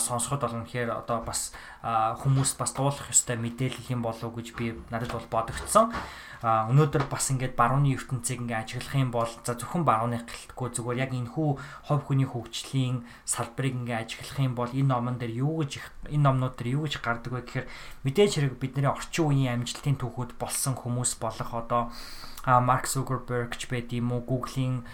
сонсоход 0.00 0.48
бол 0.48 0.64
үнэхээр 0.64 0.96
одоо 0.96 1.20
бас 1.20 1.52
хүмүүс 1.84 2.56
бас 2.56 2.72
дуулах 2.72 3.12
ёстой 3.12 3.36
мэдээлэл 3.36 3.92
юм 3.92 4.00
болов 4.00 4.32
уу 4.32 4.40
гэж 4.40 4.56
би 4.56 4.72
надад 4.88 5.12
бол 5.12 5.28
бодогдсон. 5.28 5.92
Өнөөдөр 6.40 7.04
бас 7.04 7.28
ингээд 7.28 7.52
барууны 7.52 7.92
ертөнцийг 7.92 8.48
ингээд 8.48 8.64
ажиглах 8.64 8.96
юм 8.96 9.12
бол 9.12 9.32
за 9.44 9.52
зөвхөн 9.60 9.84
барууны 9.84 10.24
гэлтгүй 10.24 10.68
зүгээр 10.72 11.02
яг 11.04 11.12
энэ 11.12 11.32
хүү 11.36 11.48
хов 11.88 12.00
хүний 12.08 12.28
хөгжлийн 12.28 13.04
салбарыг 13.28 13.76
ингээд 13.76 14.02
ажиглах 14.08 14.40
юм 14.40 14.54
бол 14.56 14.72
энэ 14.72 14.88
номон 14.88 15.20
дээр 15.20 15.36
юу 15.44 15.64
гэж 15.64 15.84
энэ 16.12 16.24
номнууд 16.24 16.56
дээр 16.56 16.80
юу 16.80 16.88
гэж 16.88 17.04
гардаг 17.04 17.32
вэ 17.32 17.40
гэхээр 17.44 17.66
мэдээж 18.08 18.32
хэрэг 18.36 18.54
бидний 18.56 18.88
орчин 18.88 19.32
үеийн 19.32 19.64
амжилтын 19.64 19.96
түүхүүд 20.00 20.36
болсон 20.40 20.76
хүмүүс 20.76 21.16
болох 21.20 21.50
одоо 21.56 21.82
Марк 22.46 22.86
Zuckerberg 22.86 23.58
ч 23.58 23.66
байд 23.66 23.90
юм 23.90 24.14
уу, 24.14 24.22
Google-ийн 24.22 24.86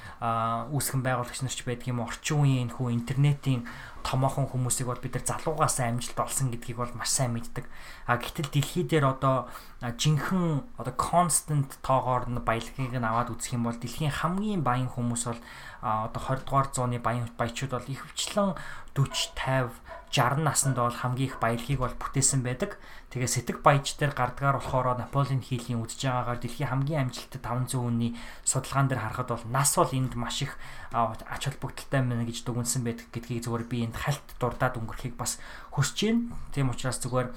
үүсгэн 0.72 1.04
байгуулагч 1.04 1.44
нар 1.44 1.52
ч 1.52 1.60
байдаг 1.68 1.88
юм 1.92 2.00
орчин 2.00 2.40
үеийн 2.40 2.70
хүү 2.72 2.88
интернетийн 2.96 3.68
томоохон 4.02 4.50
хүмүүсийг 4.50 4.86
бол 4.90 5.00
бид 5.00 5.14
нар 5.14 5.24
залуугаас 5.24 5.80
амжилт 5.80 6.18
олсон 6.18 6.50
гэдгийг 6.50 6.78
бол 6.78 6.92
маш 6.98 7.10
сайн 7.14 7.32
мэддэг. 7.32 7.66
А 8.06 8.18
гэтэл 8.18 8.50
дэлхий 8.50 8.84
дээр 8.84 9.16
одоо 9.16 9.48
жинхэнэ 9.80 10.62
одоо 10.78 10.94
constant 10.94 11.78
тоогоор 11.82 12.28
нь 12.28 12.38
баялагийг 12.42 12.92
нь 12.94 13.06
аваад 13.06 13.32
үзэх 13.34 13.56
юм 13.56 13.66
бол 13.66 13.78
дэлхийн 13.78 14.10
хамгийн 14.10 14.62
баян 14.66 14.90
хүмүүс 14.90 15.22
бол 15.30 15.40
одоо 15.82 16.22
20 16.22 16.46
дугаар 16.46 16.68
зууны 16.70 16.98
баян 16.98 17.26
баячууд 17.34 17.72
бол 17.74 17.90
ихвчлэн 17.90 18.54
40 18.94 19.34
50 19.34 20.02
60 20.12 20.44
наснд 20.44 20.76
бол 20.76 20.92
хамгийн 20.92 21.32
их 21.32 21.40
баялагийг 21.40 21.80
бол 21.80 21.96
бүтээсэн 21.96 22.44
байдаг. 22.44 22.76
Тэгээ 23.08 23.28
сэтг 23.32 23.64
баяж 23.64 23.96
дээр 23.96 24.12
гардгаар 24.12 24.60
болохоор 24.60 25.00
Наполеон 25.00 25.40
хийлийн 25.40 25.80
үдж 25.80 26.04
байгаагаар 26.04 26.36
дэлхийн 26.36 26.68
хамгийн 26.68 27.08
амжилттай 27.08 27.40
500 27.40 27.80
хүний 27.80 28.12
судалгаан 28.44 28.92
дээр 28.92 29.00
харахад 29.00 29.32
бол 29.32 29.44
нас 29.48 29.72
бол 29.72 29.88
энд 29.88 30.12
маш 30.12 30.44
их 30.44 30.60
ач 30.92 31.48
холбогдолтой 31.48 32.00
байна 32.04 32.28
гэж 32.28 32.44
дүгнсэн 32.44 32.84
байдаг 32.84 33.08
гэдгийг 33.08 33.40
зүгээр 33.48 33.64
би 33.72 33.88
энд 33.92 34.00
хальт 34.00 34.26
дурдаад 34.40 34.80
өнгөрөхийг 34.80 35.20
бас 35.20 35.36
хүсэж 35.76 35.98
байна. 36.08 36.32
Тийм 36.56 36.72
учраас 36.72 36.96
зүгээр 37.04 37.28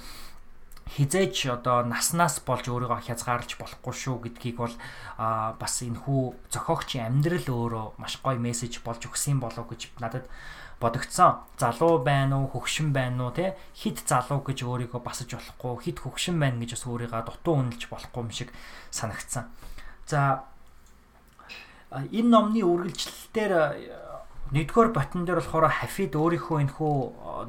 хизээч 0.95 1.51
одоо 1.51 1.83
наснаас 1.83 2.39
болж 2.45 2.69
өөрийгөө 2.69 3.09
хязгаарлаж 3.09 3.57
болохгүй 3.59 3.93
шүү 3.93 4.15
гэдгийг 4.23 4.55
бол 4.61 4.75
бас 5.17 5.73
энэ 5.83 5.99
хүү 5.99 6.21
зохиогчийн 6.53 7.09
амьдрал 7.09 7.49
өөрөө 7.51 7.85
маш 7.99 8.21
гоё 8.23 8.39
мессеж 8.39 8.79
болж 8.85 9.01
өгсөн 9.03 9.41
болов 9.41 9.65
гэж 9.67 9.91
надад 9.99 10.29
бодогдсон. 10.79 11.41
Залуу 11.57 11.99
байна 12.05 12.37
уу, 12.37 12.47
хөгшин 12.53 12.93
байна 12.93 13.27
уу 13.27 13.33
те 13.33 13.57
хит 13.73 14.05
залуу 14.05 14.45
гэж 14.45 14.61
өөрийгөө 14.61 15.01
басаж 15.01 15.33
болохгүй, 15.33 15.73
хит 15.83 15.99
хөгшин 16.05 16.37
байна 16.39 16.61
гэж 16.61 16.77
бас 16.77 16.85
өөрийгөө 16.85 17.21
дутуу 17.33 17.65
үнэлж 17.65 17.89
болохгүй 17.89 18.21
юм 18.21 18.29
шиг 18.29 18.49
санагдсан. 18.93 19.49
За 20.05 20.45
энэ 21.89 22.29
номны 22.29 22.61
үргэлжлэлээр 22.61 23.53
нэгдүгээр 24.53 24.93
ботон 24.93 25.25
дээр 25.25 25.41
болохоор 25.41 25.73
хафид 25.73 26.13
өөрийнхөө 26.13 26.57
энэхүү 26.69 26.95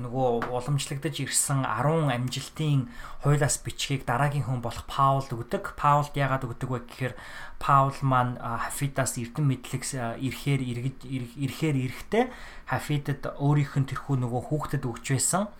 нөгөө 0.00 0.28
уламжлагдаж 0.48 1.20
ирсэн 1.20 1.60
10 1.68 2.08
амжилтын 2.08 2.88
хуйлаас 3.20 3.60
бичгийг 3.60 4.08
дараагийн 4.08 4.48
хүн 4.48 4.64
болох 4.64 4.88
Паул 4.88 5.28
өгдөг. 5.28 5.76
Паулд 5.76 6.16
яагаад 6.16 6.48
өгдөг 6.48 6.70
вэ 6.72 6.80
гэхээр 6.88 7.14
Паул 7.60 7.92
маань 8.00 8.40
хафидаас 8.40 9.20
эрдэм 9.20 9.44
мэдлэг 9.44 9.84
ирэхээр 10.24 10.62
иргэж 10.64 10.98
ирэхээр 11.36 11.76
ирэхдээ 11.84 12.24
хафидад 12.72 13.22
өөрийнх 13.44 13.76
нь 13.76 13.88
тэрхүү 13.92 14.16
нөгөө 14.16 14.42
хүүхдэд 14.48 14.88
өгч 14.88 15.06
байсан 15.12 15.52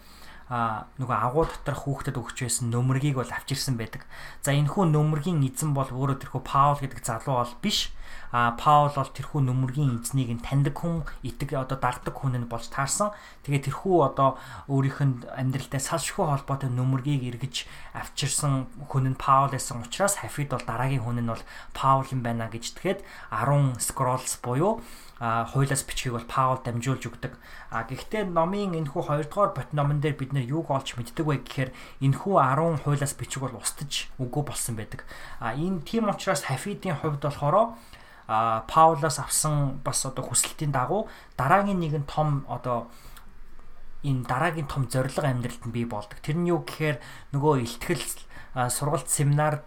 а 0.49 0.87
нөгөө 1.03 1.17
агуу 1.21 1.45
доторх 1.45 1.85
хүүхдэд 1.85 2.17
өгч 2.23 2.47
байсан 2.47 2.71
нөмргийг 2.71 3.19
бол 3.19 3.29
авчирсан 3.29 3.75
байдаг. 3.75 4.07
За 4.47 4.55
энэ 4.55 4.71
хүн 4.71 4.95
нөмргийн 4.95 5.43
эзэн 5.43 5.75
бол 5.75 5.91
өөрөө 5.91 6.23
тэрхүү 6.23 6.43
Паул 6.47 6.79
гэдэг 6.79 7.03
залуу 7.03 7.43
бол 7.43 7.55
биш. 7.59 7.91
А 8.33 8.53
Паул 8.59 8.91
бол 8.95 9.11
тэрхүү 9.11 9.41
нөмргийн 9.43 10.03
эзнийг 10.03 10.31
нь 10.35 10.45
таньдаг 10.45 10.77
хүн, 10.77 11.07
итэг 11.23 11.55
одоо 11.55 11.79
дагдаг 11.79 12.15
хүн 12.15 12.37
нь 12.37 12.51
болж 12.51 12.69
таарсан. 12.69 13.15
Тэгээ 13.47 13.71
тэрхүү 13.71 13.97
одоо 14.03 14.39
өөрийнх 14.69 15.01
нь 15.03 15.15
амьдралтай 15.31 15.81
салшгүй 15.81 16.27
холбоотой 16.27 16.71
нөмргийг 16.71 17.23
эргэж 17.37 17.65
авчирсан 17.95 18.67
хүн 18.91 19.15
нь 19.15 19.21
Паул 19.21 19.51
байсан 19.55 19.81
учраас 19.81 20.21
Хафид 20.21 20.51
бол 20.53 20.65
дараагийн 20.67 21.05
хүн 21.07 21.23
нь 21.23 21.31
бол 21.31 21.43
Паул 21.73 22.07
юм 22.13 22.21
байна 22.27 22.51
гэж 22.53 22.77
тэгэхэд 22.77 23.01
10 23.31 23.79
scrolls 23.81 24.39
буюу 24.43 24.83
а 25.19 25.47
хуйлаас 25.47 25.83
бичгийг 25.85 26.13
бол 26.13 26.29
Паул 26.29 26.61
дамжуулж 26.61 27.09
өгдөг. 27.09 27.41
А 27.73 27.89
гэхдээ 27.89 28.29
номын 28.29 28.77
энэхүү 28.77 29.01
2 29.09 29.33
дугаар 29.33 29.57
бот 29.57 29.73
номон 29.73 30.01
дээр 30.01 30.13
бид 30.13 30.37
нэр 30.37 30.45
юуг 30.45 30.69
олж 30.69 30.93
мэддэг 30.93 31.25
вэ 31.25 31.41
гэхээр 31.41 31.71
энэхүү 32.05 32.35
10 32.37 32.85
хуйлаас 32.85 33.17
бичиг 33.17 33.41
бол 33.41 33.57
устж 33.57 34.13
үгүй 34.21 34.43
болсон 34.45 34.77
байдаг. 34.77 35.09
А 35.41 35.57
энэ 35.57 35.89
тийм 35.89 36.13
учраас 36.13 36.45
Хафидийн 36.45 37.01
хувьд 37.01 37.25
болохоор 37.25 37.57
а 37.57 37.65
Паулаас 38.27 39.19
авсан 39.19 39.79
бас 39.85 40.03
одоо 40.07 40.27
хүсэлтийн 40.27 40.75
дагуу 40.75 41.09
дараагийн 41.39 41.79
нэгэн 41.79 42.05
том 42.11 42.45
одоо 42.51 42.91
энэ 44.03 44.27
дараагийн 44.27 44.67
том 44.67 44.91
зориг 44.91 45.19
амьдралд 45.19 45.63
нь 45.67 45.75
бий 45.75 45.87
болдог. 45.87 46.19
Тэр 46.23 46.37
нь 46.39 46.51
юу 46.51 46.67
гэхээр 46.67 46.99
нөгөө 47.35 47.55
ихтгэл 47.63 48.03
сургалт 48.71 49.09
семинар 49.11 49.63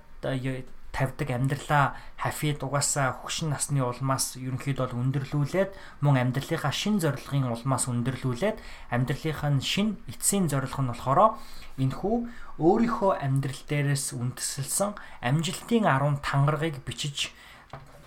тавьдаг 0.91 1.29
амьдралаа 1.31 1.95
хафид 2.17 2.63
угаасаа 2.65 3.21
хөгшин 3.21 3.53
насны 3.53 3.79
улмаас 3.85 4.35
ерөнхийдөө 4.35 4.89
бол 4.89 5.01
өндөрлүүлээд 5.05 5.71
мөн 6.01 6.15
амьдралынхаа 6.33 6.73
шин 6.73 6.97
зорилгын 6.99 7.45
улмаас 7.45 7.85
өндөрлүүлээд 7.87 8.57
амьдралынхаа 8.89 9.51
шин 9.61 10.01
эцсийн 10.09 10.49
зорилго 10.49 10.81
нь 10.81 10.91
болохоор 10.91 11.37
энхүү 11.77 12.15
өөрийнхөө 12.57 13.11
амьдрал 13.21 13.61
дээрээс 13.69 14.17
үндэслэлсэн 14.17 14.97
амжилтын 15.23 15.85
10 15.85 16.25
тангарагыг 16.25 16.81
бичиж 16.83 17.31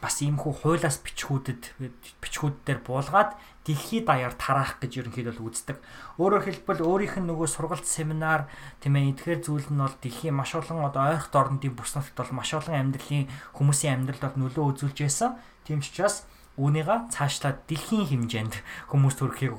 бас 0.03 0.19
иймхүү 0.19 0.53
хуйлаас 0.67 0.99
бичгүүдэд 1.07 1.79
бичгүүд 2.19 2.57
дээр 2.67 2.81
буулгаад 2.83 3.39
дэлхийд 3.63 4.11
даяар 4.11 4.35
тараах 4.35 4.83
гэж 4.83 5.07
ерөнхийдөө 5.07 5.39
үздэг. 5.39 5.79
Өөрөөр 6.19 6.43
хэлбэл 6.43 6.83
өөрийнх 6.83 7.23
нь 7.23 7.31
нөгөө 7.31 7.47
сургалт 7.47 7.87
семинар 7.87 8.51
тийм 8.83 8.99
ээ 8.99 9.15
эдгээр 9.15 9.41
зүйл 9.47 9.71
нь 9.71 9.79
бол 9.79 9.95
дэлхийн 10.03 10.35
маш 10.35 10.59
олон 10.59 10.83
одоо 10.83 11.15
ойрхт 11.15 11.31
орнуудын 11.31 11.79
бүс 11.79 11.95
нутагт 11.95 12.19
бол 12.19 12.43
маш 12.43 12.51
олон 12.51 12.75
амьдралын 12.75 13.31
хүмүүсийн 13.55 14.03
амьдралд 14.03 14.27
бол 14.27 14.41
нөлөө 14.51 14.65
үзүүлж 14.91 14.99
байсан. 15.07 15.39
Тийм 15.63 15.79
ч 15.79 15.95
учраас 15.95 16.27
үүнийга 16.59 17.07
цаашлаад 17.15 17.65
дэлхийн 17.71 18.11
хэмжээнд 18.11 18.55
хүмүүс 18.91 19.15
төрөхийг 19.17 19.55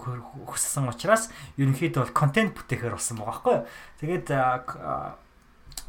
хүссэн 0.45 0.91
учраас 0.91 1.31
ерөнхийдөө 1.57 2.03
бол 2.05 2.13
контент 2.13 2.53
бүтээхээр 2.53 2.93
болсон 2.93 3.17
байгаа 3.17 3.31
байхгүй 3.31 3.53
юу. 3.55 3.65
Тэгээд 4.03 4.27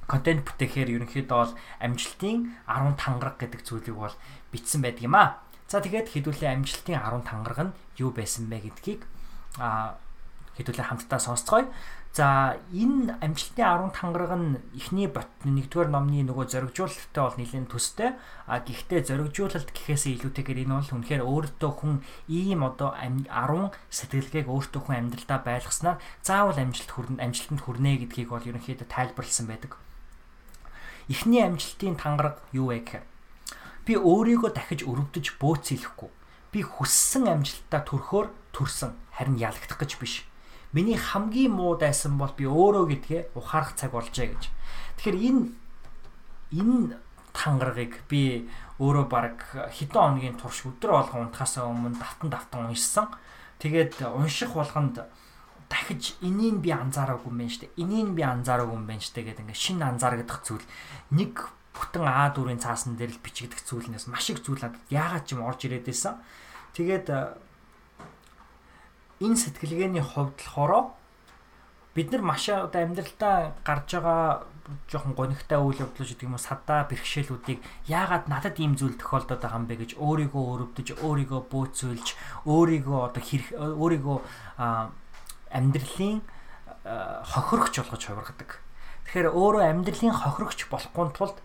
контент 0.06 0.44
бүтээхээр 0.44 0.94
ерөнхийдөө 1.00 1.38
бол 1.38 1.54
амжилтын 1.80 2.54
10 2.68 3.00
тангараг 3.00 3.36
гэдэг 3.40 3.60
зүйлийг 3.64 3.96
бол 3.96 4.16
бичсэн 4.52 4.80
байдаг 4.84 5.04
юм 5.04 5.16
аа. 5.16 5.40
За 5.68 5.80
тэгээд 5.80 6.12
хэдүүлээ 6.12 6.50
амжилтын 6.54 7.00
10 7.00 7.24
тангараг 7.24 7.60
нь 7.66 7.76
юу 7.98 8.10
байсан 8.12 8.46
бэ 8.52 8.68
гэдгийг 8.68 9.02
а 9.58 9.96
хэдүүлээ 10.60 10.86
хамтдаа 10.86 11.18
сонсцгоё. 11.18 11.66
За 12.14 12.54
энэ 12.70 13.18
амжилтын 13.18 13.90
10 13.90 13.90
тангараг 13.90 14.32
нь 14.38 14.62
эхний 14.78 15.10
бот 15.10 15.26
нэгдүгээр 15.42 15.90
номны 15.90 16.22
нөгөө 16.22 16.46
зоригжуулалттай 16.46 17.22
бол 17.26 17.38
нэлээд 17.42 17.66
төстэй. 17.66 18.14
А 18.46 18.62
гэхдээ 18.62 19.02
зоригжуулалт 19.02 19.74
гэхээсээ 19.74 20.22
илүүтэйгээр 20.22 20.62
энэ 20.62 20.74
бол 20.78 20.94
үнэхээр 20.94 21.26
өөртөө 21.26 21.72
хүн 21.74 22.06
ийм 22.30 22.62
одоо 22.62 22.94
10 22.94 23.74
сэтгэлгээг 23.90 24.46
өөртөө 24.46 24.80
хүн 24.86 25.10
амьдралдаа 25.10 25.42
байлгаснаар 25.42 25.98
заавал 26.22 26.54
амжилт 26.62 26.90
хүрнэ 26.94 27.18
амжилтанд 27.18 27.66
хүрнэ 27.66 28.06
гэдгийг 28.06 28.30
бол 28.30 28.46
ерөнхийдөө 28.46 28.86
тайлбарласан 28.86 29.50
байдаг. 29.50 29.74
Эхний 31.08 31.44
амжилтын 31.44 31.96
тангараг 32.00 32.40
юу 32.52 32.72
вэ 32.72 32.80
гэхээр 32.80 33.04
би 33.84 33.94
өөрийгөө 34.00 34.50
дахиж 34.56 34.88
өрөвдөж 34.88 35.36
бөөцөөлөхгүй. 35.36 36.10
Би 36.52 36.60
хүссэн 36.64 37.28
амжилтаа 37.28 37.84
төрөхөөр 37.84 38.32
төрсөн 38.56 38.96
харин 39.12 39.36
ялагдах 39.36 39.76
гэж 39.76 40.00
биш. 40.00 40.24
Миний 40.72 40.96
хамгийн 40.96 41.52
муу 41.52 41.76
дайсан 41.76 42.16
бол 42.16 42.32
би 42.32 42.48
өөрөө 42.48 42.84
гэдгээ 42.88 43.22
ухаарах 43.36 43.76
цаг 43.76 43.92
болжээ 43.92 44.32
гэж. 44.32 44.42
Тэгэхээр 44.96 45.18
энэ 45.20 45.42
энэ 46.56 46.96
тангарагыг 47.36 48.08
би 48.08 48.48
өөрөө 48.80 49.06
баг 49.06 49.38
хэдэн 49.70 50.00
хоногийн 50.00 50.38
турш 50.40 50.64
өдөр 50.64 50.90
болгон 50.96 51.28
унтахаас 51.28 51.60
өмнө 51.60 51.98
давтан 52.00 52.30
давтан 52.30 52.60
уншсан. 52.72 53.06
Тэгээд 53.60 54.02
унших 54.02 54.56
болгонд 54.56 55.04
дахиж 55.74 56.14
энийг 56.22 56.62
би 56.62 56.70
анзаараагүй 56.70 57.34
юм 57.34 57.38
байна 57.42 57.50
штэ. 57.50 57.74
Энийг 57.74 58.14
би 58.14 58.22
анзаараагүй 58.22 58.78
юм 58.78 58.86
байна 58.86 59.02
штэ 59.02 59.26
гэдэг 59.26 59.42
ингээ 59.42 59.58
шинэ 59.58 59.84
анзаарагдах 59.90 60.40
зүйл 60.46 60.62
нэг 61.10 61.50
бүтэн 61.74 62.06
А4-ийн 62.06 62.62
цаасан 62.62 62.94
дээр 62.94 63.18
л 63.18 63.24
бичигдэх 63.26 63.58
зүйлнээс 63.66 64.06
маш 64.06 64.30
их 64.30 64.38
зүйл 64.46 64.62
надад 64.62 64.78
яагаад 64.94 65.26
ч 65.26 65.34
юм 65.34 65.42
орж 65.42 65.66
ирээд 65.66 65.90
байсан. 65.90 66.22
Тэгээд 66.78 67.10
энэ 69.18 69.36
сэтгэлгээний 69.42 70.04
хувьд 70.06 70.38
болохоор 70.38 70.94
бид 71.94 72.08
нар 72.14 72.22
маш 72.22 72.46
одоо 72.46 72.80
амьдралдаа 72.82 73.58
гарч 73.66 73.98
байгаа 73.98 74.46
жоохон 74.90 75.14
гонигтай 75.18 75.58
үйл 75.58 75.82
явдлууд 75.82 76.08
гэдэг 76.08 76.26
юм 76.26 76.38
уу 76.38 76.42
садаа 76.42 76.86
бэрхшээлүүдийг 76.90 77.60
яагаад 77.90 78.30
надад 78.30 78.56
ийм 78.62 78.74
зүйл 78.78 78.96
тохиолдоод 78.98 79.42
байгаа 79.42 79.60
юм 79.60 79.66
бэ 79.66 79.76
гэж 79.82 79.90
өөрийгөө 79.98 80.44
өрөвдөж 80.54 80.88
өөрийгөө 81.04 81.40
бөөцөөлж 81.52 82.08
өөрийгөө 82.48 82.98
одоо 83.10 83.22
хэрэг 83.22 83.48
өөрийгөө 83.54 84.18
амьдралын 85.54 86.20
хохирогч 86.84 87.74
болгож 87.80 88.02
хувиргадаг. 88.04 88.50
Тэгэхээр 89.08 89.30
өөрөө 89.32 89.62
амьдралын 89.70 90.12
хохирогч 90.12 90.68
болохгүй 90.68 91.14
тулд 91.16 91.38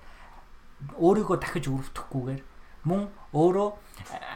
өөрийгөө 1.00 1.38
дахиж 1.40 1.72
өрөвдөхгүйгээр 1.72 2.42
мөн 2.88 3.12
өөрөө 3.36 3.70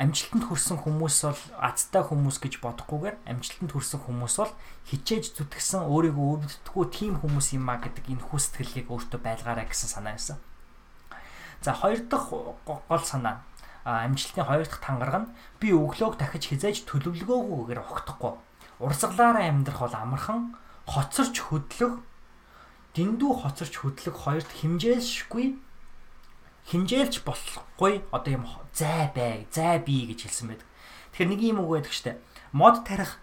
амжилтанд 0.03 0.43
хүрсэн 0.51 0.78
хүмүүс 0.84 1.17
бол 1.24 1.41
азтай 1.63 2.03
хүмүүс 2.03 2.38
гэж 2.43 2.59
бодохгүйгээр 2.59 3.15
амжилтанд 3.32 3.71
хүрсэн 3.71 3.99
хүмүүс 4.03 4.36
бол 4.43 4.51
хичээж 4.91 5.39
зүтгэсэн 5.39 5.88
өөрийгөө 5.88 6.28
өрөвддөггүй 6.43 6.86
тийм 6.91 7.13
хүмүүс 7.24 7.55
юм 7.55 7.71
а 7.71 7.80
гэдэг 7.80 8.11
энэ 8.11 8.26
хүс 8.28 8.51
сэтгэлийг 8.51 8.91
өөртөө 8.91 9.19
байлгаарай 9.24 9.65
гэсэн 9.71 9.89
санаа 9.95 10.19
байсан. 10.19 10.38
За 11.63 11.71
хоёр 11.71 12.03
дахь 12.11 12.28
гол 12.67 13.03
санаа 13.07 13.47
амжилтын 13.88 14.43
хоёр 14.43 14.67
дахь 14.67 14.84
тангараг 14.84 15.15
нь 15.24 15.32
би 15.63 15.71
өглөөг 15.71 16.19
дахиж 16.19 16.51
хизээж 16.51 16.84
төлөвлөгөөгүйгээр 16.91 17.80
огтхгүй. 17.80 18.36
Урсгалаараа 18.84 19.47
амьдрах 19.47 19.79
бол 19.79 19.95
амархан 19.95 20.59
хоцорч 20.86 21.39
хөдлөх 21.39 22.03
дэндүү 22.93 23.31
хоцорч 23.41 23.73
хөдлөх 23.79 24.15
хоёрт 24.27 24.51
химжээлшгүй 24.59 25.55
хинжээлж 26.67 27.23
болохгүй 27.27 28.03
одоо 28.11 28.31
юм 28.34 28.45
зай 28.73 29.11
бай, 29.15 29.47
зай 29.51 29.79
бий 29.79 30.07
гэж 30.07 30.27
хэлсэн 30.27 30.47
байдаг. 30.51 30.67
Тэгэхээр 31.11 31.29
нэг 31.29 31.41
юм 31.43 31.59
үг 31.63 31.69
байдаг 31.75 31.93
штэ. 31.93 32.19
Мод 32.55 32.88
тарих 32.88 33.19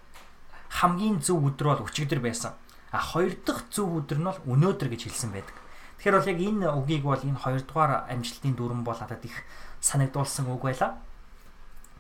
хамгийн 0.69 1.25
зөв 1.25 1.41
өдөр 1.49 1.67
бол 1.75 1.85
өчигдөр 1.89 2.21
байсан. 2.21 2.53
А 2.93 3.01
хоёр 3.01 3.35
дахь 3.47 3.65
зөв 3.73 3.89
өдөр 4.05 4.19
нь 4.21 4.29
бол 4.29 4.41
өнөөдөр 4.45 4.89
гэж 4.93 5.09
хэлсэн 5.09 5.33
байдаг. 5.33 5.57
Тэгэхээр 5.99 6.17
бол 6.21 6.31
яг 6.31 6.41
энэ 6.41 6.67
үгийг 6.69 7.05
бол 7.05 7.21
энэ 7.25 7.41
хоёрдугаар 7.41 8.09
амжилтын 8.13 8.55
дүрэн 8.55 8.85
бол 8.85 8.99
надад 9.01 9.25
их 9.25 9.37
санагдуулсан 9.81 10.47
үг 10.53 10.63
байлаа. 10.65 11.01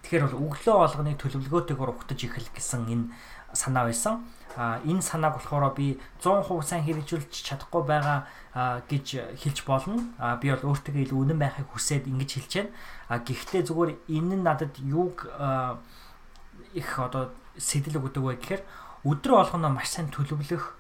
Тэгэхээр 0.04 0.24
бол 0.28 0.40
өглөө 0.48 0.76
болгоныг 0.76 1.16
төлөвлөгөөтэйгээр 1.20 1.90
ухтаж 1.92 2.20
эхэл 2.24 2.48
гэсэн 2.52 2.82
энэ 2.88 3.06
санаа 3.53 3.84
байсан. 3.84 4.24
А 4.57 4.82
энэ 4.84 5.03
санааг 5.03 5.38
болохоор 5.38 5.74
би 5.74 5.98
100% 6.22 6.62
сайн 6.62 6.82
хэрэгжүүлж 6.84 7.30
чадахгүй 7.30 7.82
байгаа 7.86 8.26
гэж 8.90 9.38
хэлж 9.38 9.59
болно. 9.66 10.11
А 10.18 10.36
би 10.36 10.51
бол 10.51 10.74
өөртөө 10.74 11.07
илүү 11.07 11.18
үнэн 11.22 11.38
байхыг 11.38 11.70
хүсээд 11.70 12.11
ингэж 12.11 12.30
хэлж 12.34 12.53
байна. 12.59 12.74
А 13.09 13.18
гэхдээ 13.22 13.62
зүгээр 13.62 13.90
энэ 14.11 14.34
нь 14.36 14.42
надад 14.42 14.74
юуг 14.82 15.30
их 16.74 16.90
одоо 16.98 17.30
сэтэл 17.59 18.03
өгдөг 18.03 18.22
вэ 18.22 18.34
гэхээр 18.42 18.62
өдрө 19.07 19.34
болгоно 19.38 19.70
маш 19.70 19.94
сайн 19.94 20.11
төлөвлөх 20.11 20.74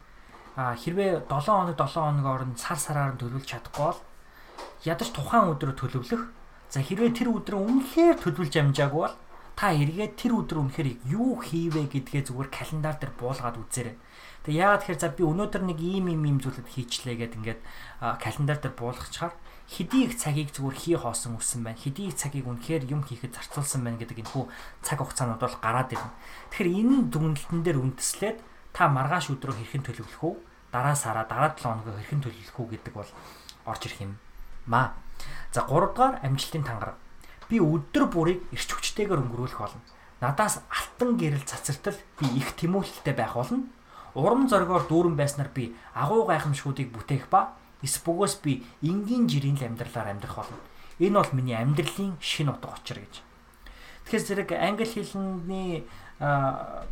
хэрвээ 0.58 1.30
7 1.30 1.46
хоног 1.46 1.78
7 1.78 1.94
хоног 1.94 2.26
оронд 2.26 2.58
сар 2.58 2.78
сараар 2.78 3.14
нь 3.14 3.20
төлөвлөж 3.22 3.46
чадахгүй 3.46 3.86
бол 3.86 4.00
ядаж 4.84 5.08
тухайн 5.14 5.50
өдрөө 5.54 5.74
төлөвлөх. 5.78 6.22
За 6.70 6.82
хэрвээ 6.82 7.14
тэр 7.14 7.34
өдрөө 7.34 7.58
үнэхээр 7.58 8.16
төлөвлөж 8.22 8.54
амжаагүй 8.54 9.02
бол 9.06 9.16
та 9.60 9.76
эргээд 9.76 10.16
тэр 10.16 10.40
өдөр 10.40 10.72
үнэхээр 10.72 11.04
юу 11.04 11.36
хийвэ 11.36 11.92
гэдгээ 11.92 12.32
зүгээр 12.32 12.48
календар 12.48 12.96
дээр 12.96 13.12
буулгаад 13.12 13.60
үзээрэй. 13.60 13.92
Тэгээ 14.48 14.56
яагаад 14.56 14.80
тэгэхээр 14.88 15.00
за 15.04 15.08
би 15.12 15.20
өнөөдөр 15.20 15.62
нэг 15.68 15.78
ийм 15.84 16.08
ийм 16.08 16.24
ийм 16.24 16.38
зүйлүүд 16.40 16.64
хийчлээ 16.64 17.28
гэд 17.28 17.36
ингээд 17.44 17.60
календар 18.00 18.56
дээр 18.56 18.72
буулгачаар 18.72 19.36
хэдий 19.68 20.08
их 20.08 20.16
цагийг 20.16 20.48
зүгээр 20.56 20.76
хий 20.80 20.96
хоосон 20.96 21.36
үссэн 21.36 21.60
байна. 21.60 21.76
Хэдий 21.76 22.08
их 22.08 22.16
цагийг 22.16 22.48
үнэхээр 22.48 22.88
юм 22.88 23.04
хийхэд 23.04 23.36
зарцуулсан 23.36 23.84
байна 23.84 24.00
гэдэг 24.00 24.24
энэ 24.24 24.32
хүү 24.32 24.48
цаг 24.80 25.04
хугацаанууд 25.04 25.44
бол 25.44 25.56
гараад 25.60 25.92
ирнэ. 25.92 26.08
Тэгэхээр 26.56 26.68
энэ 26.80 26.96
дүгнэлтэн 27.12 27.60
дээр 27.60 27.78
үндэслээд 27.84 28.40
та 28.72 28.88
маргааш 28.88 29.28
өдрөө 29.28 29.60
хэрхэн 29.60 29.84
төлөвлөх 29.84 30.24
үү? 30.24 30.34
Дараа 30.72 30.96
сараа 30.96 31.28
дараа 31.28 31.52
7 31.52 31.68
хоногоо 31.68 32.00
хэрхэн 32.00 32.24
төлөвлөх 32.24 32.56
үү 32.56 32.68
гэдэг 32.80 32.94
бол 32.96 33.10
орж 33.68 33.82
ирэх 33.84 34.08
юм 34.08 34.16
маа. 34.64 34.96
За 35.52 35.68
3 35.68 35.92
дугаар 35.92 36.16
амжилтын 36.24 36.64
тангараг. 36.64 36.96
Би 37.50 37.58
өдөр 37.58 38.06
бүрийг 38.06 38.40
эрч 38.54 38.70
хүчтэйгээр 38.70 39.26
өнгөрүүлэх 39.26 39.58
болно. 39.58 39.82
Надаас 40.22 40.62
алтан 40.70 41.18
гэрэл 41.18 41.42
цацартал 41.42 41.98
би 42.20 42.26
их 42.38 42.54
тэмүүлэлтэй 42.54 43.14
байх 43.18 43.34
болно. 43.34 43.66
Урам 44.14 44.46
зоригоор 44.46 44.86
дүүрэн 44.86 45.18
байснаар 45.18 45.50
би 45.50 45.74
агуу 45.94 46.30
гайхамшгуудыг 46.30 46.94
бүтээх 46.94 47.26
ба 47.26 47.58
эс 47.82 47.98
бөгөөс 47.98 48.38
би 48.44 48.62
энгийн 48.86 49.26
жирийн 49.26 49.58
амьдралаар 49.58 50.14
амьдрах 50.14 50.46
болно. 50.46 50.62
Энэ 51.02 51.18
бол 51.18 51.32
миний 51.34 51.56
амьдралын 51.58 52.14
шин 52.20 52.54
утга 52.54 52.76
учир 52.76 53.02
гэж. 53.02 53.22
Тэгэхээр 54.04 54.26
зэрэг 54.26 54.50
англи 54.54 54.86
хэлний 54.86 55.88
а 56.20 56.84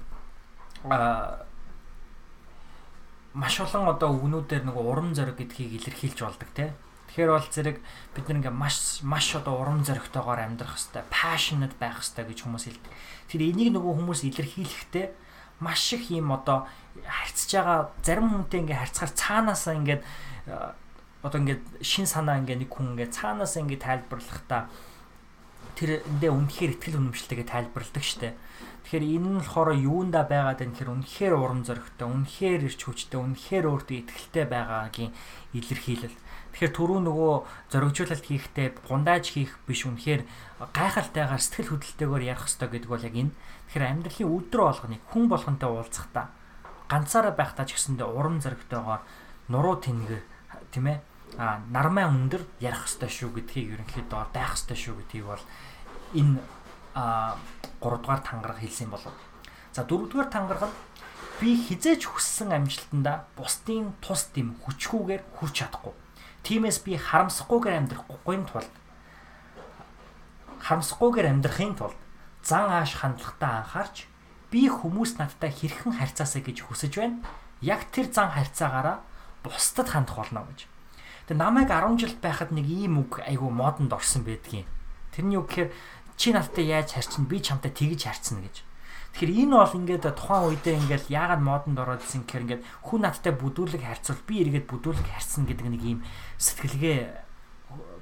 маш 3.35 3.61
олон 3.61 3.93
одоо 3.93 4.15
үгнүүдээр 4.17 4.65
нэг 4.65 4.77
урам 4.77 5.15
зориг 5.15 5.37
гэдгийг 5.37 5.79
илэрхийлж 5.79 6.19
болдог 6.23 6.49
те. 6.55 6.73
Тэгэхээр 7.19 7.35
бол 7.35 7.51
зэрэг 7.51 7.77
бид 8.15 8.27
нэг 8.31 8.47
ингээ 8.47 8.55
маш 8.55 9.03
маш 9.03 9.35
одоо 9.35 9.59
урам 9.59 9.83
зоригтойгоор 9.83 10.39
амьдрах 10.39 10.79
хэвээр 10.79 11.11
passionate 11.11 11.75
байх 11.75 11.99
хэвээр 11.99 12.31
гэж 12.31 12.39
хүмүүс 12.47 12.65
хэлдэг. 12.71 12.93
Тэр 13.27 13.43
энийг 13.43 13.75
нөгөө 13.75 13.93
хүмүүс 13.99 14.23
илэрхийлэхдээ 14.23 15.07
маш 15.59 15.99
их 15.99 16.15
юм 16.15 16.31
одоо 16.31 16.71
харьцаж 17.03 17.51
байгаа 17.59 17.79
зарим 18.07 18.31
хүнтэй 18.31 18.63
ингээ 18.63 18.79
харьцахаар 18.87 19.19
цаанаасаа 19.19 19.75
ингээд 19.83 20.03
одоо 21.27 21.39
ингээд 21.43 21.63
шин 21.83 22.07
санаа 22.07 22.39
ингээ 22.39 22.63
нэг 22.63 22.71
хүн 22.71 22.95
ингээ 22.95 23.11
цаанаас 23.11 23.59
ингээ 23.59 23.83
тайлбарлахдаа 23.83 24.71
тэр 25.75 26.07
эндээ 26.07 26.31
үнэхээр 26.31 26.75
ихтгэл 26.79 27.03
үнэмшилтэйгээ 27.03 27.51
тайлбарладаг 27.51 28.05
штэ. 28.07 28.39
Тэгэхээр 28.87 29.05
энэ 29.19 29.29
нь 29.31 29.39
болохоор 29.43 29.75
юунда 29.75 30.23
байгаад 30.23 30.59
байна 30.63 30.75
гэхээр 30.75 30.91
үнэхээр 30.91 31.35
урам 31.39 31.63
зоригтой, 31.63 32.09
үнэхээр 32.09 32.67
ирч 32.67 32.81
хүчтэй, 32.83 33.19
үнэхээр 33.19 33.67
өөртөө 33.71 33.97
ихтгэлтэй 34.03 34.47
байгаагийн 34.51 35.13
илэрхийлэл. 35.55 36.17
Тэгэхээр 36.53 36.75
түрүү 36.75 37.01
нөгөө 37.07 37.33
зоригжуулалт 37.71 38.25
хийхдээ 38.25 38.69
гундааж 38.89 39.25
хийх 39.37 39.57
биш 39.69 39.85
үнэхээр 39.87 40.23
гайхалтайгаар 40.75 41.43
сэтгэл 41.43 41.71
хөдлөлтөөр 41.77 42.23
ярих 42.25 42.45
хэрэгтэй 42.49 42.69
гэдэг 42.73 42.91
бол 42.91 43.07
яг 43.07 43.15
энэ. 43.15 43.33
Тэгэхээр 43.69 43.85
амьдралын 43.89 44.33
өдрө 44.33 44.63
болгоныг 44.67 45.03
хүн 45.13 45.25
болгонтой 45.29 45.69
уулзахдаа 45.71 46.27
ганцаараа 46.89 47.35
байхдаа 47.37 47.69
ч 47.69 47.77
гэсэндээ 47.77 48.09
урам 48.09 48.41
зоригтойгоор 48.41 49.03
нуруу 49.53 49.77
тэнэг 49.79 50.25
тийм 50.73 50.87
ээ 50.89 50.99
а 51.37 51.61
нармай 51.69 52.09
өндөр 52.09 52.43
ярих 52.59 52.89
хэвээр 52.89 53.13
шүү 53.13 53.31
гэдгийг 53.37 53.69
ерөнхийдөө 53.77 54.33
байх 54.33 54.57
хэвээр 54.57 54.81
шүү 54.81 54.95
гэдгийг 55.05 55.27
бол 55.29 55.45
энэ 56.17 56.41
а 56.97 57.37
3 57.85 58.01
дугаар 58.03 58.23
тангараг 58.25 58.59
хэлсэн 58.59 58.89
болов. 58.91 59.13
За 59.77 59.85
4 59.85 60.09
дугаар 60.09 60.33
тангараг 60.33 60.73
нь 60.73 60.77
би 61.39 61.55
хизээж 61.55 62.09
хүссэн 62.09 62.51
амжилтанда 62.57 63.29
бусдын 63.37 63.95
тус 64.03 64.33
дэм 64.35 64.59
хүчгүүгээр 64.65 65.23
хүрч 65.39 65.55
чадахгүй. 65.63 65.95
Тиймээс 66.49 66.81
би 66.81 66.97
харамсахгүйгээр 66.97 67.77
амьдрахгүй 67.77 68.41
тулд 68.49 68.73
харамсахгүйгээр 70.65 71.29
амьдрахын 71.29 71.77
тулд 71.77 71.99
зан 72.41 72.73
ааш 72.73 72.97
хандлагатаа 73.05 73.69
анхаарч 73.69 74.09
би 74.49 74.65
хүмүүс 74.73 75.21
надтай 75.21 75.53
хэрхэн 75.53 76.01
харьцаасаа 76.01 76.41
гэж 76.41 76.65
хүсэж 76.65 76.93
байна. 76.97 77.21
Яг 77.61 77.93
тэр 77.93 78.09
зан 78.09 78.33
харьцаагаараа 78.33 79.05
бусдад 79.45 79.93
хандах 79.93 80.17
болно 80.17 80.49
гэж. 80.49 80.65
Тэгээ 81.29 81.37
намайг 81.37 81.69
10 81.69 82.01
жилд 82.01 82.19
байхад 82.25 82.51
нэг 82.57 82.65
ийм 82.65 83.05
үг 83.05 83.21
айгу 83.21 83.53
модонд 83.53 83.93
орсон 83.93 84.25
байдгийн. 84.25 84.65
Тэрний 85.13 85.37
үг 85.37 85.53
гэхээр 85.53 85.71
чи 86.17 86.33
надтай 86.33 86.65
яаж 86.65 86.97
харьцна 86.97 87.29
би 87.29 87.45
чамтай 87.45 87.69
тэгж 87.69 88.09
харьцна 88.09 88.41
гэж. 88.41 88.65
Тэгэхээр 89.17 89.49
энэ 89.49 89.55
бол 89.57 89.79
ингээд 89.79 90.05
тухайн 90.15 90.45
үедээ 90.53 90.75
ингээд 90.79 91.05
яагаад 91.11 91.43
модонд 91.43 91.79
ороод 91.81 92.03
ирсэн 92.05 92.23
гэхээр 92.29 92.45
ингээд 92.45 92.63
хүн 92.87 93.01
надтай 93.03 93.33
бүдүүлэг 93.35 93.83
харьцвал 93.83 94.23
би 94.29 94.35
эргээд 94.47 94.67
бүдүүлэг 94.69 95.07
харьцна 95.09 95.49
гэдэг 95.49 95.67
нэг 95.69 95.83
ийм 95.83 95.99
сэтгэлгээ 96.39 96.99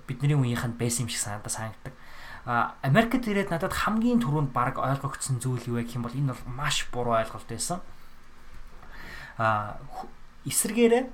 бидний 0.06 0.36
үеийнхэнд 0.36 0.76
байсан 0.76 1.06
юм 1.06 1.10
шиг 1.10 1.22
санагдаа 1.22 1.52
санагдаг. 1.52 1.94
А 2.46 2.78
Америкт 2.82 3.26
ирээд 3.26 3.50
надад 3.50 3.74
хамгийн 3.74 4.22
түрүүнд 4.22 4.54
баг 4.54 4.78
ойлгогдсон 4.78 5.42
зүйл 5.42 5.66
юу 5.66 5.76
вэ 5.82 5.88
гэх 5.88 5.98
юм 5.98 6.06
бол 6.06 6.14
энэ 6.14 6.30
бол 6.30 6.44
маш 6.46 6.86
буруу 6.94 7.18
ойлголт 7.18 7.48
байсан. 7.50 7.82
А 9.38 9.82
эсэргээрээ 10.46 11.10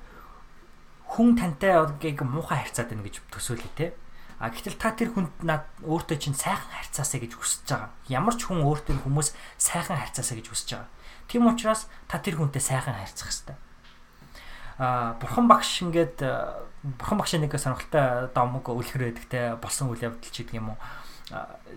хүн 1.09 1.37
тантай 1.37 1.73
яг 1.73 2.21
муухай 2.21 2.61
харьцаад 2.61 2.93
байна 2.93 3.05
гэж 3.09 3.25
төсөөлөе 3.33 3.73
те. 3.77 3.97
А 4.43 4.51
гэтэл 4.51 4.75
та 4.75 4.91
тэр 4.91 5.15
хүнд 5.15 5.47
над 5.47 5.63
өөртөө 5.87 6.19
чинь 6.19 6.35
сайхан 6.35 6.67
харьцаасаа 6.67 7.23
гэж 7.23 7.39
хүсэж 7.39 7.63
байгаа. 7.71 7.91
Ямар 8.11 8.35
ч 8.35 8.51
хүн 8.51 8.67
өөртөө 8.67 9.07
хүмүүс 9.07 9.39
сайхан 9.55 9.95
харьцаасаа 10.03 10.35
гэж 10.43 10.47
хүсэж 10.51 10.69
байгаа. 10.83 10.91
Тийм 11.31 11.47
учраас 11.47 11.87
та 12.11 12.19
тэр 12.19 12.43
хүнтэй 12.43 12.59
сайхан 12.59 12.99
харьцах 12.99 13.31
хэрэгтэй. 13.31 13.57
А 14.83 15.15
бурхан 15.23 15.47
багш 15.47 15.87
ингээд 15.87 16.19
бурхан 16.99 17.23
багшийн 17.23 17.47
нэг 17.47 17.55
сонирхолтой 17.55 18.35
домог 18.35 18.67
үлгэр 18.67 19.15
байдагтай 19.15 19.55
болсон 19.63 19.95
үйл 19.95 20.11
явдал 20.11 20.27
ч 20.27 20.43
гэдэг 20.43 20.59
юм 20.59 20.75
уу 20.75 20.79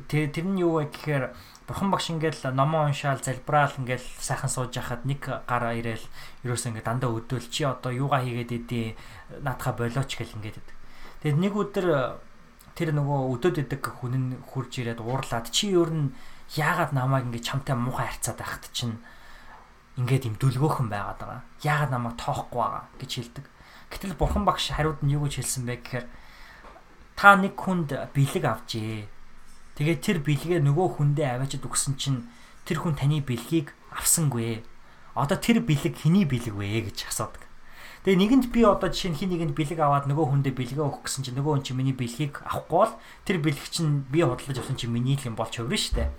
тэр 0.10 0.34
тэр 0.34 0.46
нь 0.50 0.60
юу 0.60 0.82
вэ 0.82 0.92
гэхээр 0.92 1.32
бурхан 1.68 1.90
багш 1.94 2.12
ингээл 2.12 2.52
номоо 2.52 2.90
уншаал 2.90 3.22
залбираал 3.24 3.72
ингээл 3.80 4.04
сайхан 4.20 4.50
сууж 4.50 4.76
яхад 4.76 5.06
нэг 5.08 5.22
гараа 5.48 5.78
ирээл 5.80 6.04
ерөөсөө 6.44 6.76
ингээд 6.76 6.90
дандаа 6.90 7.12
өдөөл 7.14 7.48
чи 7.48 7.64
одоо 7.64 7.92
юугаа 7.94 8.26
хийгээд 8.26 8.52
идэв 8.52 8.98
наадхаа 9.46 9.74
болооч 9.80 10.12
гэл 10.18 10.36
ингээд 10.36 10.60
идэв. 10.60 10.76
Тэгээд 11.24 11.40
нэг 11.40 11.54
өдөр 11.56 11.86
тэр 12.76 12.92
нөгөө 12.92 13.20
өдөөд 13.40 13.58
идэг 13.66 13.84
хүн 14.04 14.14
нь 14.20 14.28
хурж 14.52 14.84
ирээд 14.84 15.00
уурлаад 15.00 15.48
чи 15.50 15.72
өөр 15.72 15.92
нь 15.96 16.14
яагаад 16.60 16.92
намайг 16.92 17.26
ингээд 17.32 17.48
чамтай 17.48 17.76
муухай 17.76 18.12
харьцаад 18.12 18.38
байхад 18.38 18.68
чинь 18.76 19.00
ингээд 19.96 20.28
юм 20.28 20.36
дүлгөөхөн 20.36 20.92
байгаад 20.92 21.20
байгаа. 21.24 21.42
Яагаад 21.64 21.92
намайг 21.96 22.16
тоохгүй 22.20 22.60
байгаа 22.60 22.84
гэж 23.00 23.12
хэлдэг. 23.16 23.46
Гэтэл 23.90 24.20
бурхан 24.20 24.44
багш 24.44 24.76
хариуд 24.76 25.00
нь 25.02 25.16
юу 25.16 25.24
гэж 25.26 25.40
хэлсэн 25.40 25.64
бэ 25.64 25.76
гэхээр 25.80 26.06
та 27.16 27.40
нэг 27.40 27.56
хүнд 27.56 27.96
бэлэг 28.12 28.44
авчээ 28.44 29.08
Тэгээд 29.76 30.00
тэр 30.00 30.18
бэлгээ 30.24 30.60
нөгөө 30.64 30.88
хүндээ 31.04 31.36
аваачд 31.36 31.68
өгсөн 31.68 32.00
чинь 32.00 32.24
тэр 32.64 32.80
хүн 32.80 32.96
таны 32.96 33.20
бэлгийг 33.20 33.76
авсангүй. 33.92 34.64
Одоо 35.20 35.36
тэр 35.36 35.60
бэлэг 35.60 36.00
хэний 36.00 36.24
бэлэг 36.24 36.56
вэ 36.56 36.88
гэж 36.88 37.12
асуудаг. 37.12 37.44
Тэгээ 38.06 38.22
нэгэнд 38.22 38.46
би 38.54 38.62
одоо 38.62 38.94
жишээ 38.94 39.12
нь 39.12 39.18
хин 39.18 39.34
нэгэнд 39.34 39.58
бэлэг 39.58 39.82
аваад 39.82 40.06
нөгөө 40.06 40.30
хүндээ 40.30 40.54
бэлгээ 40.54 40.78
өгөх 40.78 41.10
гэсэн 41.10 41.26
чинь 41.26 41.42
нөгөө 41.42 41.58
хүн 41.58 41.66
чинь 41.66 41.80
миний 41.82 41.98
бэлгийг 41.98 42.38
авахгүй 42.46 42.78
бол 42.86 42.94
тэр 43.26 43.42
бэлэг 43.42 43.66
чинь 43.66 44.06
би 44.14 44.22
худалдаж 44.22 44.62
авсан 44.62 44.78
чинь 44.78 44.94
миний 44.94 45.18
л 45.18 45.26
юм 45.26 45.34
болж 45.34 45.58
хувирна 45.58 45.74
шүү 45.74 46.06
дээ. 46.06 46.10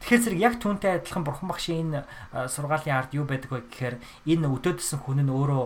Тэгэхээр 0.00 0.24
зэрэг 0.24 0.40
яг 0.40 0.54
түүнтэй 0.56 1.04
адилхан 1.04 1.24
бурхан 1.28 1.52
багшийн 1.52 1.80
энэ 1.92 2.48
сургаалын 2.48 2.96
ард 2.96 3.12
юу 3.12 3.28
байдаг 3.28 3.52
вэ 3.52 3.60
гэхээр 3.68 3.96
энэ 4.24 4.48
өдөөдсөн 4.48 5.04
хүн 5.04 5.20
нь 5.20 5.28
өөрөө 5.28 5.62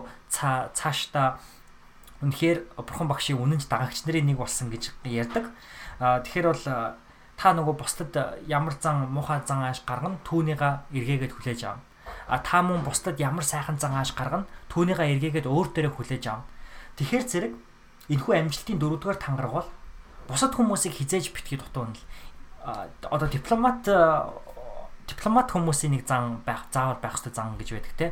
цаашдаа 0.74 1.38
үнэхээр 2.18 2.74
бурхан 2.74 3.06
багшийн 3.06 3.38
үнэнч 3.38 3.70
дагагч 3.70 4.10
нарын 4.10 4.34
нэг 4.34 4.42
болсон 4.42 4.74
гэж 4.74 4.98
ярьдаг. 5.06 5.54
Тэгэхээр 6.02 6.46
бол 6.50 6.66
та 7.38 7.48
нөгөө 7.54 7.74
бусдад 7.78 8.42
ямар 8.50 8.74
зан 8.82 9.06
муухай 9.14 9.46
зан 9.46 9.62
ааш 9.62 9.86
гаргана 9.86 10.18
түүнийга 10.26 10.90
эргээгээд 10.90 11.38
хүлээж 11.38 11.62
авна. 11.70 11.86
А 12.26 12.38
та 12.38 12.62
мөн 12.62 12.84
бусдад 12.84 13.20
ямар 13.20 13.44
сайхан 13.44 13.78
зан 13.78 13.94
ааш 13.94 14.14
гаргана 14.16 14.48
түүнийга 14.72 15.04
эргээгээд 15.04 15.46
өөр 15.48 15.68
дээрээ 15.72 15.92
хүлээж 15.92 16.24
авна. 16.28 16.48
Тэгэхээр 16.96 17.24
зэрэг 17.28 17.52
энэхүү 18.08 18.32
амжилтын 18.32 18.78
дөрөвдүгээр 18.80 19.20
тангараг 19.20 19.52
бол 19.52 19.70
бусад 20.28 20.52
хүмүүсийг 20.56 20.94
хизээж 20.96 21.32
битгий 21.36 21.60
дутуун 21.60 21.92
л 21.92 22.02
одоо 23.12 23.28
дипломат 23.28 23.84
дипломат 25.04 25.48
хүмүүсийн 25.52 26.00
нэг 26.00 26.08
зан 26.08 26.40
байх 26.48 26.64
заавал 26.72 27.00
байх 27.02 27.20
хэрэгтэй 27.20 27.34
зан 27.36 27.60
гэж 27.60 27.68
байдаг 27.76 27.94
те. 28.00 28.06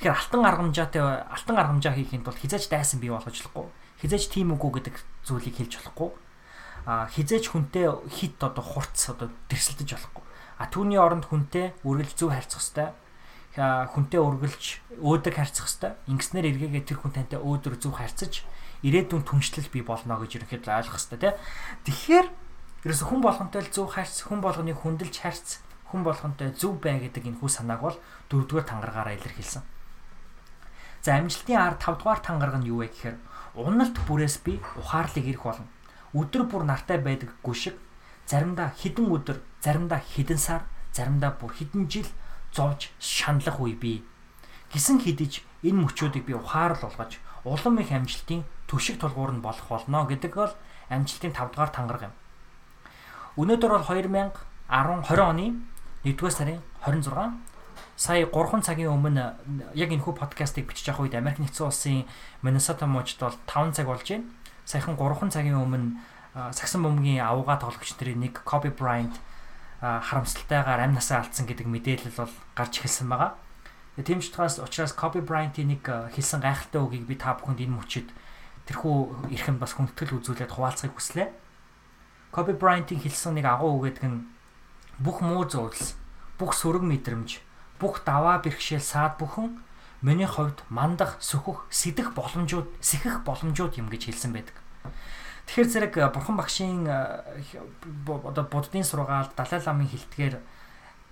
Тэгэхээр 0.00 0.16
алтан 0.16 0.42
аргамжаатай 0.48 1.02
алтан 1.28 1.56
аргамжаа 1.60 1.92
хийхэд 1.92 2.24
бол 2.24 2.36
хизээж 2.36 2.72
дайсан 2.72 3.04
бий 3.04 3.12
болгож 3.12 3.36
болохгүй. 3.36 3.68
Хизээж 4.00 4.32
тийм 4.32 4.56
үгүй 4.56 4.80
гэдэг 4.80 4.96
зүйлийг 5.28 5.60
хэлж 5.60 5.76
болохгүй 5.76 6.10
хизээч 6.88 7.52
хүнтэй 7.52 7.92
хит 8.08 8.40
одоо 8.40 8.64
хурц 8.64 9.12
одоо 9.12 9.28
тэрсэлдэж 9.52 9.92
болохгүй. 9.92 10.24
А 10.56 10.66
түүний 10.72 10.96
оронд 10.96 11.28
хүнтэй 11.28 11.76
үргэлж 11.84 12.16
зөв 12.16 12.32
харьцах 12.32 12.64
хэвээр 12.64 12.96
хүнтэй 13.58 14.22
үргэлж 14.22 14.64
өөдөг 15.02 15.34
харьцах 15.34 15.66
хэвээр 15.66 15.94
ингэснээр 16.06 16.46
эргээгээ 16.54 16.84
тэр 16.86 16.98
хүн 17.02 17.12
тантай 17.14 17.42
өөдөр 17.42 17.74
зөв 17.82 17.98
харьцаж 17.98 18.46
ирээдүйн 18.86 19.26
түншлэл 19.26 19.68
бий 19.74 19.82
болно 19.82 20.14
гэж 20.22 20.38
ерөнхийдөө 20.38 20.78
ойлгох 20.78 21.02
хэвээр 21.02 21.18
тий. 21.18 21.34
Тэгэхээр 21.90 22.26
ерөөсө 22.86 23.04
хүн 23.10 23.20
болгонтой 23.20 23.62
л 23.66 23.74
зөв 23.74 23.86
харьц 23.90 24.16
хүн 24.22 24.38
болгоны 24.38 24.72
хүндэлж 24.78 25.14
харьц 25.18 25.48
хүн 25.90 26.06
болгонтой 26.06 26.54
зөв 26.54 26.78
бай 26.78 27.02
гэдэг 27.02 27.34
энэ 27.34 27.38
хүү 27.42 27.50
санааг 27.50 27.82
бол 27.82 27.96
дөрөвдүгээр 28.30 28.66
тангаргаараа 28.70 29.18
илэрхийлсэн. 29.18 29.66
За 31.02 31.18
амжилтын 31.18 31.58
ар 31.58 31.74
5 31.82 31.98
дугаар 31.98 32.22
тангараг 32.22 32.62
нь 32.62 32.70
юу 32.70 32.86
вэ 32.86 32.94
гэхээр 32.94 33.16
уналт 33.58 33.96
бүрээс 34.06 34.46
би 34.46 34.62
ухаарлыг 34.78 35.26
ирэх 35.26 35.42
болно 35.42 35.66
өдөр 36.16 36.48
бүр 36.48 36.64
нартай 36.64 36.98
байдаггүй 37.04 37.54
шиг 37.54 37.76
заримдаа 38.28 38.72
хідэн 38.76 39.08
өдөр, 39.12 39.40
заримдаа 39.60 40.00
хідэн 40.00 40.40
сар, 40.40 40.62
заримдаа 40.92 41.36
бүр 41.36 41.52
хідэн 41.52 41.88
жил 41.88 42.08
зовж 42.52 42.90
шаналх 42.98 43.60
үе 43.60 43.74
бий. 43.74 44.04
Гисэн 44.72 45.00
хідэж 45.00 45.42
энэ 45.64 45.80
мөчүүдийг 45.84 46.24
би 46.28 46.34
ухаарл 46.34 46.80
болгож 46.80 47.18
улам 47.44 47.78
их 47.80 47.92
амжилтын 47.92 48.44
түшиг 48.68 49.00
тулгуур 49.00 49.32
нь 49.32 49.44
болох 49.44 49.66
болно 49.68 50.04
гэдэг 50.04 50.32
бол 50.34 50.54
амжилтын 50.90 51.32
5 51.32 51.52
дугаар 51.52 51.72
тангараг 51.72 52.02
юм. 52.08 52.14
Өнөөдөр 53.40 53.70
бол 53.70 53.86
2010 53.86 54.32
20 54.68 55.20
оны 55.24 55.46
1-р 56.04 56.30
сарын 56.30 56.60
26 56.84 57.48
сая 57.96 58.26
3 58.26 58.62
цагийн 58.62 58.92
өмнө 58.92 59.24
яг 59.74 59.90
энэхүү 59.90 60.14
подкастыг 60.14 60.68
бичиж 60.68 60.88
авах 60.92 61.08
үед 61.08 61.18
Америк 61.18 61.38
нэгдсэн 61.42 61.66
улсын 61.66 62.06
Миннесота 62.42 62.86
мужид 62.86 63.18
бол 63.18 63.34
5 63.46 63.74
цаг 63.74 63.86
болж 63.86 64.06
байна. 64.06 64.28
Саяхан 64.64 64.94
3 64.94 65.30
цагийн 65.34 65.58
өмнө 65.58 65.98
сагсан 66.52 66.84
бөмбөгийн 66.84 67.24
авууга 67.24 67.58
тоглогч 67.58 67.96
нарын 67.98 68.20
нэг 68.22 68.42
Kobe 68.44 68.70
Bryant 68.70 69.18
харамсалтайгаар 69.80 70.86
амь 70.86 70.96
насаа 70.98 71.22
алдсан 71.22 71.46
гэдэг 71.46 71.66
мэдээлэл 71.66 72.18
бол 72.18 72.34
гарч 72.54 72.82
эхэлсэн 72.82 73.08
байгаа. 73.08 73.38
Тийм 73.98 74.22
ч 74.22 74.30
учраас 74.30 74.92
Kobe 74.94 75.22
Bryant-ийн 75.22 75.74
нэг 75.74 75.82
хэлсэн 75.86 76.42
гайхалтай 76.42 76.80
үгийг 76.82 77.06
би 77.06 77.14
та 77.18 77.34
бүхэнд 77.34 77.62
энэ 77.66 77.76
мөчид 77.78 78.08
тэрхүү 78.70 79.30
эрхэм 79.34 79.58
бас 79.58 79.74
хүндэтгэл 79.74 80.18
үзүүлээд 80.22 80.54
хуваалцахыг 80.54 80.94
хүслээ. 80.94 81.28
Kobe 82.30 82.54
Bryant-ийн 82.54 83.02
хэлсэн 83.02 83.38
нэг 83.38 83.46
агуу 83.50 83.82
үг 83.82 83.90
гэдэг 83.90 84.06
нь 84.06 84.26
бүх 85.02 85.22
муу 85.22 85.46
зурдал, 85.46 85.94
бүх 86.38 86.54
сөрөг 86.54 86.82
мэдрэмж 86.86 87.42
бүх 87.78 88.02
даваа 88.02 88.42
бэрхшээл 88.42 88.82
саад 88.82 89.18
бүхэн 89.22 89.62
миний 90.02 90.26
хувьд 90.26 90.62
мандах, 90.68 91.16
сөхөх, 91.22 91.66
сэдэх 91.70 92.14
боломжууд, 92.14 92.66
сэхэх 92.82 93.22
боломжууд 93.22 93.78
юм 93.78 93.86
гэж 93.86 94.10
хэлсэн 94.10 94.34
байдаг. 94.34 94.54
Тэгэхээр 95.48 95.68
зэрэг 95.72 95.94
э, 95.96 96.12
бурхан 96.12 96.36
багшийн 96.36 96.84
э, 96.84 97.24
одоо 98.04 98.44
буддын 98.44 98.84
сургаалд 98.84 99.32
Далай 99.32 99.60
ламын 99.64 99.88
хэлтгээр 99.88 100.36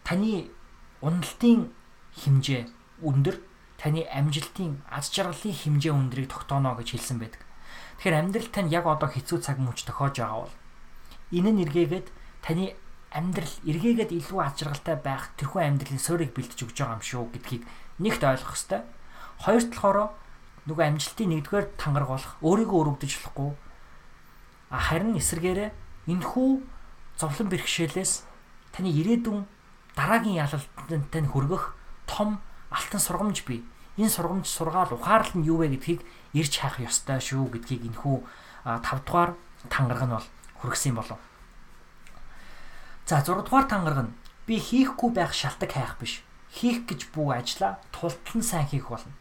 таны 0.04 0.52
уналтын 1.00 1.72
хэмжээ 2.20 2.68
өндөр, 3.00 3.40
таны 3.80 4.04
амжилтын 4.04 4.84
аз 4.92 5.08
жаргалын 5.08 5.56
хэмжээ 5.56 5.92
өндрийг 5.96 6.28
тогтооно 6.28 6.76
гэж 6.76 7.00
хэлсэн 7.00 7.16
байдаг. 7.16 7.40
Тэгэхээр 7.96 8.20
амьдрал 8.20 8.50
тань 8.52 8.68
яг 8.68 8.84
одоо 8.84 9.08
хэцүү 9.08 9.40
цаг 9.40 9.56
мөч 9.56 9.88
тохиож 9.88 10.20
байгаа 10.20 10.44
бол 10.44 10.54
энэ 11.32 11.50
нь 11.56 11.62
эргээгээд 11.64 12.06
таны 12.44 12.76
амьдрал 13.08 13.54
эргээгээд 13.64 14.12
илүү 14.12 14.40
аз 14.44 14.52
жаргалтай 14.60 14.96
байх 15.00 15.32
тэрхүү 15.40 15.64
амьдралын 15.64 16.00
суурийг 16.00 16.36
бэлтэж 16.36 16.60
өгч 16.60 16.76
байгаа 16.76 17.00
юм 17.00 17.04
шүү 17.08 17.24
гэдгийг 17.32 17.64
нэгт 18.04 18.20
ойлгох 18.20 18.52
хэрэгтэй. 18.52 18.82
Хоёр 19.40 19.64
талаараа 19.72 20.08
нөгөө 20.68 20.84
амжилтын 20.92 21.28
нэгдүгээр 21.32 21.66
тангараг 21.80 22.10
болох 22.12 22.32
өөрийгөө 22.44 22.78
өрөвдөж 22.84 23.12
болохгүй. 23.16 23.50
Харин 24.70 25.14
эсэргээрээ 25.14 25.70
энэхүү 26.10 26.50
зовлон 27.18 27.48
бэрхшээлээс 27.50 28.26
таны 28.74 28.90
ирээдүйн 28.90 29.46
дараагийн 29.94 30.42
ялалтанд 30.42 31.06
тань 31.10 31.30
хүргэх 31.30 31.74
том 32.06 32.42
алтан 32.70 33.00
сургамж 33.00 33.46
бий. 33.46 33.64
Энэ 33.96 34.10
сургамж 34.10 34.46
сургаал 34.46 34.92
ухаарал 34.92 35.30
нь 35.38 35.46
юу 35.46 35.62
вэ 35.62 35.70
гэдгийг 35.78 36.00
ирж 36.34 36.52
хайх 36.58 36.82
ёстой 36.82 37.22
шүү 37.22 37.48
гэдгийг 37.54 37.88
энэхүү 37.94 38.16
5 38.66 39.06
дугаар 39.06 39.32
тангараг 39.70 40.02
нь 40.04 40.14
бол 40.18 40.28
хүргэсэн 40.60 40.94
болов. 40.98 41.18
За 43.06 43.22
6 43.22 43.46
дугаар 43.46 43.70
тангараг 43.70 44.10
нь 44.10 44.14
би 44.50 44.58
хийхгүй 44.58 45.10
байх 45.14 45.32
шалтак 45.32 45.72
хайх 45.72 45.96
биш. 45.96 46.26
Хийх 46.50 46.84
гэж 46.90 47.14
бүү 47.14 47.38
ажлаа 47.38 47.78
тултал 47.94 48.36
нь 48.36 48.42
сайн 48.42 48.66
хийх 48.66 48.90
болно. 48.90 49.14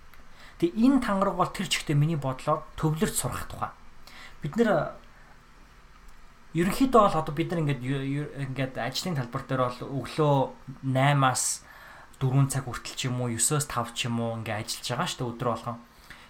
Тэгээ 0.59 0.75
энэ 0.75 0.99
тангараг 1.05 1.35
бол 1.37 1.51
тэр 1.53 1.69
чигтээ 1.69 1.95
миний 1.95 2.17
бодлоор 2.19 2.65
төвлөрч 2.75 3.15
сурах 3.15 3.47
тухай. 3.47 3.71
Бид 4.41 4.55
нэр 4.57 4.97
ерөнхийдөө 6.55 7.01
бол 7.03 7.19
одоо 7.19 7.33
бид 7.35 7.51
нар 7.51 7.61
ингээд 7.67 7.83
ингээд 8.47 8.73
ажлын 8.79 9.19
талбар 9.19 9.43
дээр 9.43 9.61
бол 9.67 9.79
өглөө 9.99 10.35
8-аас 10.87 11.43
4 12.23 12.47
цаг 12.47 12.63
хүртэл 12.63 12.95
ч 12.95 13.01
юм 13.11 13.19
уу 13.19 13.29
9-оос 13.35 13.67
5 13.67 13.91
ч 13.91 14.07
юм 14.07 14.23
уу 14.23 14.39
ингээд 14.39 14.63
ажиллаж 14.63 14.87
байгаа 14.87 15.07
шүү 15.11 15.19
дээ 15.19 15.31
өдөр 15.35 15.49
болгон. 15.51 15.77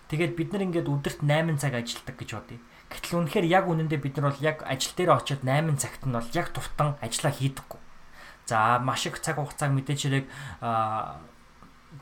Тэгээд 0.10 0.34
бид 0.34 0.50
нар 0.50 0.66
ингээд 0.66 0.90
өдөрт 0.90 1.20
8 1.22 1.62
цаг 1.62 1.74
ажилладаг 1.78 2.16
гэж 2.18 2.30
бодъё. 2.34 2.60
Гэтэл 2.90 3.18
үнэхээр 3.22 3.46
яг 3.50 3.66
үнэндээ 3.70 4.00
бид 4.02 4.14
нар 4.18 4.34
бол 4.34 4.42
яг 4.42 4.66
ажил 4.66 4.94
дээр 4.98 5.12
очиод 5.14 5.42
8 5.46 5.78
цагт 5.78 6.02
нь 6.06 6.14
бол 6.18 6.30
яг 6.34 6.48
тувтан 6.54 6.98
ажиллаа 7.06 7.34
хийдэггүй. 7.34 7.82
За 8.46 8.78
маш 8.82 9.06
их 9.10 9.22
цаг 9.22 9.42
хугацааг 9.42 9.74
мэдээж 9.74 10.00
хэрэг 10.06 10.26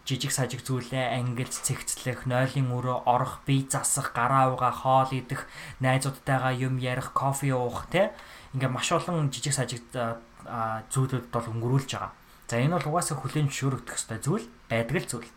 жижиг 0.06 0.32
сажиг 0.32 0.62
зүйлээ 0.66 1.18
ангилж 1.20 1.54
цэгцлэх, 1.64 2.26
нойлын 2.26 2.70
өрөө 2.74 3.06
орох, 3.06 3.42
бие 3.46 3.66
засах, 3.70 4.14
гараа 4.14 4.54
угаа, 4.54 4.74
хоол 4.74 5.12
идэх, 5.12 5.48
найзуудтайгаа 5.80 6.54
юм 6.54 6.78
ярих, 6.78 7.14
кофе 7.14 7.54
уух 7.54 7.86
тий 7.92 8.10
ингээ 8.54 8.70
маш 8.70 8.92
олон 8.94 9.34
жижиг 9.34 9.54
сажиг 9.54 9.82
зүйлүүд 9.90 11.34
бол 11.34 11.48
өнгөрүүлж 11.50 11.90
байгаа. 11.98 12.14
За 12.48 12.62
энэ 12.62 12.78
бол 12.78 12.94
угаасаа 12.94 13.18
хүлээн 13.18 13.50
зөвшөөрөгдөх 13.50 13.98
ёстой 13.98 14.20
зүйл, 14.22 14.46
байдаг 14.70 14.98
л 15.02 15.10
зүйл. 15.10 15.32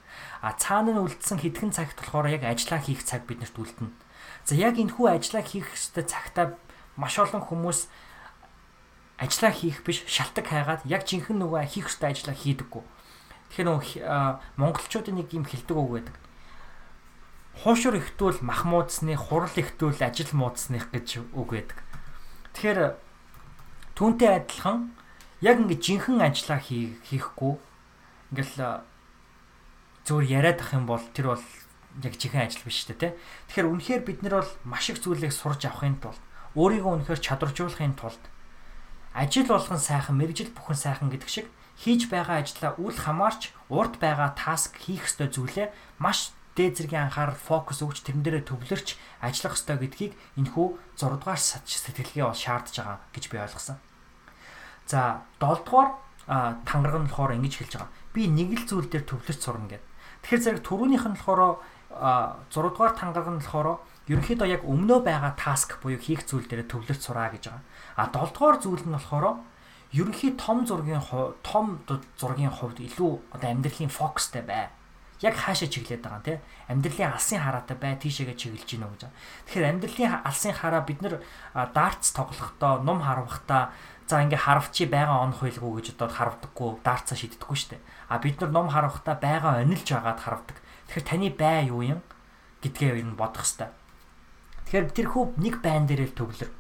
А 0.45 0.53
цаана 0.53 0.93
нь 0.93 1.01
үлдсэн 1.01 1.41
хэдхэн 1.41 1.73
цагт 1.73 1.97
болохоор 1.97 2.29
яг 2.29 2.45
ажиллаа 2.45 2.81
хийх 2.85 3.01
цаг 3.09 3.25
биднэрт 3.25 3.57
үлдэнэ. 3.57 3.89
За 4.45 4.53
яг 4.53 4.77
энэ 4.77 4.93
хүү 4.93 5.17
ажиллаа 5.17 5.41
хийх 5.41 5.73
ёстой 5.73 6.05
цагтаа 6.05 6.61
маш 7.01 7.17
олон 7.17 7.41
хүмүүс 7.41 7.89
ажиллаа 9.17 9.53
хийх 9.57 9.81
биш 9.81 10.05
шалтак 10.05 10.53
хайгаад 10.53 10.85
яг 10.85 11.09
жинхэнэ 11.09 11.41
нөгөө 11.41 11.65
хийх 11.73 11.89
ёстой 11.89 12.13
ажиллаа 12.13 12.37
хийдэггүй. 12.37 12.85
Тэгэхээр 13.51 13.69
нөгөө 13.69 14.59
монголчуудын 14.59 15.17
нэг 15.21 15.33
юм 15.33 15.45
хэлдэг 15.47 15.77
үг 15.77 15.91
байдаг. 15.97 16.17
Хуушур 17.63 17.97
ихтүүл 17.97 18.45
мах 18.45 18.69
муудсны, 18.69 19.17
хурал 19.17 19.55
ихтүүл 19.57 20.03
ажил 20.03 20.33
муудсных 20.37 20.93
гэж 20.93 21.25
үг 21.33 21.49
байдаг. 21.51 21.79
Тэгэхээр 22.53 23.01
түүнтэй 23.97 24.31
адилхан 24.45 24.93
яг 25.41 25.57
ингэ 25.65 25.81
жинхэнэ 25.81 26.25
ажиллаа 26.29 26.61
хийхгүй 26.61 27.57
ингээл 28.33 28.85
зөвөр 30.05 30.25
яриад 30.29 30.61
ах 30.61 30.77
юм 30.77 30.85
бол 30.85 31.03
тэр 31.17 31.33
бол 31.33 31.45
яг 32.05 32.15
чихэн 32.21 32.45
ажил 32.45 32.65
биш 32.65 32.85
шүү 32.85 32.97
дээ. 33.01 33.17
Тэгэхээр 33.49 33.71
үнэхээр 33.73 34.03
бид 34.05 34.21
нар 34.21 34.45
бол 34.45 34.53
маш 34.69 34.93
их 34.93 35.01
зүйлийг 35.01 35.33
сурж 35.33 35.65
авахын 35.65 35.97
тулд 35.97 36.21
өөрийгөө 36.57 36.93
үнэхээр 37.09 37.21
чадваржуулахын 37.21 37.97
тулд 37.97 38.23
ажил 39.17 39.49
болгон 39.49 39.81
сайхан, 39.81 40.17
мэрэгжил 40.17 40.53
бүхэн 40.53 40.77
сайхан 40.77 41.09
гэдэг 41.09 41.31
шиг 41.33 41.47
хийж 41.77 42.09
байгаа 42.09 42.41
ажлаа 42.41 42.73
үл 42.81 42.97
хамаарч 42.97 43.53
урд 43.69 44.01
байгаа 44.01 44.33
таск 44.33 44.77
хийх 44.81 45.05
ёстой 45.05 45.29
зүйлээ 45.29 45.69
маш 46.01 46.33
дээд 46.57 46.81
зэргийн 46.81 47.13
анхаарал 47.13 47.37
фокус 47.37 47.85
өгч 47.85 48.01
тэрэн 48.01 48.25
дээрээ 48.25 48.45
төвлөрч 48.49 48.97
ажиллах 49.21 49.55
ёстой 49.61 49.77
гэдгийг 49.77 50.13
энэхүү 50.41 50.67
6 50.97 51.21
дугаар 51.21 51.37
сэтгэлгээ 51.37 52.25
бол 52.25 52.33
шаардж 52.33 52.75
байгаа 52.81 52.99
гэж 53.13 53.25
би 53.29 53.37
ойлгосон. 53.37 53.77
За 54.89 55.21
7 55.37 55.69
дугаар 55.69 55.91
тангараг 56.65 56.97
нь 57.05 57.09
болохоор 57.13 57.37
ингэж 57.37 57.55
хэлж 57.61 57.73
байгаа. 57.77 57.93
Би 58.17 58.25
нэг 58.33 58.49
л 58.57 58.65
зүйл 58.65 58.89
дээр 58.89 59.05
төвлөрч 59.05 59.41
сурна 59.45 59.69
гэдэг. 59.69 59.85
Тэгэхээр 60.25 60.45
зэрэг 60.49 60.63
түрүүнийх 60.65 61.05
нь 61.05 61.17
болохоор 61.21 61.61
6 62.49 62.73
дугаар 62.73 62.95
тангараг 62.97 63.29
нь 63.37 63.41
болохоор 63.45 63.69
ерөнхийдөө 64.09 64.49
яг 64.49 64.63
өмнөө 64.65 65.05
байгаа 65.05 65.37
таск 65.37 65.77
буюу 65.85 66.01
хийх 66.01 66.25
зүйл 66.25 66.49
дээр 66.49 66.65
төвлөрч 66.65 67.05
сураа 67.05 67.29
гэж 67.37 67.53
байгаа. 67.53 67.63
А 68.01 68.09
7 68.09 68.33
дугаар 68.33 68.57
зүйл 68.65 68.81
нь 68.81 68.97
болохоор 68.97 69.45
ерөнхий 69.93 70.35
том 70.35 70.67
зургийн 70.67 71.03
том 71.43 71.83
зургийн 72.19 72.51
хувьд 72.51 72.81
илүү 72.81 73.13
одоо 73.35 73.49
амьдралын 73.51 73.91
фокустай 73.91 74.43
бай. 74.43 74.69
Яг 75.23 75.35
хаашаа 75.37 75.69
чиглээд 75.69 76.05
байгаа 76.05 76.21
юм 76.21 76.27
те. 76.27 76.41
Амьдралын 76.69 77.13
алсын 77.17 77.41
хараатай 77.41 77.77
бай, 77.77 77.97
тийшээгээ 77.97 78.37
чиглэж 78.37 78.69
гинөө 78.69 78.91
гэж. 78.93 79.03
Тэгэхээр 79.49 79.71
амьдралын 79.73 80.13
алсын 80.29 80.53
хараа 80.53 80.83
бид 80.85 81.01
нар 81.01 81.25
дартс 81.73 82.13
тоглохдоо, 82.13 82.85
нум 82.85 83.01
харвахтаа 83.01 83.73
за 84.05 84.21
ингээ 84.23 84.45
харавчи 84.45 84.85
байгаа 84.85 85.25
он 85.25 85.33
хуйлгүй 85.33 85.81
гэж 85.81 85.87
одоо 85.97 86.13
харавдаггүй, 86.13 86.85
дартсаа 86.85 87.17
шийддэггүй 87.17 87.57
штэ. 87.57 87.81
А 88.13 88.21
бид 88.21 88.39
нар 88.45 88.53
ном 88.53 88.69
харавхтаа 88.69 89.17
байгаа 89.17 89.65
онилж 89.65 89.89
агаад 89.89 90.21
харавдаг. 90.21 90.61
Тэгэхээр 90.93 91.09
таны 91.09 91.29
бай 91.33 91.67
юу 91.73 91.81
юм 91.81 92.01
гэдгээ 92.61 93.01
ер 93.01 93.09
нь 93.09 93.19
бодох 93.19 93.43
хэвээр. 93.43 93.73
Тэгэхээр 94.69 94.87
тэр 94.95 95.09
хүү 95.11 95.25
нэг 95.43 95.55
байн 95.65 95.89
дээр 95.89 96.07
л 96.07 96.15
төвлөр. 96.15 96.51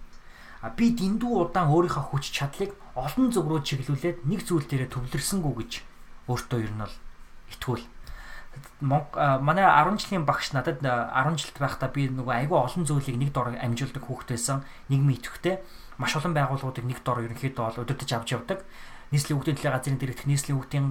А 0.64 0.70
би 0.72 0.92
дэндүү 0.96 1.52
удаан 1.52 1.68
өөрийнхөө 1.68 2.04
хүч 2.12 2.32
чадлыг 2.32 2.72
олон 2.96 3.28
зүг 3.32 3.46
рүү 3.48 3.60
чиглүүлээд 3.64 4.24
нэг 4.24 4.40
зүйл 4.46 4.64
дээрээ 4.64 4.92
төвлөрсөнгүү 4.92 5.54
гэж 5.60 5.72
өөртөө 6.32 6.60
ер 6.64 6.72
нь 6.72 6.80
бол 6.80 6.96
итгүүл. 7.52 7.84
манай 8.80 9.68
10 9.68 10.00
жилийн 10.00 10.24
багш 10.24 10.56
надад 10.56 10.80
10 10.80 11.36
жилд 11.36 11.56
байхдаа 11.60 11.92
би 11.92 12.08
нөгөө 12.08 12.34
айгүй 12.48 12.56
олон 12.56 12.84
зүйлийг 12.88 13.20
нэг 13.20 13.30
дор 13.36 13.52
амжуулдаг 13.52 14.00
хүүхэд 14.00 14.32
байсан. 14.32 14.64
Нийгмийн 14.88 15.20
идэвхтэй 15.20 15.60
маш 16.00 16.16
олон 16.16 16.32
байгууллагуудыг 16.32 16.88
нэг 16.88 17.04
дор 17.04 17.20
ерөнхийдөө 17.20 17.84
удирдах 17.84 18.16
авч 18.16 18.32
явдаг 18.32 18.64
нийслэлийн 19.12 19.38
хүүхдийн 19.38 19.58
төлөө 19.62 19.74
газрын 19.76 19.98
дэрэгдэх 20.02 20.26
нийслэлийн 20.26 20.58
хүүхдийн 20.58 20.86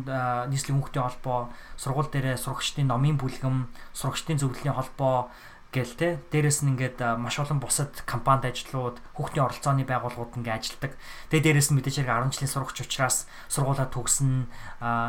нийслэлийн 0.47 0.79
хүүхдийн 0.79 1.03
холбоо, 1.03 1.39
сургууль 1.75 2.11
дээрээ 2.15 2.37
сурагчдын 2.39 2.87
номын 2.87 3.19
бүлгэм, 3.19 3.67
сурагчдын 3.91 4.39
зөвлөлийн 4.39 4.77
холбоо 4.79 5.27
гэл 5.75 5.93
те 5.99 6.09
дээрэс 6.31 6.63
нь 6.63 6.71
ингээд 6.71 7.03
маш 7.19 7.35
олон 7.43 7.59
бусад 7.59 7.91
компанид 8.07 8.47
ажлууд 8.47 9.03
хүүхдийн 9.19 9.43
оролцооны 9.43 9.83
байгууллагууд 9.83 10.39
ингээд 10.39 10.55
ажилдаг. 10.55 10.95
Тэгээ 11.27 11.59
дээрэс 11.59 11.69
нь 11.69 11.75
мэдээж 11.75 11.95
хэрэг 11.99 12.31
10 12.31 12.31
жилийн 12.31 12.53
сурагч 12.55 12.77
учраас 12.87 13.27
сургуулаа 13.51 13.91
төгснө, 13.91 14.47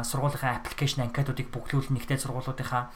сургуулийнхаа 0.02 0.58
аппликейшн 0.58 1.06
анкетуудыг 1.06 1.54
бүглүүлнэ 1.54 2.02
нэгтэй 2.02 2.18
сургуулиудынхаа 2.18 2.90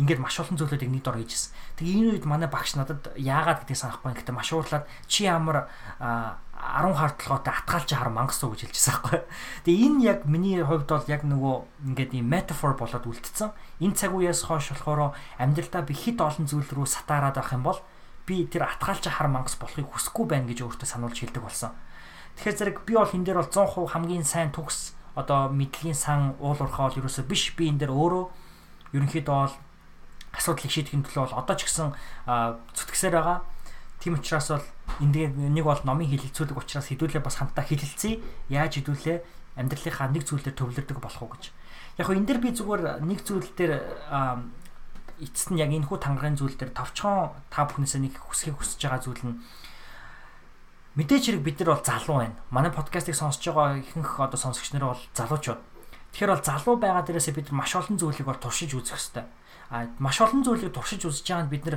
ингээд 0.00 0.20
маш 0.22 0.40
олон 0.40 0.56
зүйлүүдийг 0.56 0.88
нэг 0.88 1.02
дор 1.04 1.20
хийжсэн. 1.20 1.52
Тэгээ 1.76 1.96
энэ 2.00 2.10
үед 2.16 2.24
манай 2.24 2.48
багш 2.48 2.78
надад 2.78 3.12
яагаад 3.18 3.66
гэдгийг 3.66 3.76
санахгүй. 3.76 4.16
Гэхдээ 4.16 4.36
маш 4.36 4.48
уурлаад 4.52 4.88
чи 5.04 5.28
ямар 5.28 5.68
10 6.00 6.94
хар 6.96 7.12
толгойтой 7.18 7.52
атгаалж 7.52 7.90
хар 7.92 8.08
мангас 8.08 8.40
уу 8.40 8.56
гэж 8.56 8.72
хэлчихсэн 8.72 8.94
байхгүй. 9.02 9.20
Тэгээ 9.66 9.84
энэ 9.92 10.00
яг 10.06 10.18
миний 10.24 10.62
хувьд 10.62 10.88
бол 10.88 11.10
яг 11.10 11.22
нөгөө 11.28 11.54
ингээд 11.92 12.12
ийм 12.16 12.26
метафор 12.30 12.78
болоод 12.78 13.04
үлдсэн. 13.04 13.52
Энэ 13.82 13.98
цаг 13.98 14.14
үеэс 14.14 14.48
хойш 14.48 14.72
болохоор 14.72 15.12
амьдралдаа 15.36 15.82
би 15.82 15.92
хит 15.92 16.22
олон 16.22 16.46
зүйл 16.46 16.70
рүү 16.70 16.86
сатаарад 16.86 17.36
байх 17.36 17.52
юм 17.52 17.66
бол 17.66 17.80
би 18.24 18.46
тэр 18.46 18.70
атгаалж 18.70 19.04
хар 19.10 19.28
мангас 19.28 19.58
болохыг 19.58 19.90
хүсэхгүй 19.90 20.24
байна 20.30 20.46
гэж 20.48 20.62
өөртөө 20.62 20.86
сануулж 20.86 21.18
хэлдэг 21.18 21.42
болсон. 21.42 21.74
Тэгэхээр 22.38 22.56
зэрэг 22.56 22.76
би 22.86 22.94
бол 22.94 23.10
энэ 23.10 23.26
дээр 23.26 23.38
бол 23.42 23.50
100% 23.50 23.92
хамгийн 23.92 24.24
сайн 24.24 24.54
төгс 24.54 24.94
одоо 25.18 25.50
мэдлэгийн 25.50 25.98
сан 25.98 26.38
уул 26.38 26.56
уурхаа 26.56 26.88
бол 26.88 27.00
ерөөсөө 27.02 27.26
биш 27.26 27.52
би 27.58 27.68
энэ 27.68 27.84
дээр 27.84 27.92
өөрөө 27.92 28.24
ерөнхийдөө 28.96 29.34
бол 29.34 29.54
асуудлыг 30.32 30.72
шийдэхин 30.72 31.04
төлөө 31.04 31.28
бол 31.28 31.40
одоо 31.40 31.56
ч 31.56 31.68
гэсэн 31.68 31.92
зүтгэсээр 32.26 33.14
байгаа. 33.16 33.38
Тийм 34.00 34.18
учраас 34.18 34.48
бол 34.50 34.66
энэ 35.00 35.30
нэг 35.52 35.64
бол 35.64 35.82
номын 35.84 36.08
хилэлцүүлэг 36.10 36.58
учраас 36.58 36.88
хэдүүлээ 36.90 37.22
бас 37.22 37.38
хамтдаа 37.38 37.64
хилэлцээ. 37.64 38.48
Яаж 38.50 38.80
хэдүүлээ 38.80 39.16
амьдралынхаа 39.60 40.08
нэг 40.10 40.24
зүйлээр 40.26 40.56
төвлөрдөг 40.56 40.98
болох 40.98 41.22
уу 41.22 41.32
гэж. 41.36 41.52
Яг 42.00 42.06
хөө 42.08 42.16
энэ 42.18 42.28
дэр 42.28 42.40
би 42.40 42.50
зүгээр 42.56 43.04
нэг 43.04 43.20
зүйл 43.22 43.46
дээр 43.52 43.78
эцэст 45.22 45.54
нь 45.54 45.60
яг 45.60 45.70
энэ 45.70 45.86
хүү 45.86 45.98
тангаргийн 46.00 46.40
зүйл 46.40 46.56
дээр 46.56 46.72
товчхон 46.74 47.30
та 47.52 47.68
бүхнээсээ 47.68 48.00
нэг 48.02 48.16
хүсхийг 48.16 48.58
хүсэж 48.58 48.80
байгаа 48.80 49.00
зүйл 49.04 49.22
нь 49.22 49.36
Мэдээж 50.92 51.24
хэрэг 51.24 51.40
бид 51.40 51.56
нар 51.64 51.72
бол 51.72 51.84
залуу 51.88 52.16
байна. 52.20 52.36
Манай 52.52 52.68
подкастыг 52.68 53.16
сонсож 53.16 53.40
байгаа 53.48 53.80
ихэнх 53.80 54.20
одоо 54.20 54.36
сонсогч 54.36 54.76
нар 54.76 54.92
бол 54.92 55.02
залуучууд. 55.16 55.60
Тэгэхээр 56.12 56.32
бол 56.36 56.44
залуу 56.44 56.76
байгаа 56.76 57.00
дээрээсээ 57.08 57.32
бид 57.32 57.48
маш 57.48 57.72
олон 57.72 57.96
зүйлийг 57.96 58.28
бол 58.28 58.36
туршиж 58.36 58.76
үзэх 58.76 59.00
хэрэгтэй. 59.00 59.24
Маш 59.98 60.20
олон 60.20 60.44
зүйлийг 60.44 60.76
туршиж 60.76 61.08
үзэж 61.08 61.24
байгаа 61.24 61.44
нь 61.48 61.52
бид 61.52 61.64
нар 61.64 61.76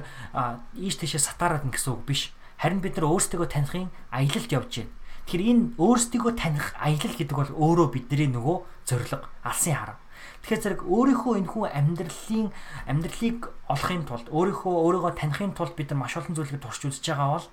ийш 0.76 1.00
тийшээ 1.00 1.24
сатаарад 1.24 1.64
ин 1.64 1.72
гэсэн 1.72 1.96
үг 1.96 2.04
биш. 2.04 2.36
Харин 2.60 2.84
бид 2.84 3.00
нар 3.00 3.08
өөрсдөө 3.08 3.48
таних 3.48 3.88
аялалд 4.12 4.52
явж 4.52 4.84
байна. 4.84 4.92
Тэгэхээр 5.26 5.50
энэ 5.50 5.64
өөрсдийгөө 5.82 6.34
таних 6.38 6.76
аялал 6.78 7.16
гэдэг 7.18 7.34
бол 7.34 7.52
өөрөө 7.56 7.88
бидний 7.96 8.30
нөгөө 8.30 8.58
зориг, 8.86 9.26
алсын 9.42 9.74
харав. 9.74 9.98
Тэгэхээр 10.46 10.62
зэрэг 10.62 10.82
өөрийнхөө 10.86 11.34
энэ 11.42 11.50
хүн 11.50 11.66
амьдралын 11.74 12.48
амьдралыг 12.86 13.40
олохын 13.66 14.06
тулд 14.06 14.28
өөрийнхөө 14.30 14.74
өөрийгөө 14.86 15.14
танихын 15.18 15.58
тулд 15.58 15.74
бид 15.74 15.90
нар 15.90 16.06
маш 16.06 16.14
олон 16.22 16.38
зүйлийг 16.38 16.62
туршиж 16.62 16.94
үзэж 16.94 17.18
байгаа 17.18 17.42
бол 17.42 17.48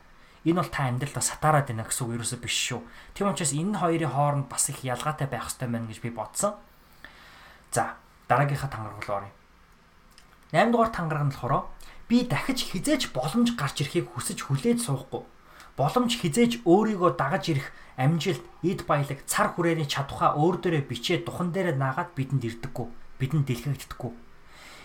энэ 0.44 0.58
бол 0.60 0.68
та 0.68 0.90
амьдралдаа 0.92 1.24
сатаарад 1.24 1.66
байна 1.72 1.88
гэсэн 1.88 2.04
үг 2.04 2.14
ерөөсөө 2.20 2.40
биш 2.44 2.56
шүү. 2.68 2.80
Тийм 3.16 3.32
учраас 3.32 3.56
энэ 3.56 3.80
хоёрын 3.80 4.12
хооронд 4.12 4.46
бас 4.52 4.68
их 4.68 4.84
ялгаатай 4.84 5.26
байх 5.32 5.48
хэрэгтэй 5.48 5.68
байна 5.72 5.88
гэж 5.88 5.98
би 6.04 6.10
бодсон. 6.12 6.52
За, 7.72 7.96
дараагийнхаа 8.28 8.68
тангараг 8.68 9.00
руу 9.00 9.16
оръё. 9.16 9.41
8 10.52 10.70
дугаар 10.70 10.92
тангараг 10.92 11.24
нь 11.24 11.32
болохоор 11.32 11.64
би 12.08 12.28
дахиж 12.28 12.68
хизээж 12.68 13.16
боломж 13.16 13.56
гарч 13.56 13.80
ирэхийг 13.80 14.12
хүсэж 14.12 14.44
хүлээж 14.44 14.84
суухгүй. 14.84 15.24
Боломж 15.80 16.12
хизээж 16.20 16.60
өөрийгөө 16.68 17.16
дагаж 17.16 17.44
ирэх 17.56 17.72
амжилт, 17.96 18.44
эд 18.60 18.84
баялаг, 18.84 19.24
цар 19.24 19.56
хүрээний 19.56 19.88
чадвараа 19.88 20.36
өөр 20.36 20.60
дээрээ 20.60 20.84
бичээд 20.84 21.24
духан 21.24 21.56
дээрээ 21.56 21.80
наагаад 21.80 22.12
бидэнд 22.12 22.44
ирдэггүй. 22.44 22.86
Бидэнд 23.16 23.48
дэлгэгддэггүй. 23.48 24.12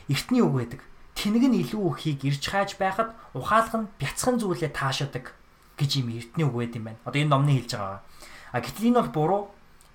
Эртний 0.07 0.39
үг 0.39 0.55
байдаг. 0.55 0.82
Тэнэг 1.20 1.43
нь 1.51 1.59
илүү 1.68 1.84
ихийг 1.99 2.24
ирж 2.24 2.43
хааж 2.47 2.80
байхад 2.80 3.11
ухаалга 3.36 3.78
нь 3.84 3.91
бяцхан 3.99 4.39
зүйлээ 4.39 4.72
таашаадаг 4.72 5.36
гэж 5.76 5.91
юм 5.99 6.15
эртний 6.15 6.47
үг 6.47 6.55
байд 6.55 6.80
юм 6.80 6.88
байна. 6.88 7.03
Одоо 7.03 7.20
энэ 7.20 7.32
номны 7.36 7.51
хэлж 7.59 7.72
байгаа. 7.76 7.99
А 8.55 8.61
гэтэл 8.63 8.88
энэ 8.88 8.99
бол 9.03 9.11
буруу. 9.11 9.43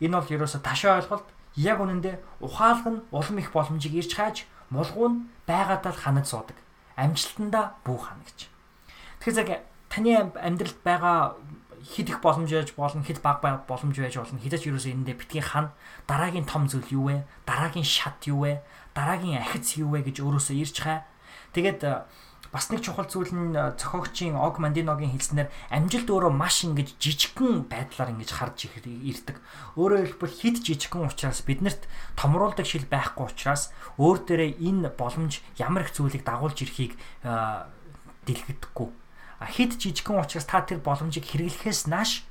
Энэ 0.05 0.21
бол 0.21 0.35
ерөөсө 0.37 0.61
ташаа 0.61 1.01
ойлголт. 1.01 1.25
Яг 1.57 1.81
үнэндээ 1.81 2.45
ухаалга 2.45 2.91
нь 2.93 3.03
улам 3.09 3.37
их 3.41 3.49
боломжийг 3.57 3.97
ирж 3.97 4.13
хааж 4.13 4.37
мулгуу 4.73 5.09
нь 5.13 5.19
байгаадаа 5.45 5.93
л 5.93 6.01
ханаж 6.01 6.27
суудаг. 6.33 6.57
Амжилтандаа 6.97 7.77
бүү 7.85 7.99
хана 8.01 8.25
гэж. 8.25 8.49
Тэгэхээр 9.21 9.37
зэрэг 9.37 9.61
таны 9.93 10.33
амьдралд 10.41 10.79
байгаа 10.81 11.37
хэд 11.83 12.09
их 12.09 12.21
боломж 12.25 12.51
байж 12.51 12.73
болно 12.73 13.03
хэд 13.05 13.21
бага 13.21 13.61
боломж 13.69 13.99
байж 13.99 14.17
болно 14.17 14.41
хэдэж 14.41 14.63
ерөөсөө 14.71 14.93
энэндээ 14.95 15.19
битгий 15.19 15.43
хан 15.43 15.75
дараагийн 16.07 16.47
том 16.47 16.71
зүйл 16.71 16.87
юу 16.95 17.05
вэ 17.11 17.17
дараагийн 17.45 17.85
шат 17.85 18.23
юу 18.31 18.47
вэ 18.47 18.63
дараагийн 18.95 19.43
ахиц 19.43 19.77
юу 19.83 19.91
вэ 19.93 20.07
гэж 20.07 20.23
өөрөөсөө 20.23 20.57
ирж 20.63 20.77
хаа 20.79 21.03
тэгээд 21.53 21.83
бас 22.53 22.69
нэг 22.69 22.85
чухал 22.85 23.09
зүйл 23.09 23.33
нь 23.33 23.57
э, 23.57 23.73
зохиогчийн 23.81 24.37
Og 24.37 24.61
Mandinoгийн 24.61 25.17
хэлснээр 25.17 25.49
амжилт 25.73 26.05
өөрөө 26.13 26.33
маш 26.37 26.69
ингэж 26.69 27.01
жижигхэн 27.01 27.65
байдлаар 27.65 28.13
ингэж 28.13 28.31
харж 28.37 28.69
ирдэг. 28.69 29.41
Өөрөөр 29.81 30.21
хэлбэл 30.21 30.37
хит 30.37 30.61
жижигхэн 30.61 31.09
учраас 31.09 31.41
биднэрт 31.49 31.89
томруулдаг 32.13 32.69
шил 32.69 32.85
байхгүй 32.85 33.33
учраас 33.33 33.73
өөр 33.97 34.19
дээрээ 34.29 34.61
энэ 34.69 34.93
боломж 34.93 35.41
ямар 35.57 35.89
их 35.89 35.97
зүйлийг 35.97 36.29
дагуулж 36.29 36.61
ирэхийг 36.61 36.93
э, 37.25 37.33
дэлгэдэггүй. 38.29 38.89
Хит 39.49 39.81
жижигхэн 39.81 40.21
учраас 40.21 40.45
та 40.45 40.61
тэр 40.61 40.85
боломжийг 40.85 41.25
хэрэглэхээс 41.25 41.89
нааш 41.89 42.29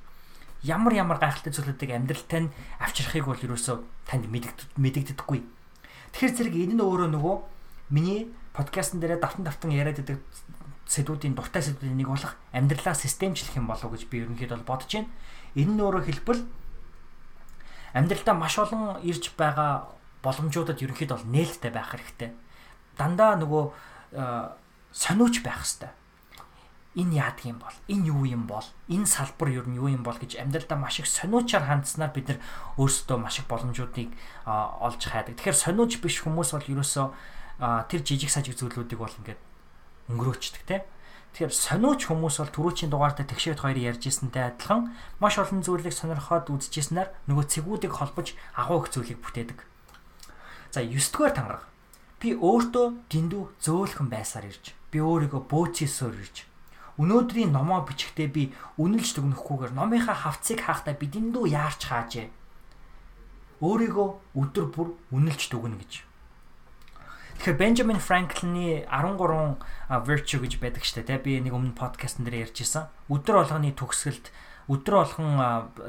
ямар 0.61 0.93
ямар 0.93 1.17
гайхалтай 1.17 1.49
зүйлүүдийг 1.49 1.97
амьдралтай 1.97 2.45
нь 2.45 2.53
авчрахыг 2.78 3.26
бол 3.26 3.41
ерөөсөө 3.41 3.78
танд 4.05 4.30
мэдэгддэггүй. 4.30 5.41
Тэгэхээр 6.13 6.36
зэрэг 6.38 6.55
энэ 6.55 6.76
нь 6.78 6.86
өөрөө 6.86 7.09
нөгөө 7.09 7.36
миний 7.89 8.30
подкастн 8.54 8.99
дээрээ 8.99 9.20
давтан 9.20 9.45
давтан 9.47 9.72
яриад 9.72 9.99
байдаг 10.04 10.20
сэдвүүдийн 10.91 11.36
дуртай 11.36 11.64
сэдвүүдийн 11.64 11.99
нэг 12.04 12.10
болох 12.12 12.36
амьдралаа 12.52 12.95
системчлэх 12.95 13.56
юм 13.56 13.72
болов 13.72 13.95
гэж 13.95 14.12
би 14.12 14.28
ерөнхийдөө 14.28 14.68
бодож 14.68 14.91
байна. 14.91 15.08
Энэ 15.56 15.72
нь 15.72 15.84
өөрөөр 15.84 16.06
хэлбэл 16.08 16.41
амьдралдаа 17.95 18.36
маш 18.36 18.60
олон 18.60 18.99
ирж 18.99 19.32
байгаа 19.39 19.88
боломжуудад 20.20 20.84
ерөнхийдөө 20.84 21.16
бол 21.16 21.32
нээлттэй 21.32 21.72
байх 21.72 21.95
хэрэгтэй. 21.95 22.36
Дандаа 22.99 23.39
нөгөө 23.39 23.64
э, 24.20 24.47
сониуч 24.91 25.39
байх 25.43 25.64
хэрэгтэй. 25.64 25.91
Энэ 26.91 27.24
яадаг 27.24 27.45
юм 27.47 27.60
бол, 27.64 27.78
энэ 27.88 28.08
юу 28.12 28.24
юм 28.28 28.43
бол, 28.52 28.68
энэ 28.91 29.08
салбар 29.08 29.47
юу 29.47 29.64
нь 29.64 29.80
юу 29.80 29.88
юм 29.88 30.04
бол 30.04 30.20
гэж 30.20 30.36
амьдралдаа 30.36 30.76
маш 30.76 30.99
их 30.99 31.08
сониучаар 31.08 31.64
хандснаар 31.64 32.12
бид 32.12 32.28
нар 32.28 32.39
өөрсдөө 32.76 33.16
маш 33.16 33.39
их 33.39 33.47
боломжуудыг 33.47 34.12
олж 34.43 34.99
хайдаг. 35.08 35.39
Тэгэхээр 35.39 35.56
сониуч 35.56 36.04
биш 36.04 36.20
хүмүүс 36.20 36.52
бол 36.52 36.68
ерөөсөө 36.68 37.08
тэр 37.62 38.01
жижиг 38.01 38.34
сажиг 38.34 38.57
зүйлүүдийг 38.57 38.97
бол 38.97 39.14
ингээд 39.22 39.38
өнгөрөөчдөг 40.09 40.64
те. 40.66 40.82
Тэгэхээр 41.38 41.53
сониуч 41.53 42.09
хүмүүс 42.09 42.41
бол 42.41 42.51
түрүүчийн 42.57 42.89
дугаартаа 42.89 43.24
тэгшээд 43.30 43.62
хоёр 43.62 43.78
ярьжсэнтэй 43.78 44.51
адилхан 44.51 44.91
маш 45.22 45.38
олон 45.38 45.62
зүйлийг 45.62 45.93
сонирхоод 45.93 46.49
үзэжсэнээр 46.49 47.30
нөгөө 47.30 47.45
цэгүүдийг 47.53 47.93
холбож 47.93 48.34
агуу 48.57 48.84
их 48.84 48.91
зүйлийг 48.91 49.22
бүтээдэг. 49.22 49.59
За 50.74 50.82
9 50.82 50.97
дугаар 51.14 51.32
тангараг. 51.38 51.64
Би 52.20 52.36
өөртөө 52.36 52.86
дэндүү 53.07 53.43
зөөлхөн 53.64 54.09
байсаар 54.12 54.49
ирж, 54.49 54.76
би 54.91 54.99
өөрийгөө 54.99 55.41
бөөцөөсөөр 55.47 56.16
ирж. 56.20 56.38
Өнөөдрийн 56.99 57.55
номоо 57.55 57.82
бичихдээ 57.88 58.28
би 58.28 58.51
үнэлж 58.76 59.16
дүгнэхгүйгээр 59.16 59.74
номынхаа 59.74 60.18
хавцыг 60.28 60.59
хаахтаа 60.62 60.93
би 60.99 61.07
дэндүү 61.07 61.49
яарч 61.49 61.88
хаажээ. 61.88 62.28
Өөрийгөө 63.64 64.07
өдөр 64.38 64.66
бүр 64.70 64.88
үнэлж 65.16 65.49
дүгнэ 65.49 65.80
гэж 65.82 66.11
Тэгэхээр 67.42 67.58
Benjamin 67.58 67.98
Franklin-ы 67.98 68.86
13 68.86 70.06
virtue 70.06 70.38
гэж 70.46 70.62
байдаг 70.62 70.86
штэ 70.86 71.02
тий 71.10 71.18
би 71.18 71.42
нэг 71.42 71.58
өмнө 71.58 71.74
подкастн 71.74 72.22
дээр 72.22 72.46
ярьж 72.46 72.62
исэн. 72.62 72.86
Өдөр 73.10 73.42
болгоны 73.42 73.74
төгсгөлд 73.74 74.30
өдөр 74.70 74.94
болгон 75.02 75.42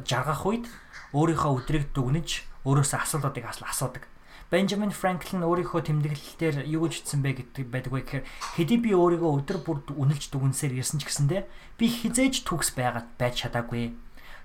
жаргах 0.08 0.48
үед 0.48 0.64
өөрийнхөө 1.12 1.52
өдрийг 1.60 1.92
дүгнэж 1.92 2.48
өөрөөсөө 2.64 3.04
асуултуудыг 3.04 3.44
асуудаг. 3.44 4.08
Benjamin 4.48 4.96
Franklin 4.96 5.44
өөрийнхөө 5.44 5.92
тэмдэглэлээр 5.92 6.72
юу 6.72 6.88
гэж 6.88 7.04
хэлсэн 7.04 7.20
бэ 7.20 7.44
гэдэг 7.44 7.68
байдаг 7.68 7.92
вэ 7.92 8.00
гэхээр 8.00 8.24
хэдий 8.56 8.80
би 8.80 8.96
өөрийгөө 8.96 9.44
өдөр 9.44 9.58
бүр 9.60 9.84
үнэлж 9.92 10.32
дүгнсээр 10.32 10.80
ирсэн 10.80 11.04
ч 11.04 11.12
гэсэндэ 11.12 11.44
би 11.76 11.84
хизээж 11.84 12.48
төгс 12.48 12.72
байгаад 12.72 13.12
байж 13.20 13.44
чадаагүй. 13.44 13.92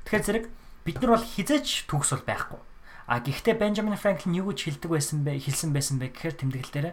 Тэгэхээр 0.03 0.27
зэрэг 0.27 0.45
бид 0.83 0.99
нар 0.99 1.15
бол 1.15 1.23
хизээж 1.23 1.87
төгс 1.87 2.11
бол 2.19 2.27
байхгүй 2.27 2.59
А 3.07 3.23
гэхдээ 3.23 3.55
Benjamin 3.55 3.95
Franklin 3.95 4.35
юу 4.35 4.51
гэж 4.51 4.67
хэлдэг 4.67 4.91
байсан 4.91 5.23
бэ? 5.23 5.39
Хэлсэн 5.39 5.71
байсан 5.71 5.95
бэ 5.95 6.11
гэхээр 6.11 6.35
тэмдэглэл 6.43 6.75
дээр. 6.75 6.87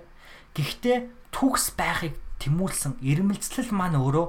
Гэхдээ 0.54 0.96
түүхс 1.34 1.74
байхыг 1.74 2.14
тэмүүлсэн 2.38 3.02
ирмэлцлэл 3.02 3.74
маань 3.74 3.98
өөрөө 3.98 4.26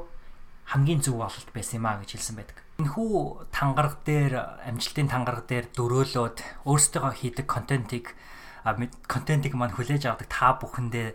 хамгийн 0.74 1.06
зөв 1.06 1.22
бололт 1.22 1.50
байсан 1.54 1.78
юм 1.78 1.86
а 1.86 2.02
гэж 2.02 2.18
хэлсэн 2.18 2.36
байдаг. 2.42 2.58
Энэхүү 2.82 3.14
тангараг 3.54 4.02
дээр 4.02 4.34
амжилтын 4.66 5.14
тангараг 5.14 5.46
дээр 5.46 5.70
дөрөөлөөд 5.78 6.66
өөрсдөө 6.66 7.14
хийдэг 7.22 7.46
контентийг 7.46 8.18
контентийг 9.06 9.54
маань 9.54 9.78
хүлээж 9.78 10.10
авдаг 10.10 10.26
та 10.26 10.58
бүхэндээ 10.58 11.14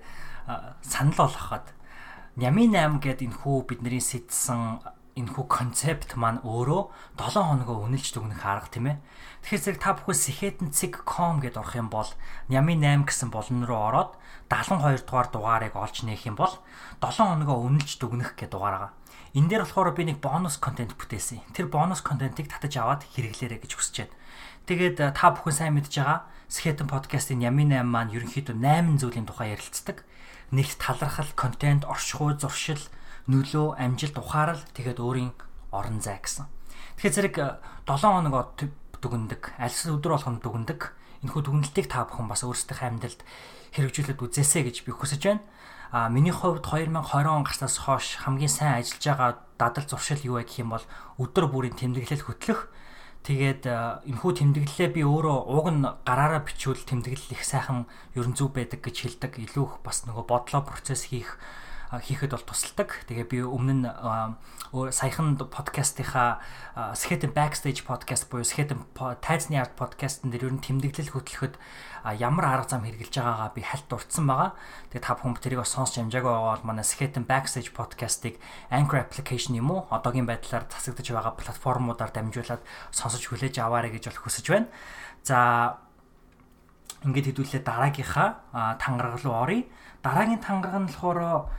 санал 0.87 1.18
болгоход 1.18 1.66
Нями 2.39 2.71
8 2.71 3.03
гэдэг 3.03 3.27
энэхүү 3.27 3.57
бидний 3.66 3.99
сэтсэн 3.99 4.79
энэхүү 5.19 5.45
концепт 5.51 6.15
маань 6.15 6.43
өөрөө 6.47 6.83
7 7.19 7.41
хоногоо 7.41 7.87
үнэлж 7.87 8.15
дүгнэх 8.15 8.43
арга 8.45 8.69
тийм 8.71 8.87
ээ. 8.95 8.97
Тэгэхээр 9.47 9.65
зэрэг 9.65 9.81
та 9.81 9.95
бүхэн 9.97 10.19
sechetncig.com 10.71 11.41
гэдээ 11.41 11.61
орох 11.63 11.75
юм 11.75 11.89
бол 11.89 12.11
Нями 12.53 12.75
8 12.79 13.09
гэсэн 13.09 13.31
болон 13.35 13.67
руу 13.67 13.81
ороод 13.91 14.13
72 14.51 15.07
дугаар 15.07 15.29
дугаарыг 15.31 15.75
олж 15.75 16.07
нээх 16.07 16.29
юм 16.29 16.37
бол 16.39 16.55
7 17.03 17.17
хоногоо 17.19 17.59
үнэлж 17.67 17.99
дүгнэх 17.99 18.39
гэдэг 18.39 18.53
дугаар 18.55 18.91
байгаа. 18.91 18.93
Энэ 19.35 19.49
дээр 19.49 19.63
болохоор 19.63 19.95
би 19.95 20.05
нэг 20.11 20.19
бонус 20.19 20.59
контент 20.59 20.99
бүтээсэн. 20.99 21.55
Тэр 21.55 21.71
бонус 21.71 22.03
контентыг 22.03 22.51
татаж 22.51 22.75
аваад 22.79 23.07
хэрэглээрэй 23.15 23.63
гэж 23.63 23.73
хүсэж 23.79 23.97
байна. 24.03 24.15
Тэгээд 24.67 24.99
э, 24.99 25.15
та 25.15 25.31
бүхэн 25.31 25.55
сайн 25.55 25.75
мэдж 25.79 25.95
байгаа 26.03 26.27
Skeleton 26.51 26.91
podcast-ийн 26.91 27.47
Ями 27.47 27.63
8 27.63 27.87
маань 27.87 28.11
ерөнхийдөө 28.11 28.59
8 28.59 28.99
зүйлийн 28.99 29.27
тухай 29.31 29.55
ярилцдаг. 29.55 30.03
Нэгт 30.51 30.83
талархал, 30.83 31.31
контент, 31.39 31.87
оршихуй, 31.87 32.35
зуршил, 32.35 32.83
нөлөө, 33.29 33.77
амжилт, 33.77 34.16
ухаарал 34.16 34.62
тэгээд 34.73 35.03
өөрийн 35.03 35.35
орон 35.75 36.01
зай 36.01 36.23
гэсэн. 36.23 36.47
Тэгэхээр 36.97 37.16
зэрэг 37.16 37.37
7 37.85 37.91
э, 37.91 37.99
хоног 38.01 38.57
дүгндэг, 39.01 39.43
альс 39.57 39.85
өдөр 39.89 40.16
болгоно 40.16 40.41
дүгндэг 40.41 40.81
энэхүү 41.25 41.43
дүгнэлтийг 41.45 41.89
та 41.89 42.09
бүхэн 42.09 42.29
бас 42.33 42.45
өөрсдийнхээ 42.45 42.89
амьдралд 42.89 43.21
хэрэгжүүлээд 43.77 44.21
үзээсэй 44.25 44.62
гэж 44.64 44.77
би 44.89 44.93
хүсэж 44.97 45.21
байна. 45.21 45.45
А 45.93 46.09
миний 46.09 46.33
хувьд 46.33 46.64
2020 46.64 47.29
он 47.29 47.45
гарснаас 47.45 47.77
хойш 47.77 48.16
хамгийн 48.25 48.49
сайн 48.49 48.81
ажиллаж 48.81 49.05
байгаа 49.05 49.31
дадал 49.59 49.85
зуршил 49.85 50.23
юу 50.25 50.41
вэ 50.41 50.49
гэх 50.49 50.64
юм 50.64 50.73
бол 50.73 50.87
өдөр 51.21 51.51
бүрийн 51.51 51.77
тэмдэглэл 51.77 52.25
хөтлөх. 52.25 52.73
Тэгээд 53.21 53.68
энэхүү 54.09 54.33
тэмдэглэлээ 54.33 54.91
би 54.97 55.03
өөрөө 55.05 55.39
уг 55.51 55.66
нь 55.68 55.85
гараараа 56.09 56.41
бичвэл 56.41 56.89
тэмдэглэл 56.89 57.37
их 57.37 57.45
сайхан 57.45 57.85
ерөн 58.16 58.33
зүв 58.33 58.57
байдаг 58.57 58.81
гэж 58.81 58.97
хэлдэг. 59.21 59.45
Илүү 59.45 59.64
их 59.66 59.75
бас 59.85 60.09
нөгөө 60.09 60.25
бодлоо 60.25 60.64
процесс 60.64 61.12
хийх 61.12 61.37
хийхэд 61.91 62.30
бол 62.30 62.47
тусалдаг. 62.47 63.03
Тэгээ 63.11 63.26
би 63.26 63.38
өмнө 63.43 63.74
нь 63.82 63.86
саяхан 64.95 65.34
подкастынхаа 65.34 66.38
Skeleton 66.95 67.34
Backstage 67.34 67.82
podcast 67.82 68.30
буюу 68.30 68.47
Skeleton 68.47 68.86
тайзны 69.18 69.59
арт 69.59 69.74
подкастн 69.74 70.30
дээр 70.30 70.47
ер 70.47 70.55
нь 70.55 70.62
тэмдэглэл 70.62 71.11
хөтлөхөд 71.11 71.59
ямар 72.14 72.47
арга 72.47 72.78
зам 72.78 72.86
хэрэгжилж 72.86 73.18
байгаагаа 73.18 73.51
би 73.51 73.66
хальт 73.66 73.91
дурдсан 73.91 74.22
байгаа. 74.30 74.55
Тэгээ 74.95 75.03
та 75.03 75.18
бүхэн 75.18 75.43
тэрийг 75.43 75.66
бас 75.66 75.74
сонсч 75.74 75.99
амжаагүй 75.99 76.30
байгаа 76.30 76.55
бол 76.62 76.68
манай 76.70 76.86
Skeleton 76.86 77.26
Backstage 77.26 77.74
podcast-ыг 77.74 78.38
Anchor 78.70 79.03
application 79.03 79.59
юм 79.59 79.74
уу 79.74 79.91
одоогийн 79.91 80.30
байдлаар 80.30 80.70
засагдж 80.70 81.11
байгаа 81.11 81.34
платформудаар 81.34 82.14
дамжуулаад 82.14 82.62
сонсож 82.95 83.26
хүлээж 83.26 83.59
аваарай 83.59 83.91
гэж 83.91 84.14
бол 84.14 84.30
хүсэж 84.30 84.47
байна. 84.47 84.70
За 85.26 85.82
ингээд 87.03 87.34
хэдүүлээ 87.34 87.66
дараагийнхаа 87.66 88.78
тангараг 88.78 89.18
руу 89.26 89.34
оръё. 89.34 89.66
Дараагийн 90.07 90.38
тангараг 90.38 90.86
нь 90.86 90.88
болохоор 90.88 91.51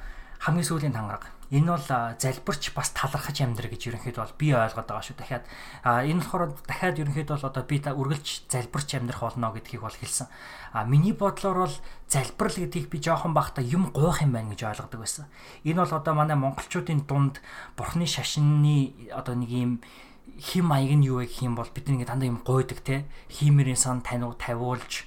хамгийн 0.41 0.65
сүүлийн 0.65 0.97
тангараг. 0.97 1.29
Энэ 1.53 1.69
бол 1.69 1.85
залбирч 2.17 2.73
бас 2.73 2.89
талархаж 2.97 3.45
амьдрах 3.45 3.69
гэж 3.69 3.93
ерөнхийд 3.93 4.17
бол 4.17 4.33
би 4.41 4.55
ойлгоод 4.57 4.89
байгаа 4.89 5.05
шүү. 5.05 5.19
Дахиад 5.21 5.45
энэ 5.85 6.17
болохоор 6.17 6.55
дахиад 6.65 6.97
ерөнхийд 6.97 7.29
бол 7.29 7.45
одоо 7.45 7.61
би 7.67 7.77
үргэлж 7.77 8.49
залбирч 8.49 8.89
амьдрах 8.97 9.21
болно 9.21 9.53
гэдгийг 9.53 9.85
бол 9.85 9.93
хэлсэн. 9.93 10.31
А 10.73 10.87
миний 10.87 11.13
бодлоор 11.13 11.69
бол 11.69 11.75
залбирал 12.09 12.57
гэдгийг 12.57 12.89
би 12.89 12.97
жоохон 12.97 13.37
бахта 13.37 13.61
юм 13.61 13.93
гуйх 13.93 14.25
юм 14.25 14.33
байна 14.33 14.55
гэж 14.57 14.65
ойлгодог 14.65 14.99
байсан. 15.03 15.29
Энэ 15.61 15.85
бол 15.85 15.93
одоо 15.93 16.13
манай 16.17 16.39
монголчуудын 16.39 17.05
дунд 17.05 17.37
бурхны 17.77 18.07
шашинны 18.09 19.11
одоо 19.13 19.35
нэг 19.35 19.51
юм 19.51 19.71
хим 20.39 20.73
маяг 20.73 20.95
нь 20.97 21.05
юу 21.05 21.21
вэ 21.21 21.29
гэх 21.29 21.45
юм 21.45 21.53
бол 21.59 21.69
бид 21.69 21.85
нэг 21.85 22.07
дандаа 22.07 22.31
юм 22.31 22.41
гуйдаг 22.41 22.81
те 22.81 23.05
хиймэрийн 23.29 23.77
сан 23.77 24.01
таниу 24.01 24.33
тавиулж 24.33 25.05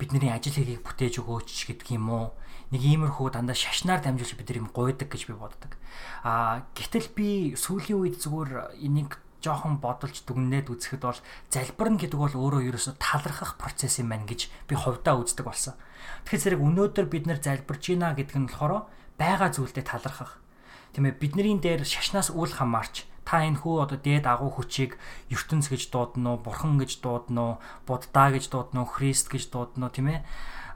бидний 0.00 0.32
ажил 0.32 0.56
хэргийг 0.56 0.82
бүтээж 0.82 1.20
өгөөч 1.20 1.70
гэдэг 1.70 2.00
юм 2.00 2.10
уу 2.10 2.26
нэг 2.74 2.82
иймэрхүү 2.82 3.34
дандаа 3.34 3.54
шашнаар 3.54 4.02
дамжуулж 4.02 4.34
бид 4.34 4.48
нар 4.50 4.60
юм 4.62 4.70
гуйдаг 4.74 5.08
гэж 5.10 5.22
би 5.30 5.34
боддог. 5.38 5.78
Аа 6.26 6.66
гэтэл 6.74 7.08
би 7.14 7.54
сүүлийн 7.54 8.00
үед 8.02 8.16
зүгээр 8.22 8.78
энийг 8.82 9.22
жоохон 9.44 9.78
бодолж 9.78 10.26
дүгнээд 10.26 10.72
үзэхэд 10.72 11.02
бол 11.06 11.20
залбирна 11.52 12.00
гэдэг 12.02 12.18
бол 12.18 12.34
өөрөө 12.34 12.62
ерөөсө 12.66 12.98
талархах 12.98 13.54
процесс 13.60 14.02
юм 14.02 14.10
байна 14.10 14.26
гэж 14.26 14.50
би 14.66 14.74
хувьдаа 14.74 15.22
үздэг 15.22 15.46
болсон. 15.46 15.78
Тэгэхээр 16.26 16.58
зэрэг 16.58 16.64
өнөөдөр 16.66 17.06
бид 17.06 17.24
нар 17.30 17.38
залбирж 17.38 17.82
байна 17.94 18.18
гэдэг 18.18 18.36
нь 18.42 18.48
болохоор 18.50 18.90
байгаа 19.14 19.50
зүйлдээ 19.54 19.86
талархах. 19.86 20.42
Тийм 20.90 21.06
ээ 21.06 21.20
бидний 21.22 21.54
дээр 21.54 21.86
шашнаас 21.86 22.34
үл 22.34 22.50
хамаарч 22.50 23.06
та 23.26 23.42
энэ 23.42 23.58
хүү 23.58 23.74
одоо 23.82 23.98
дээд 23.98 24.24
агуу 24.30 24.54
хүчийг 24.54 24.98
ертөнц 25.34 25.66
гэж 25.66 25.90
дуудана 25.90 26.38
уу, 26.38 26.42
бурхан 26.46 26.78
гэж 26.78 27.02
дуудана 27.02 27.42
уу, 27.42 27.54
буддаа 27.82 28.30
гэж 28.30 28.54
дуудана 28.54 28.86
уу, 28.86 28.90
христ 28.94 29.26
гэж 29.26 29.50
дуудана 29.50 29.90
уу, 29.90 29.94
тийм 29.94 30.08
ээ 30.14 30.22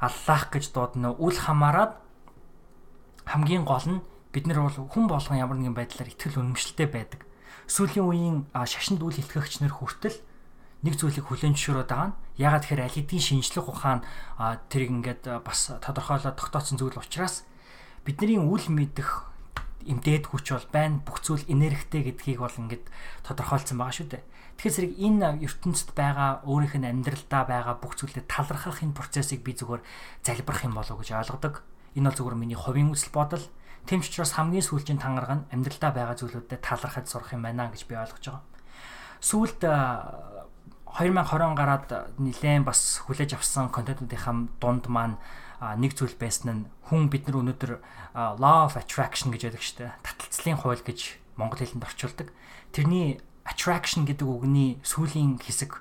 аллах 0.00 0.48
гэж 0.48 0.72
дуудана 0.72 1.12
үл 1.20 1.36
хамааран 1.36 1.94
хамгийн 3.28 3.64
гол 3.68 3.86
нь 3.86 4.00
бид 4.32 4.46
нар 4.48 4.64
бол 4.64 4.88
хүн 4.88 5.06
болгон 5.06 5.38
ямар 5.38 5.60
нэгэн 5.60 5.76
байдлаар 5.76 6.08
итгэл 6.08 6.40
үнэмшилтэй 6.40 6.88
байдаг. 6.88 7.26
Сүүлийн 7.68 8.06
үеийн 8.08 8.36
шашинд 8.54 9.04
үл 9.04 9.14
хэлтгэгч 9.14 9.60
нар 9.60 9.74
хүртэл 9.76 10.18
нэг 10.82 10.94
зүйлийг 10.96 11.28
хүлэн 11.28 11.54
зөвшөөрöd 11.54 11.90
байгаа 11.92 12.08
нь 12.10 12.18
ягаад 12.40 12.62
тэгэхээр 12.64 12.84
аль 12.88 12.96
хэдийн 12.96 13.20
шинжлэх 13.20 13.68
ухаан 13.68 14.00
тэрийг 14.72 14.90
ингээд 14.96 15.22
бас 15.44 15.76
тодорхойлоод 15.84 16.40
тогтооцсон 16.40 16.80
зүйл 16.80 16.96
учраас 16.96 17.44
бидний 18.02 18.40
үл 18.40 18.64
мэдэх 18.72 19.28
имдээд 19.84 20.32
хүч 20.32 20.56
бол 20.56 20.68
байна 20.72 21.04
бүх 21.04 21.20
зүйл 21.20 21.44
энергитэй 21.52 22.08
гэдгийг 22.08 22.40
бол 22.40 22.56
ингээд 22.64 22.84
тодорхойлцсон 23.28 23.76
байгаа 23.76 23.96
шүү 23.96 24.08
дээ. 24.08 24.24
Тэгэхээр 24.60 24.76
зэрэг 24.76 24.94
энэ 25.00 25.40
ертөнцид 25.40 25.96
байгаа 25.96 26.44
өөрийнх 26.44 26.76
нь 26.76 26.84
амьдралдаа 26.84 27.48
байгаа 27.48 27.80
бүх 27.80 27.96
зүйлээ 27.96 28.28
талархах 28.28 28.84
энэ 28.84 28.92
процессыг 28.92 29.40
би 29.40 29.56
зүгээр 29.56 29.80
залбирах 30.20 30.68
юм 30.68 30.76
болов 30.76 31.00
гэж 31.00 31.16
ойлгодог. 31.16 31.64
Энэ 31.96 32.12
бол 32.12 32.18
зүгээр 32.20 32.36
миний 32.36 32.60
хувийн 32.60 32.92
үзэл 32.92 33.08
бодол. 33.08 33.40
Тэм 33.88 34.04
ч 34.04 34.12
учраас 34.12 34.36
хамгийн 34.36 34.60
сүүлчийн 34.60 35.00
тангараг 35.00 35.32
нь 35.32 35.48
амьдралдаа 35.48 35.96
байгаа 35.96 36.16
зүйлүүдэд 36.20 36.60
талархаж 36.60 37.08
сурах 37.08 37.32
юм 37.32 37.40
байна 37.40 37.72
гэж 37.72 37.88
би 37.88 37.96
ойлгож 37.96 38.20
байгаа. 38.20 38.44
Сүүлд 39.24 39.64
2020 39.64 41.56
гараад 41.56 41.88
нэлээд 42.20 42.68
бас 42.68 43.00
хүлээж 43.08 43.40
авсан 43.40 43.72
контентуудынхаа 43.72 44.44
дунд 44.60 44.84
маань 44.92 45.16
нэг 45.80 45.96
зүйл 45.96 46.20
байсан 46.20 46.48
нь 46.52 46.62
хүн 46.92 47.08
бид 47.08 47.32
нар 47.32 47.40
өнөөдөр 47.40 47.72
law 48.36 48.68
of 48.68 48.76
attraction 48.76 49.32
гэж 49.32 49.56
яддаг 49.56 49.64
штэ 49.64 49.96
таталцлын 50.04 50.60
хууль 50.60 50.84
гэж 50.84 51.16
монгол 51.40 51.64
хэлэнд 51.64 51.88
орчуулдаг. 51.88 52.28
Тэрний 52.76 53.24
attraction 53.44 54.04
гэдэг 54.04 54.26
үгний 54.26 54.80
сүүлийн 54.82 55.40
хэсэг 55.40 55.80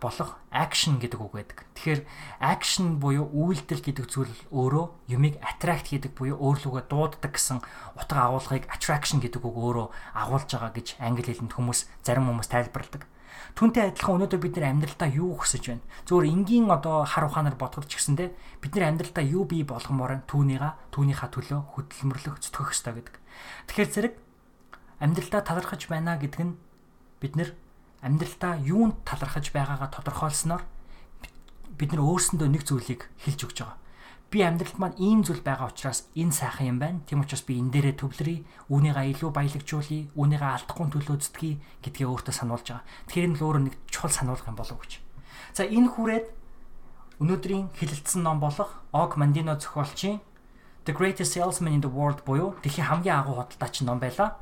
болох 0.00 0.38
action 0.54 1.02
гэдэг 1.02 1.18
үг 1.18 1.32
байдаг. 1.34 1.58
Тэгэхээр 1.74 2.00
action 2.38 3.02
буюу 3.02 3.26
үйлдэл 3.34 3.82
гэдэг 3.82 4.06
зүйл 4.06 4.30
өөрөө 4.54 5.10
юмыг 5.10 5.42
attract 5.42 5.90
гэдэг 5.90 6.14
буюу 6.14 6.38
өөрлөгөө 6.38 6.86
дууддаг 6.86 7.34
гэсэн 7.34 7.58
утга 7.98 8.30
агуулгыг 8.30 8.70
attraction 8.70 9.18
гэдэг 9.18 9.42
үг 9.42 9.56
өөрөө 9.58 9.86
агуулж 10.14 10.50
байгаа 10.54 10.70
гэж 10.70 11.02
англи 11.02 11.26
хэлэнд 11.26 11.58
хүмүүс 11.58 11.90
зарим 12.06 12.30
хүмүүс 12.30 12.46
тайлбарладаг. 12.46 13.10
Түүнтэй 13.56 13.90
адилхан 13.90 14.20
өнөөдөр 14.20 14.40
бид 14.40 14.54
нар 14.60 14.70
амьдралдаа 14.70 15.08
юу 15.10 15.34
хүсэж 15.40 15.64
байна? 15.72 15.84
Зөвхөн 16.04 16.28
энгийн 16.28 16.68
одоо 16.70 17.08
хар 17.08 17.26
ухаанаар 17.26 17.56
бодоход 17.56 17.88
ч 17.88 17.98
гэсэндэ 17.98 18.36
бид 18.60 18.72
нар 18.76 18.92
амьдралдаа 18.92 19.24
юу 19.24 19.48
бий 19.48 19.64
болгомоор 19.64 20.28
түүнийга 20.28 20.76
түүнийхээ 20.92 21.30
төлөө 21.32 21.60
хөдөлмөрлөх 21.74 22.36
зүтгэх 22.36 22.72
ёстой 22.76 22.92
гэдэг. 23.00 23.16
Тэгэхээр 23.66 23.92
зэрэг 23.92 24.14
амьдралдаа 25.00 25.42
талархаж 25.44 25.88
байна 25.88 26.16
гэдэг 26.16 26.42
нь 26.42 26.54
бид 27.20 27.34
нэр 27.36 27.50
амьдралдаа 28.02 28.60
юунд 28.60 29.02
талархаж 29.04 29.50
байгаагаа 29.52 29.90
тодорхойлсноор 29.92 30.62
бид 31.76 31.90
нар 31.92 32.02
өөрсөндөө 32.04 32.48
нэг 32.48 32.62
зүйлийг 32.64 33.08
хэлж 33.20 33.40
өгч 33.44 33.58
байгаа. 33.60 33.78
Би 34.26 34.42
амьдралд 34.42 34.76
маань 34.82 34.98
ийм 34.98 35.20
зүйл 35.22 35.44
байгаа 35.44 35.70
учраас 35.70 36.10
энэ 36.16 36.34
сайхан 36.34 36.66
юм 36.66 36.78
байна. 36.82 37.04
Тийм 37.06 37.22
учраас 37.22 37.46
би 37.46 37.62
энэ 37.62 37.70
дээрээ 37.70 37.96
төвлөрье, 38.00 38.42
үүнийгээ 38.72 39.06
илүү 39.14 39.30
баялагжуулъя, 39.30 40.10
үүнийгээ 40.18 40.50
алдахгүй 40.50 40.86
төлөөцдгий 40.90 41.54
гэдгээ 41.84 42.06
өөртөө 42.10 42.34
сануулж 42.34 42.66
байгаа. 42.66 42.84
Тэгэхээр 43.06 43.26
энэ 43.30 43.38
л 43.38 43.44
өөрөө 43.46 43.62
нэг 43.70 43.74
чухал 43.86 44.10
сануулга 44.10 44.50
юм 44.50 44.58
болов 44.58 44.78
гэж. 44.82 44.92
За 45.54 45.62
энэ 45.62 45.92
хүрээд 45.94 46.26
өнөөдрийн 47.22 47.70
хилэлцсэн 47.78 48.26
ном 48.26 48.42
болох 48.42 48.82
Og 48.96 49.16
Mandino 49.16 49.54
зохиолчийн 49.60 50.20
The 50.84 50.92
Greatest 50.92 51.32
Salesman 51.36 51.74
in 51.74 51.80
the 51.82 51.90
World 51.92 52.24
буюу 52.24 52.54
дэлхийн 52.62 52.88
хамгийн 52.88 53.16
агуу 53.20 53.34
худалдаач 53.44 53.82
ном 53.84 54.00
байлаа. 54.00 54.40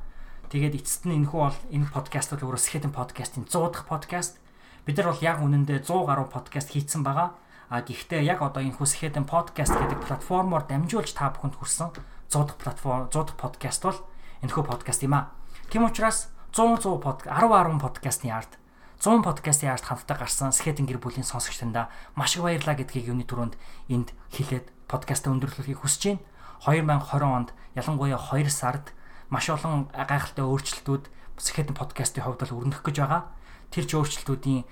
Тэгээд 0.55 0.87
эцэст 0.87 1.03
нь 1.11 1.19
энэхүү 1.19 1.41
бол 1.51 1.59
энэ 1.75 1.91
подкаст 1.91 2.31
бол 2.31 2.55
өөрөө 2.55 2.63
Skeleton 2.63 2.95
podcast-ийн 2.95 3.43
100 3.43 3.75
дахь 3.75 3.91
подкаст. 3.91 4.39
Бид 4.87 5.03
нар 5.03 5.11
бол 5.11 5.19
яг 5.19 5.43
үнэндээ 5.43 5.83
100 5.83 6.07
гаруй 6.07 6.31
подкаст 6.31 6.71
хийцэн 6.71 7.03
байгаа. 7.03 7.35
А 7.67 7.83
гэхдээ 7.83 8.23
яг 8.23 8.39
одоо 8.39 8.63
энэ 8.63 8.79
Skeleton 8.79 9.27
podcast 9.27 9.75
гэдэг 9.75 10.07
платформоор 10.07 10.63
дамжуулж 10.71 11.11
та 11.11 11.35
бүхэнд 11.35 11.59
хүрсэн 11.59 11.91
100 12.31 12.55
дахь 12.55 12.61
платформ 12.63 13.11
100 13.11 13.35
дахь 13.35 13.35
подкаст 13.35 13.83
бол 13.83 13.99
энэхүү 14.47 14.63
подкаст 14.63 15.03
юм 15.03 15.19
а. 15.19 15.35
Тийм 15.75 15.91
учраас 15.91 16.31
100 16.55 16.87
100 16.87 17.03
под 17.03 17.27
10 17.27 17.35
10 17.35 17.83
подкастны 17.83 18.31
ард 18.31 18.55
100 19.03 19.27
подкастын 19.27 19.75
ард 19.75 19.83
хамтдаа 19.83 20.23
гарсан 20.23 20.55
Skeleton 20.55 20.87
гэр 20.87 21.03
бүлийн 21.03 21.27
сонсогчдандаа 21.27 21.91
маш 22.15 22.39
их 22.39 22.47
баярлалаа 22.47 22.79
гэдгийг 22.79 23.11
юуны 23.11 23.27
түрүүнд 23.27 23.59
энд 23.91 24.15
хэлээд 24.31 24.71
подкаста 24.87 25.35
өндөрлөхийг 25.35 25.83
хүсэж 25.83 26.15
байна. 26.15 26.23
2020 26.63 27.43
онд 27.43 27.51
ялангуяа 27.75 28.23
2 28.23 28.47
сард 28.55 28.95
маш 29.35 29.51
олон 29.51 29.91
гайхалтай 29.91 30.47
өөрчлөлтүүд 30.47 31.05
Skeleton 31.43 31.75
podcast-ийн 31.75 32.23
хувьд 32.23 32.47
бол 32.47 32.63
өрнөх 32.63 32.87
гэж 32.87 33.03
байгаа. 33.03 33.35
Тэр 33.75 33.85
ч 33.91 33.99
өөрчлөлтүүдийн 33.99 34.63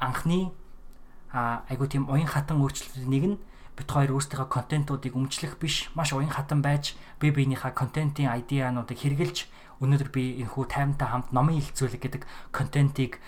анхны 0.00 0.56
айгуу 1.68 1.84
тийм 1.84 2.08
уян 2.08 2.24
хатан 2.24 2.64
өөрчлөлтүүдийн 2.64 3.12
нэг 3.12 3.24
нь 3.28 3.40
бит 3.76 3.92
хоёр 3.92 4.16
өөрсдийнхөө 4.16 4.48
контентуудыг 4.48 5.12
өмчлөх 5.12 5.60
биш 5.60 5.92
маш 5.92 6.16
уян 6.16 6.32
хатан 6.32 6.64
байж 6.64 6.96
би 7.20 7.28
биенийхээ 7.28 7.76
контентын 7.76 8.32
айдиануудыг 8.32 8.96
хэрэгжилж 8.96 9.52
өнөөдөр 9.84 10.08
би 10.08 10.40
энэхүү 10.40 10.64
таймтай 10.72 11.08
хамт 11.12 11.36
номын 11.36 11.60
хилцүүлэг 11.60 12.00
гэдэг 12.00 12.22
контентыг 12.56 13.20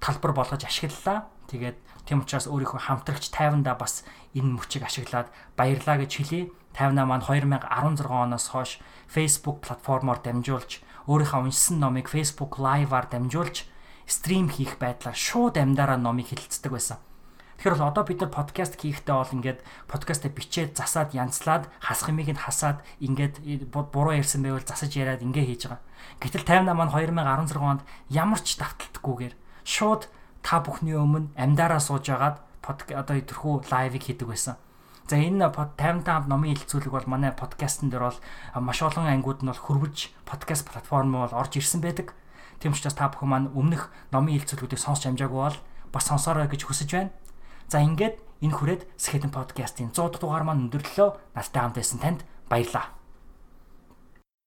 талбар 0.00 0.32
болгож 0.32 0.64
ашиглалаа. 0.64 1.28
Тэгээд 1.52 1.76
тийм 2.08 2.24
учраас 2.24 2.48
өөрийнхөө 2.48 2.80
хамтрагч 2.88 3.28
тайвандаа 3.28 3.76
бас 3.76 4.08
энэ 4.32 4.56
мөчийг 4.56 4.88
ашиглаад 4.88 5.28
баярлаа 5.60 6.00
гэж 6.00 6.12
хэлье. 6.16 6.48
Тайвнаа 6.72 7.04
маань 7.04 7.26
2016 7.26 8.08
оноос 8.08 8.48
хойш 8.48 8.80
Facebook 9.10 9.66
платформоор 9.66 10.22
дамжуулж 10.22 10.86
өөрийнхөө 11.10 11.50
уншсан 11.50 11.82
номыг 11.82 12.06
Facebook 12.06 12.62
Live-аар 12.62 13.10
дамжуулж 13.10 13.66
стрим 14.06 14.46
хийх 14.46 14.78
байдлаар 14.78 15.18
шууд 15.18 15.58
амьдараа 15.58 15.98
номыг 15.98 16.30
хэлэлцдэг 16.30 16.70
байсан. 16.70 16.98
Тэгэхээр 17.60 17.76
бол 17.76 17.90
одоо 17.92 18.04
бид 18.08 18.20
нар 18.22 18.32
подкаст 18.32 18.78
хийхдээ 18.78 19.16
бол 19.18 19.34
ингээд 19.36 19.60
подкастаа 19.90 20.30
бичээд 20.32 20.80
засаад 20.80 21.12
янзлаад 21.12 21.68
хасах 21.82 22.08
юмыг 22.08 22.32
нь 22.32 22.40
хасаад 22.40 22.80
ингээд 23.04 23.68
буруу 23.68 24.16
ярьсан 24.16 24.40
байвал 24.40 24.64
засаж 24.64 24.96
яриад 24.96 25.20
ингээ 25.20 25.44
хийж 25.44 25.62
байгаа. 25.68 25.84
Гэтэл 26.24 26.46
58 26.46 26.72
маань 26.72 26.88
2016 26.88 27.60
онд 27.60 27.82
ямар 28.08 28.40
ч 28.40 28.56
давталтгүйгээр 28.56 29.34
шууд 29.68 30.08
та 30.40 30.64
бүхний 30.64 30.96
өмнө 30.96 31.36
амьдараа 31.36 31.84
сууж 31.84 32.08
агаад 32.08 32.40
одоо 32.64 33.14
тэрхүү 33.20 33.68
лайвыг 33.68 34.08
хийдэг 34.08 34.24
байсан. 34.24 34.56
За 35.10 35.18
энэ 35.18 35.50
55 35.50 36.06
хамт 36.06 36.30
номын 36.30 36.54
хилцүүлэг 36.54 36.94
бол 36.94 37.10
манай 37.10 37.34
подкастн 37.34 37.90
дээр 37.90 38.14
бол 38.14 38.18
маш 38.62 38.78
олон 38.78 39.10
ангиуд 39.10 39.42
нь 39.42 39.50
бол 39.50 39.58
хөрвж 39.58 40.14
подкаст 40.22 40.70
платформ 40.70 41.18
бол 41.18 41.34
орж 41.34 41.58
ирсэн 41.58 41.82
байдаг. 41.82 42.14
Тийм 42.62 42.78
учраас 42.78 42.94
та 42.94 43.10
бүхэн 43.10 43.26
маань 43.26 43.50
өмнөх 43.50 43.90
номын 44.14 44.38
хилцүүлгүүдийг 44.38 44.78
сонсч 44.78 45.10
амжаагүй 45.10 45.42
бол 45.50 45.58
бас 45.90 46.06
сонсоорой 46.06 46.46
гэж 46.46 46.62
хүсэж 46.62 46.90
байна. 46.94 47.10
За 47.66 47.82
ингээд 47.82 48.22
энэ 48.38 48.54
хүрээд 48.54 48.86
Skeleton 48.94 49.34
podcast-ийн 49.34 49.90
100 49.90 50.22
дугаар 50.22 50.46
маань 50.46 50.70
өндөрлөө. 50.70 51.34
Настай 51.34 51.58
хамт 51.58 51.74
байсан 51.74 51.98
танд 51.98 52.22
баярлалаа. 52.46 52.99